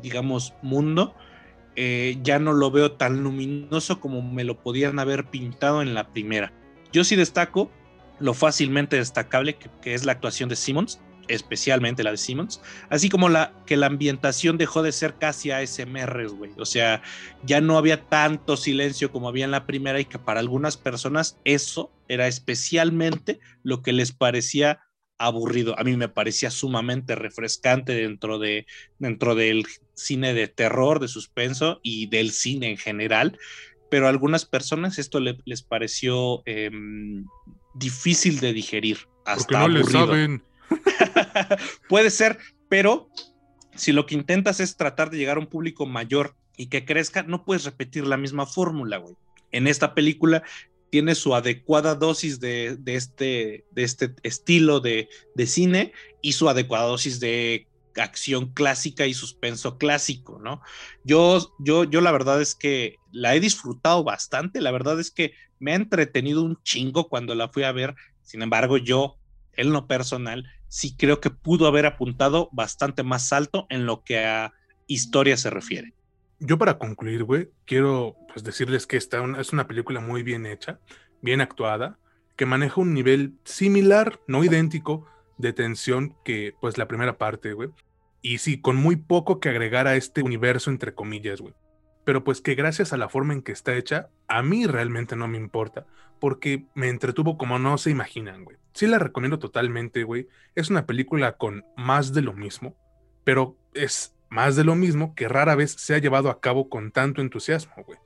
digamos, 0.00 0.54
mundo, 0.62 1.14
eh, 1.76 2.18
ya 2.22 2.38
no 2.38 2.52
lo 2.52 2.70
veo 2.70 2.92
tan 2.92 3.22
luminoso 3.22 4.00
como 4.00 4.22
me 4.22 4.44
lo 4.44 4.58
podían 4.58 4.98
haber 4.98 5.26
pintado 5.26 5.82
en 5.82 5.94
la 5.94 6.08
primera. 6.08 6.52
Yo 6.92 7.04
sí 7.04 7.16
destaco 7.16 7.70
lo 8.18 8.34
fácilmente 8.34 8.96
destacable 8.96 9.56
que 9.56 9.94
es 9.94 10.04
la 10.04 10.12
actuación 10.12 10.48
de 10.48 10.56
Simmons 10.56 11.00
especialmente 11.28 12.02
la 12.02 12.10
de 12.10 12.16
Simmons, 12.16 12.60
así 12.90 13.08
como 13.08 13.28
la 13.28 13.52
que 13.66 13.76
la 13.76 13.86
ambientación 13.86 14.58
dejó 14.58 14.82
de 14.82 14.92
ser 14.92 15.14
casi 15.14 15.50
ASMR, 15.50 16.28
güey. 16.28 16.52
O 16.58 16.66
sea, 16.66 17.02
ya 17.44 17.60
no 17.60 17.78
había 17.78 18.08
tanto 18.08 18.56
silencio 18.56 19.12
como 19.12 19.28
había 19.28 19.44
en 19.44 19.50
la 19.50 19.66
primera 19.66 20.00
y 20.00 20.04
que 20.04 20.18
para 20.18 20.40
algunas 20.40 20.76
personas 20.76 21.38
eso 21.44 21.90
era 22.08 22.26
especialmente 22.26 23.40
lo 23.62 23.82
que 23.82 23.92
les 23.92 24.12
parecía 24.12 24.80
aburrido. 25.18 25.78
A 25.78 25.84
mí 25.84 25.96
me 25.96 26.08
parecía 26.08 26.50
sumamente 26.50 27.14
refrescante 27.14 27.94
dentro 27.94 28.38
de 28.38 28.66
dentro 28.98 29.34
del 29.34 29.64
cine 29.94 30.34
de 30.34 30.48
terror, 30.48 31.00
de 31.00 31.08
suspenso 31.08 31.80
y 31.82 32.06
del 32.06 32.32
cine 32.32 32.70
en 32.70 32.76
general. 32.76 33.38
Pero 33.90 34.06
a 34.06 34.10
algunas 34.10 34.44
personas 34.46 34.98
esto 34.98 35.20
les 35.20 35.62
pareció 35.62 36.42
em, 36.46 37.26
difícil 37.74 38.40
de 38.40 38.52
digerir. 38.52 38.98
Hasta 39.24 39.44
Porque 39.44 39.58
no 39.58 39.68
le 39.68 39.84
saben. 39.84 40.42
Puede 41.88 42.10
ser, 42.10 42.38
pero 42.68 43.08
si 43.74 43.92
lo 43.92 44.06
que 44.06 44.14
intentas 44.14 44.60
es 44.60 44.76
tratar 44.76 45.10
de 45.10 45.18
llegar 45.18 45.36
a 45.36 45.40
un 45.40 45.46
público 45.46 45.86
mayor 45.86 46.34
y 46.56 46.66
que 46.66 46.84
crezca, 46.84 47.22
no 47.22 47.44
puedes 47.44 47.64
repetir 47.64 48.06
la 48.06 48.16
misma 48.16 48.46
fórmula, 48.46 48.98
güey. 48.98 49.16
En 49.50 49.66
esta 49.66 49.94
película 49.94 50.42
tiene 50.90 51.14
su 51.14 51.34
adecuada 51.34 51.94
dosis 51.94 52.38
de, 52.38 52.78
este, 52.86 53.64
de 53.70 53.82
este 53.82 54.14
estilo 54.22 54.80
de, 54.80 55.08
cine 55.46 55.92
y 56.20 56.32
su 56.32 56.48
adecuada 56.48 56.84
dosis 56.84 57.18
de 57.18 57.66
acción 57.96 58.52
clásica 58.52 59.06
y 59.06 59.14
suspenso 59.14 59.78
clásico, 59.78 60.38
¿no? 60.38 60.60
Yo, 61.04 61.54
yo, 61.58 61.84
yo 61.84 62.00
la 62.00 62.12
verdad 62.12 62.40
es 62.40 62.54
que 62.54 62.96
la 63.10 63.34
he 63.34 63.40
disfrutado 63.40 64.04
bastante, 64.04 64.60
la 64.60 64.70
verdad 64.70 65.00
es 65.00 65.10
que 65.10 65.32
me 65.58 65.72
ha 65.72 65.76
entretenido 65.76 66.42
un 66.42 66.62
chingo 66.62 67.08
cuando 67.08 67.34
la 67.34 67.48
fui 67.48 67.62
a 67.64 67.72
ver, 67.72 67.94
sin 68.22 68.42
embargo 68.42 68.76
yo, 68.76 69.16
en 69.54 69.72
lo 69.72 69.86
personal, 69.86 70.44
sí 70.72 70.96
creo 70.96 71.20
que 71.20 71.28
pudo 71.28 71.66
haber 71.66 71.84
apuntado 71.84 72.48
bastante 72.50 73.02
más 73.02 73.30
alto 73.34 73.66
en 73.68 73.84
lo 73.84 74.02
que 74.02 74.24
a 74.24 74.54
historia 74.86 75.36
se 75.36 75.50
refiere. 75.50 75.92
Yo 76.40 76.56
para 76.56 76.78
concluir, 76.78 77.24
güey, 77.24 77.50
quiero 77.66 78.16
pues, 78.28 78.42
decirles 78.42 78.86
que 78.86 78.96
esta 78.96 79.22
es 79.38 79.52
una 79.52 79.66
película 79.66 80.00
muy 80.00 80.22
bien 80.22 80.46
hecha, 80.46 80.80
bien 81.20 81.42
actuada, 81.42 81.98
que 82.36 82.46
maneja 82.46 82.80
un 82.80 82.94
nivel 82.94 83.34
similar, 83.44 84.20
no 84.26 84.44
idéntico, 84.44 85.06
de 85.36 85.52
tensión 85.52 86.16
que 86.24 86.54
pues 86.58 86.78
la 86.78 86.88
primera 86.88 87.18
parte, 87.18 87.52
güey. 87.52 87.68
Y 88.22 88.38
sí, 88.38 88.58
con 88.58 88.76
muy 88.76 88.96
poco 88.96 89.40
que 89.40 89.50
agregar 89.50 89.86
a 89.86 89.96
este 89.96 90.22
universo, 90.22 90.70
entre 90.70 90.94
comillas, 90.94 91.42
güey. 91.42 91.52
Pero 92.04 92.24
pues 92.24 92.40
que 92.40 92.54
gracias 92.54 92.92
a 92.92 92.96
la 92.96 93.08
forma 93.08 93.32
en 93.32 93.42
que 93.42 93.52
está 93.52 93.74
hecha, 93.74 94.08
a 94.28 94.42
mí 94.42 94.66
realmente 94.66 95.16
no 95.16 95.28
me 95.28 95.38
importa, 95.38 95.86
porque 96.20 96.64
me 96.74 96.88
entretuvo 96.88 97.38
como 97.38 97.58
no 97.58 97.78
se 97.78 97.90
imaginan, 97.90 98.44
güey. 98.44 98.56
Sí 98.74 98.86
la 98.86 98.98
recomiendo 98.98 99.38
totalmente, 99.38 100.04
güey. 100.04 100.28
Es 100.54 100.70
una 100.70 100.86
película 100.86 101.36
con 101.36 101.64
más 101.76 102.12
de 102.12 102.22
lo 102.22 102.32
mismo, 102.32 102.74
pero 103.24 103.56
es 103.74 104.14
más 104.30 104.56
de 104.56 104.64
lo 104.64 104.74
mismo 104.74 105.14
que 105.14 105.28
rara 105.28 105.54
vez 105.54 105.72
se 105.72 105.94
ha 105.94 105.98
llevado 105.98 106.30
a 106.30 106.40
cabo 106.40 106.68
con 106.68 106.90
tanto 106.90 107.20
entusiasmo, 107.20 107.84
güey. 107.84 107.98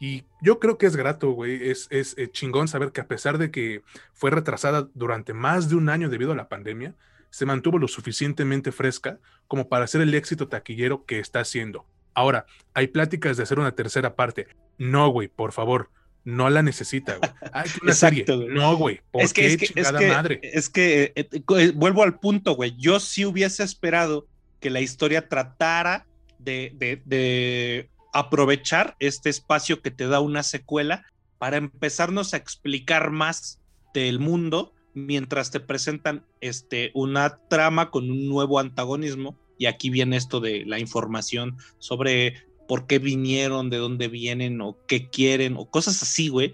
Y 0.00 0.24
yo 0.40 0.58
creo 0.60 0.78
que 0.78 0.86
es 0.86 0.96
grato, 0.96 1.30
güey. 1.30 1.70
Es, 1.70 1.88
es, 1.90 2.16
eh, 2.18 2.30
chingón 2.30 2.68
saber 2.68 2.92
que 2.92 3.00
a 3.00 3.08
pesar 3.08 3.38
de 3.38 3.50
que 3.50 3.82
fue 4.12 4.30
retrasada 4.30 4.88
durante 4.94 5.34
más 5.34 5.68
de 5.68 5.76
un 5.76 5.88
año 5.88 6.08
debido 6.08 6.32
a 6.32 6.36
la 6.36 6.48
pandemia, 6.48 6.94
se 7.30 7.46
mantuvo 7.46 7.78
lo 7.78 7.88
suficientemente 7.88 8.72
fresca 8.72 9.18
como 9.46 9.68
para 9.68 9.84
hacer 9.84 10.00
el 10.00 10.14
éxito 10.14 10.48
taquillero 10.48 11.04
que 11.04 11.18
está 11.18 11.40
haciendo. 11.40 11.84
Ahora, 12.18 12.46
hay 12.74 12.88
pláticas 12.88 13.36
de 13.36 13.44
hacer 13.44 13.60
una 13.60 13.70
tercera 13.76 14.16
parte. 14.16 14.48
No, 14.76 15.08
güey, 15.10 15.28
por 15.28 15.52
favor, 15.52 15.88
no 16.24 16.50
la 16.50 16.62
necesita, 16.64 17.16
güey. 17.16 17.30
Hay 17.52 17.70
una 17.80 17.94
serie. 17.94 18.24
No, 18.48 18.76
güey. 18.76 19.00
¿Por 19.12 19.22
es 19.22 19.32
que, 19.32 19.46
es 19.46 19.56
que, 19.56 19.80
es 19.80 19.92
que, 19.92 20.08
madre? 20.08 20.40
Es 20.42 20.68
que 20.68 21.12
eh, 21.14 21.28
eh, 21.32 21.72
vuelvo 21.76 22.02
al 22.02 22.18
punto, 22.18 22.56
güey. 22.56 22.74
Yo 22.76 22.98
sí 22.98 23.24
hubiese 23.24 23.62
esperado 23.62 24.26
que 24.58 24.68
la 24.68 24.80
historia 24.80 25.28
tratara 25.28 26.06
de, 26.40 26.72
de, 26.74 27.00
de 27.04 27.88
aprovechar 28.12 28.96
este 28.98 29.30
espacio 29.30 29.80
que 29.80 29.92
te 29.92 30.08
da 30.08 30.18
una 30.18 30.42
secuela 30.42 31.06
para 31.38 31.56
empezarnos 31.56 32.34
a 32.34 32.38
explicar 32.38 33.12
más 33.12 33.60
del 33.94 34.18
mundo 34.18 34.74
mientras 34.92 35.52
te 35.52 35.60
presentan 35.60 36.26
este, 36.40 36.90
una 36.94 37.38
trama 37.48 37.92
con 37.92 38.10
un 38.10 38.28
nuevo 38.28 38.58
antagonismo. 38.58 39.38
Y 39.58 39.66
aquí 39.66 39.90
viene 39.90 40.16
esto 40.16 40.40
de 40.40 40.64
la 40.64 40.78
información 40.78 41.58
sobre 41.78 42.48
por 42.68 42.86
qué 42.86 42.98
vinieron, 42.98 43.70
de 43.70 43.78
dónde 43.78 44.08
vienen 44.08 44.60
o 44.60 44.76
qué 44.86 45.08
quieren 45.08 45.56
o 45.56 45.68
cosas 45.68 46.02
así, 46.02 46.28
güey, 46.28 46.52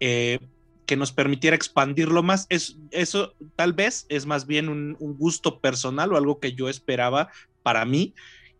eh, 0.00 0.38
que 0.86 0.96
nos 0.96 1.12
permitiera 1.12 1.56
expandirlo 1.56 2.22
más. 2.22 2.46
Es, 2.50 2.76
eso 2.90 3.34
tal 3.56 3.72
vez 3.72 4.04
es 4.08 4.26
más 4.26 4.46
bien 4.46 4.68
un, 4.68 4.96
gusto 4.98 5.60
personal 5.60 6.12
o 6.12 6.16
algo 6.16 6.40
que 6.40 6.52
yo 6.52 6.68
esperaba 6.68 7.30
para 7.62 7.84
mí 7.84 8.12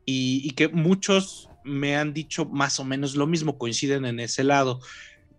y, 0.07 0.51
que 0.53 0.69
muchos 0.69 1.49
me 1.65 1.97
han 1.97 2.15
dicho 2.15 2.45
más 2.47 2.79
o 2.81 2.85
menos 2.85 3.17
lo 3.17 3.27
mismo, 3.27 3.59
coinciden 3.59 4.05
en 4.05 4.21
ese 4.21 4.45
lado. 4.45 4.81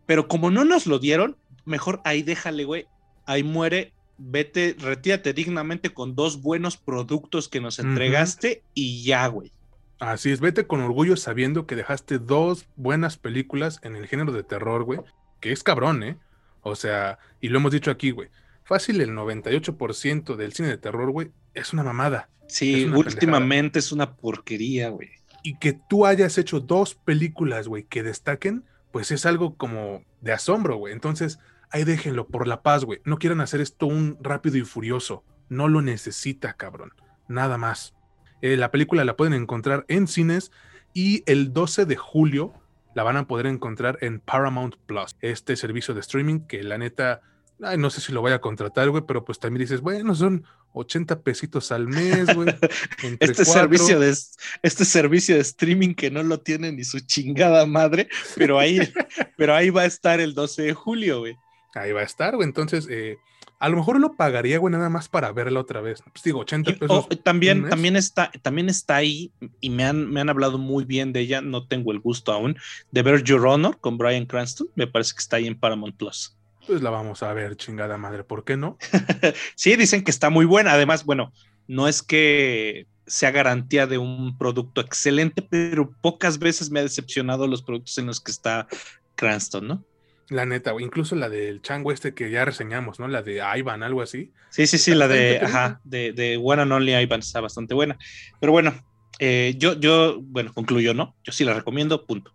Pero 0.05 0.27
como 0.27 0.51
no 0.51 0.65
nos 0.65 0.85
lo 0.85 0.99
dieron, 0.99 1.37
mejor 1.63 2.01
ahí 2.03 2.23
déjale, 2.23 2.65
güey, 2.65 2.85
ahí 3.25 3.43
muere, 3.43 3.92
vete, 4.17 4.75
retírate 4.79 5.33
dignamente 5.33 5.93
con 5.93 6.15
dos 6.15 6.41
buenos 6.41 6.77
productos 6.77 7.49
que 7.49 7.61
nos 7.61 7.79
entregaste 7.79 8.63
y 8.73 9.03
ya, 9.03 9.27
güey. 9.27 9.51
Así 9.99 10.31
es, 10.31 10.39
vete 10.39 10.67
con 10.67 10.81
orgullo 10.81 11.15
sabiendo 11.15 11.65
que 11.65 11.75
dejaste 11.75 12.19
dos 12.19 12.67
buenas 12.75 13.17
películas 13.17 13.79
en 13.83 13.95
el 13.95 14.07
género 14.07 14.31
de 14.31 14.43
terror, 14.43 14.83
güey, 14.83 14.99
que 15.39 15.51
es 15.51 15.63
cabrón, 15.63 16.03
¿eh? 16.03 16.17
O 16.61 16.75
sea, 16.75 17.19
y 17.41 17.49
lo 17.49 17.59
hemos 17.59 17.71
dicho 17.71 17.91
aquí, 17.91 18.11
güey. 18.11 18.29
Fácil, 18.63 19.01
el 19.01 19.11
98% 19.11 20.35
del 20.35 20.53
cine 20.53 20.69
de 20.69 20.77
terror, 20.77 21.11
güey, 21.11 21.31
es 21.53 21.73
una 21.73 21.83
mamada. 21.83 22.29
Sí, 22.47 22.85
últimamente 22.85 23.79
es 23.79 23.91
una 23.91 24.15
porquería, 24.15 24.89
güey. 24.89 25.09
Y 25.41 25.57
que 25.57 25.73
tú 25.73 26.05
hayas 26.05 26.37
hecho 26.37 26.59
dos 26.59 26.95
películas, 26.95 27.67
güey, 27.67 27.83
que 27.83 28.03
destaquen, 28.03 28.63
pues 28.91 29.11
es 29.11 29.25
algo 29.25 29.55
como 29.55 30.03
de 30.21 30.33
asombro, 30.33 30.77
güey. 30.77 30.93
Entonces, 30.93 31.39
ahí 31.73 31.83
déjenlo, 31.83 32.27
por 32.27 32.47
la 32.47 32.61
paz, 32.61 32.85
güey. 32.85 33.01
No 33.03 33.17
quieran 33.17 33.41
hacer 33.41 33.59
esto 33.59 33.87
un 33.87 34.17
rápido 34.21 34.57
y 34.57 34.61
furioso. 34.61 35.25
No 35.49 35.67
lo 35.67 35.81
necesita, 35.81 36.53
cabrón. 36.53 36.93
Nada 37.27 37.57
más. 37.57 37.95
Eh, 38.41 38.55
la 38.57 38.71
película 38.71 39.03
la 39.03 39.17
pueden 39.17 39.33
encontrar 39.33 39.83
en 39.87 40.07
cines 40.07 40.51
y 40.93 41.23
el 41.25 41.51
12 41.51 41.85
de 41.85 41.95
julio 41.95 42.53
la 42.93 43.01
van 43.01 43.17
a 43.17 43.27
poder 43.27 43.47
encontrar 43.47 43.97
en 44.01 44.19
Paramount 44.19 44.75
Plus, 44.85 45.15
este 45.21 45.55
servicio 45.55 45.95
de 45.95 46.01
streaming 46.01 46.41
que 46.41 46.61
la 46.61 46.77
neta, 46.77 47.21
no 47.57 47.89
sé 47.89 48.01
si 48.01 48.11
lo 48.11 48.21
voy 48.21 48.33
a 48.33 48.41
contratar, 48.41 48.89
güey, 48.91 49.03
pero 49.07 49.25
pues 49.25 49.39
también 49.39 49.61
dices, 49.61 49.81
bueno, 49.81 50.13
son 50.13 50.45
80 50.73 51.21
pesitos 51.21 51.71
al 51.71 51.87
mes, 51.87 52.35
güey. 52.35 52.49
este, 53.19 53.45
servicio 53.45 53.99
de, 53.99 54.15
este 54.61 54.85
servicio 54.85 55.33
de 55.33 55.41
streaming 55.41 55.95
que 55.95 56.11
no 56.11 56.21
lo 56.21 56.39
tiene 56.39 56.71
ni 56.71 56.83
su 56.83 56.99
chingada 56.99 57.65
madre, 57.65 58.09
pero 58.35 58.59
ahí, 58.59 58.77
pero 59.37 59.55
ahí 59.55 59.71
va 59.71 59.81
a 59.81 59.85
estar 59.85 60.19
el 60.19 60.35
12 60.35 60.61
de 60.61 60.73
julio, 60.75 61.21
güey 61.21 61.35
ahí 61.75 61.91
va 61.91 62.01
a 62.01 62.05
estar, 62.05 62.35
güey. 62.35 62.47
Entonces, 62.47 62.87
eh, 62.89 63.17
a 63.59 63.69
lo 63.69 63.77
mejor 63.77 63.99
lo 63.99 64.13
pagaría, 64.13 64.57
güey, 64.57 64.71
nada 64.71 64.89
más 64.89 65.07
para 65.07 65.31
verla 65.31 65.59
otra 65.59 65.81
vez. 65.81 66.01
Pues 66.11 66.23
digo, 66.23 66.39
80 66.39 66.73
pesos. 66.73 67.07
también, 67.23 67.69
también, 67.69 67.95
está, 67.95 68.31
también 68.41 68.69
está 68.69 68.97
ahí 68.97 69.31
y 69.61 69.69
me 69.69 69.85
han, 69.85 70.09
me 70.11 70.19
han 70.21 70.29
hablado 70.29 70.57
muy 70.57 70.83
bien 70.83 71.13
de 71.13 71.21
ella. 71.21 71.41
No 71.41 71.67
tengo 71.67 71.91
el 71.91 71.99
gusto 71.99 72.31
aún 72.31 72.57
de 72.91 73.01
ver 73.01 73.23
Your 73.23 73.45
Honor 73.47 73.79
con 73.79 73.97
Brian 73.97 74.25
Cranston. 74.25 74.67
Me 74.75 74.87
parece 74.87 75.13
que 75.13 75.19
está 75.19 75.37
ahí 75.37 75.47
en 75.47 75.57
Paramount 75.57 75.95
Plus. 75.95 76.35
Pues 76.67 76.81
la 76.81 76.89
vamos 76.89 77.23
a 77.23 77.33
ver, 77.33 77.55
chingada 77.55 77.97
madre. 77.97 78.23
¿Por 78.23 78.43
qué 78.43 78.57
no? 78.57 78.77
sí, 79.55 79.75
dicen 79.75 80.03
que 80.03 80.11
está 80.11 80.29
muy 80.29 80.45
buena. 80.45 80.73
Además, 80.73 81.05
bueno, 81.05 81.31
no 81.67 81.87
es 81.87 82.01
que 82.01 82.87
sea 83.05 83.31
garantía 83.31 83.87
de 83.87 83.97
un 83.97 84.37
producto 84.37 84.81
excelente, 84.81 85.41
pero 85.41 85.91
pocas 86.01 86.39
veces 86.39 86.69
me 86.69 86.79
ha 86.79 86.83
decepcionado 86.83 87.47
los 87.47 87.61
productos 87.61 87.97
en 87.97 88.07
los 88.07 88.21
que 88.21 88.31
está 88.31 88.67
Cranston, 89.15 89.67
¿no? 89.67 89.85
La 90.33 90.45
neta, 90.47 90.73
incluso 90.79 91.15
la 91.15 91.29
del 91.29 91.61
chango 91.61 91.91
este 91.91 92.15
que 92.15 92.31
ya 92.31 92.43
reseñamos, 92.43 92.99
¿no? 92.99 93.07
La 93.07 93.21
de 93.21 93.41
Ivan, 93.55 93.83
algo 93.83 94.01
así. 94.01 94.31
Sí, 94.49 94.65
sí, 94.65 94.79
sí, 94.79 94.95
la 94.95 95.07
de, 95.07 95.39
ajá, 95.39 95.79
de, 95.83 96.11
de 96.11 96.39
One 96.41 96.63
and 96.63 96.71
Only 96.71 96.95
Ivan 96.95 97.19
está 97.19 97.39
bastante 97.39 97.75
buena. 97.75 97.97
Pero 98.39 98.51
bueno, 98.51 98.73
eh, 99.19 99.53
yo, 99.57 99.79
yo, 99.79 100.19
bueno, 100.21 100.51
concluyo, 100.53 100.95
¿no? 100.95 101.15
Yo 101.23 101.31
sí 101.31 101.45
la 101.45 101.53
recomiendo, 101.53 102.07
punto. 102.07 102.33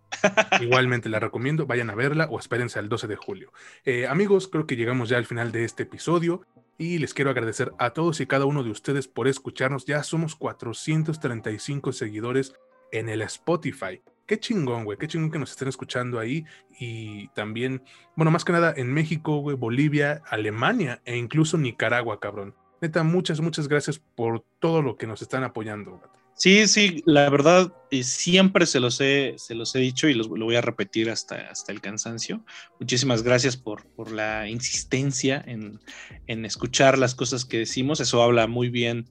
Igualmente 0.61 1.09
la 1.09 1.19
recomiendo, 1.19 1.65
vayan 1.65 1.89
a 1.89 1.95
verla 1.95 2.27
o 2.29 2.39
espérense 2.39 2.79
al 2.79 2.87
12 2.87 3.07
de 3.07 3.15
julio. 3.17 3.51
Eh, 3.83 4.07
amigos, 4.07 4.47
creo 4.47 4.65
que 4.65 4.77
llegamos 4.77 5.09
ya 5.09 5.17
al 5.17 5.25
final 5.25 5.51
de 5.51 5.65
este 5.65 5.83
episodio 5.83 6.45
y 6.77 6.99
les 6.99 7.13
quiero 7.13 7.31
agradecer 7.31 7.73
a 7.79 7.89
todos 7.89 8.21
y 8.21 8.27
cada 8.27 8.45
uno 8.45 8.63
de 8.63 8.71
ustedes 8.71 9.09
por 9.09 9.27
escucharnos. 9.27 9.85
Ya 9.85 10.03
somos 10.03 10.35
435 10.35 11.91
seguidores 11.91 12.53
en 12.93 13.09
el 13.09 13.21
Spotify 13.23 14.01
qué 14.29 14.39
chingón, 14.39 14.85
güey, 14.85 14.95
qué 14.99 15.07
chingón 15.07 15.31
que 15.31 15.39
nos 15.39 15.49
estén 15.49 15.67
escuchando 15.67 16.19
ahí. 16.19 16.45
Y 16.79 17.29
también, 17.29 17.81
bueno, 18.15 18.29
más 18.29 18.45
que 18.45 18.51
nada 18.51 18.71
en 18.77 18.93
México, 18.93 19.39
güey, 19.39 19.57
Bolivia, 19.57 20.21
Alemania 20.27 21.01
e 21.03 21.17
incluso 21.17 21.57
Nicaragua, 21.57 22.19
cabrón. 22.19 22.53
Neta, 22.79 23.01
muchas, 23.01 23.41
muchas 23.41 23.67
gracias 23.67 23.97
por 23.97 24.45
todo 24.59 24.83
lo 24.83 24.97
que 24.97 25.07
nos 25.07 25.23
están 25.23 25.43
apoyando. 25.43 25.99
Sí, 26.35 26.67
sí, 26.67 27.01
la 27.05 27.27
verdad, 27.29 27.73
siempre 28.03 28.67
se 28.67 28.79
los 28.79 29.01
he, 29.01 29.33
se 29.37 29.55
los 29.55 29.75
he 29.75 29.79
dicho 29.79 30.07
y 30.07 30.13
lo 30.13 30.27
voy 30.27 30.55
a 30.55 30.61
repetir 30.61 31.09
hasta, 31.09 31.49
hasta 31.49 31.71
el 31.71 31.81
cansancio. 31.81 32.45
Muchísimas 32.79 33.23
gracias 33.23 33.57
por, 33.57 33.87
por 33.87 34.11
la 34.11 34.47
insistencia 34.47 35.43
en, 35.45 35.79
en 36.27 36.45
escuchar 36.45 36.99
las 36.99 37.15
cosas 37.15 37.45
que 37.45 37.57
decimos. 37.57 37.99
Eso 37.99 38.21
habla 38.21 38.45
muy 38.45 38.69
bien 38.69 39.09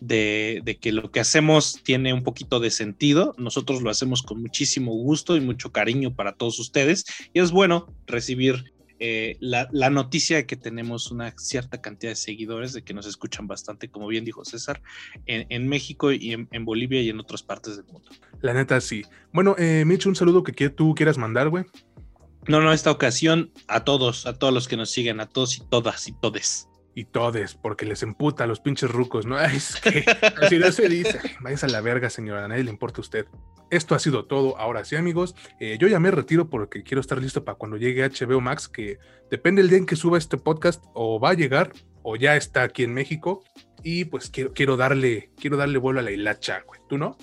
de, 0.00 0.78
que 0.80 0.92
lo 0.92 1.10
que 1.10 1.20
hacemos 1.20 1.80
tiene 1.82 2.12
un 2.12 2.22
poquito 2.22 2.60
de 2.60 2.70
sentido. 2.70 3.34
Nosotros 3.38 3.82
lo 3.82 3.90
hacemos 3.90 4.22
con 4.22 4.40
muchísimo 4.40 4.92
gusto 4.92 5.36
y 5.36 5.40
mucho 5.40 5.72
cariño 5.72 6.14
para 6.14 6.32
todos 6.32 6.58
ustedes. 6.58 7.04
Y 7.32 7.40
es 7.40 7.50
bueno 7.50 7.86
recibir 8.06 8.72
eh, 8.98 9.36
la, 9.40 9.90
noticia 9.90 10.36
de 10.36 10.46
que 10.46 10.56
tenemos 10.56 11.10
una 11.10 11.34
cierta 11.36 11.80
cantidad 11.80 12.12
de 12.12 12.16
seguidores, 12.16 12.72
de 12.72 12.82
que 12.82 12.94
nos 12.94 13.06
escuchan 13.06 13.46
bastante, 13.46 13.90
como 13.90 14.06
bien 14.06 14.24
dijo 14.24 14.44
César, 14.44 14.82
en, 15.26 15.68
México 15.68 16.12
y 16.12 16.32
en, 16.32 16.64
Bolivia 16.64 17.00
y 17.00 17.08
en 17.08 17.18
otras 17.18 17.42
partes 17.42 17.76
del 17.76 17.86
mundo. 17.86 18.10
La 18.42 18.54
neta, 18.54 18.80
sí. 18.80 19.02
Bueno, 19.32 19.56
eh, 19.58 19.84
Mitch, 19.86 20.06
un 20.06 20.16
saludo 20.16 20.42
que 20.42 20.70
tú 20.70 20.94
quieras 20.94 21.18
mandar, 21.18 21.48
güey. 21.48 21.64
No, 22.46 22.60
no, 22.60 22.72
esta 22.72 22.90
ocasión 22.90 23.52
a 23.68 23.84
todos, 23.84 24.26
a 24.26 24.38
todos 24.38 24.52
los 24.52 24.66
que 24.66 24.76
nos 24.76 24.90
siguen, 24.90 25.20
a 25.20 25.28
todos 25.28 25.58
y 25.58 25.60
todas 25.68 26.08
y 26.08 26.12
todes 26.12 26.69
y 26.94 27.04
todes, 27.04 27.54
porque 27.54 27.86
les 27.86 28.02
emputa 28.02 28.44
a 28.44 28.46
los 28.46 28.60
pinches 28.60 28.90
rucos, 28.90 29.26
¿no? 29.26 29.40
Es 29.40 29.76
que 29.80 30.04
así 30.40 30.58
no 30.58 30.70
se 30.72 30.88
dice. 30.88 31.20
Vayas 31.40 31.64
a 31.64 31.68
la 31.68 31.80
verga, 31.80 32.10
señora, 32.10 32.44
a 32.44 32.48
nadie 32.48 32.64
le 32.64 32.70
importa 32.70 32.98
a 32.98 33.02
usted. 33.02 33.26
Esto 33.70 33.94
ha 33.94 33.98
sido 33.98 34.24
todo. 34.24 34.58
Ahora 34.58 34.84
sí, 34.84 34.96
amigos, 34.96 35.34
eh, 35.60 35.78
yo 35.80 35.88
ya 35.88 36.00
me 36.00 36.10
retiro 36.10 36.48
porque 36.48 36.82
quiero 36.82 37.00
estar 37.00 37.18
listo 37.18 37.44
para 37.44 37.56
cuando 37.56 37.76
llegue 37.76 38.08
HBO 38.08 38.40
Max, 38.40 38.68
que 38.68 38.98
depende 39.30 39.62
del 39.62 39.70
día 39.70 39.78
en 39.78 39.86
que 39.86 39.96
suba 39.96 40.18
este 40.18 40.36
podcast, 40.36 40.84
o 40.94 41.20
va 41.20 41.30
a 41.30 41.34
llegar, 41.34 41.72
o 42.02 42.16
ya 42.16 42.36
está 42.36 42.62
aquí 42.62 42.82
en 42.82 42.94
México. 42.94 43.44
Y 43.82 44.06
pues 44.06 44.28
quiero, 44.28 44.52
quiero 44.52 44.76
darle, 44.76 45.30
quiero 45.36 45.56
darle 45.56 45.78
vuelo 45.78 46.00
a 46.00 46.02
la 46.02 46.10
hilacha, 46.10 46.62
güey. 46.66 46.80
¿Tú 46.88 46.98
no? 46.98 47.16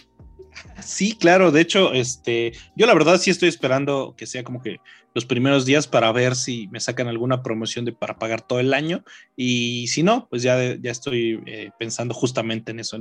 Sí, 0.82 1.18
claro. 1.18 1.52
De 1.52 1.62
hecho, 1.62 1.94
este, 1.94 2.54
yo 2.76 2.86
la 2.86 2.94
verdad 2.94 3.18
sí 3.18 3.30
estoy 3.30 3.50
esperando 3.50 4.16
que 4.18 4.26
sea 4.26 4.44
como 4.44 4.62
que 4.62 4.80
los 5.18 5.26
primeros 5.26 5.66
días 5.66 5.88
para 5.88 6.12
ver 6.12 6.36
si 6.36 6.68
me 6.68 6.80
sacan 6.80 7.08
alguna 7.08 7.42
promoción 7.42 7.86
de 7.86 7.92
para 7.92 8.20
pagar 8.20 8.44
todo 8.44 8.60
el 8.60 8.72
año 8.72 9.04
y 9.36 9.88
si 9.88 10.04
no, 10.04 10.28
pues 10.30 10.44
ya, 10.44 10.76
ya 10.76 10.92
estoy 10.92 11.42
eh, 11.48 11.72
pensando 11.80 12.14
justamente 12.14 12.70
en 12.70 12.80
eso, 12.80 12.98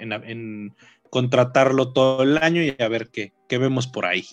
en, 0.00 0.74
contratarlo 1.10 1.92
todo 1.92 2.24
el 2.24 2.38
año 2.38 2.60
y 2.60 2.74
a 2.76 2.88
ver 2.88 3.10
qué, 3.10 3.32
qué 3.48 3.58
vemos 3.58 3.86
por 3.86 4.04
ahí. 4.04 4.26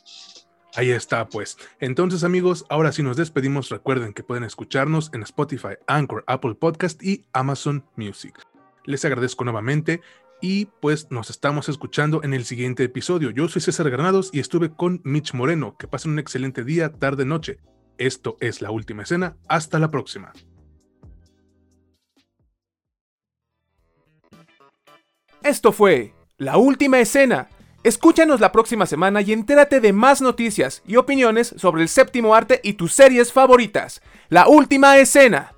Ahí 0.73 0.89
está, 0.89 1.29
pues. 1.29 1.59
Entonces, 1.79 2.23
amigos, 2.23 2.65
ahora 2.69 2.91
sí 2.91 3.03
nos 3.03 3.17
despedimos. 3.17 3.69
Recuerden 3.69 4.13
que 4.13 4.23
pueden 4.23 4.43
escucharnos 4.43 5.11
en 5.13 5.21
Spotify, 5.21 5.75
Anchor, 5.85 6.23
Apple 6.25 6.55
Podcast 6.55 7.03
y 7.03 7.27
Amazon 7.33 7.85
Music. 7.97 8.33
Les 8.85 9.05
agradezco 9.05 9.43
nuevamente 9.43 10.01
y 10.41 10.65
pues 10.81 11.07
nos 11.09 11.29
estamos 11.29 11.69
escuchando 11.69 12.23
en 12.23 12.33
el 12.33 12.45
siguiente 12.45 12.83
episodio. 12.83 13.31
Yo 13.31 13.47
soy 13.47 13.61
César 13.61 13.89
Granados 13.89 14.29
y 14.31 14.39
estuve 14.39 14.71
con 14.71 15.01
Mitch 15.03 15.33
Moreno. 15.33 15.75
Que 15.77 15.87
pasen 15.87 16.11
un 16.11 16.19
excelente 16.19 16.63
día, 16.63 16.91
tarde, 16.91 17.25
noche. 17.25 17.57
Esto 17.97 18.37
es 18.39 18.61
la 18.61 18.71
última 18.71 19.03
escena. 19.03 19.37
Hasta 19.47 19.79
la 19.79 19.89
próxima. 19.89 20.33
Esto 25.43 25.71
fue 25.71 26.13
La 26.37 26.57
Última 26.57 26.99
Escena. 26.99 27.47
Escúchanos 27.83 28.41
la 28.41 28.51
próxima 28.51 28.85
semana 28.85 29.21
y 29.21 29.31
entérate 29.31 29.79
de 29.79 29.93
más 29.93 30.21
noticias 30.21 30.81
y 30.85 30.97
opiniones 30.97 31.53
sobre 31.57 31.83
el 31.83 31.89
séptimo 31.89 32.35
arte 32.35 32.59
y 32.63 32.73
tus 32.73 32.93
series 32.93 33.31
favoritas. 33.31 34.01
La 34.29 34.47
Última 34.47 34.97
Escena. 34.97 35.56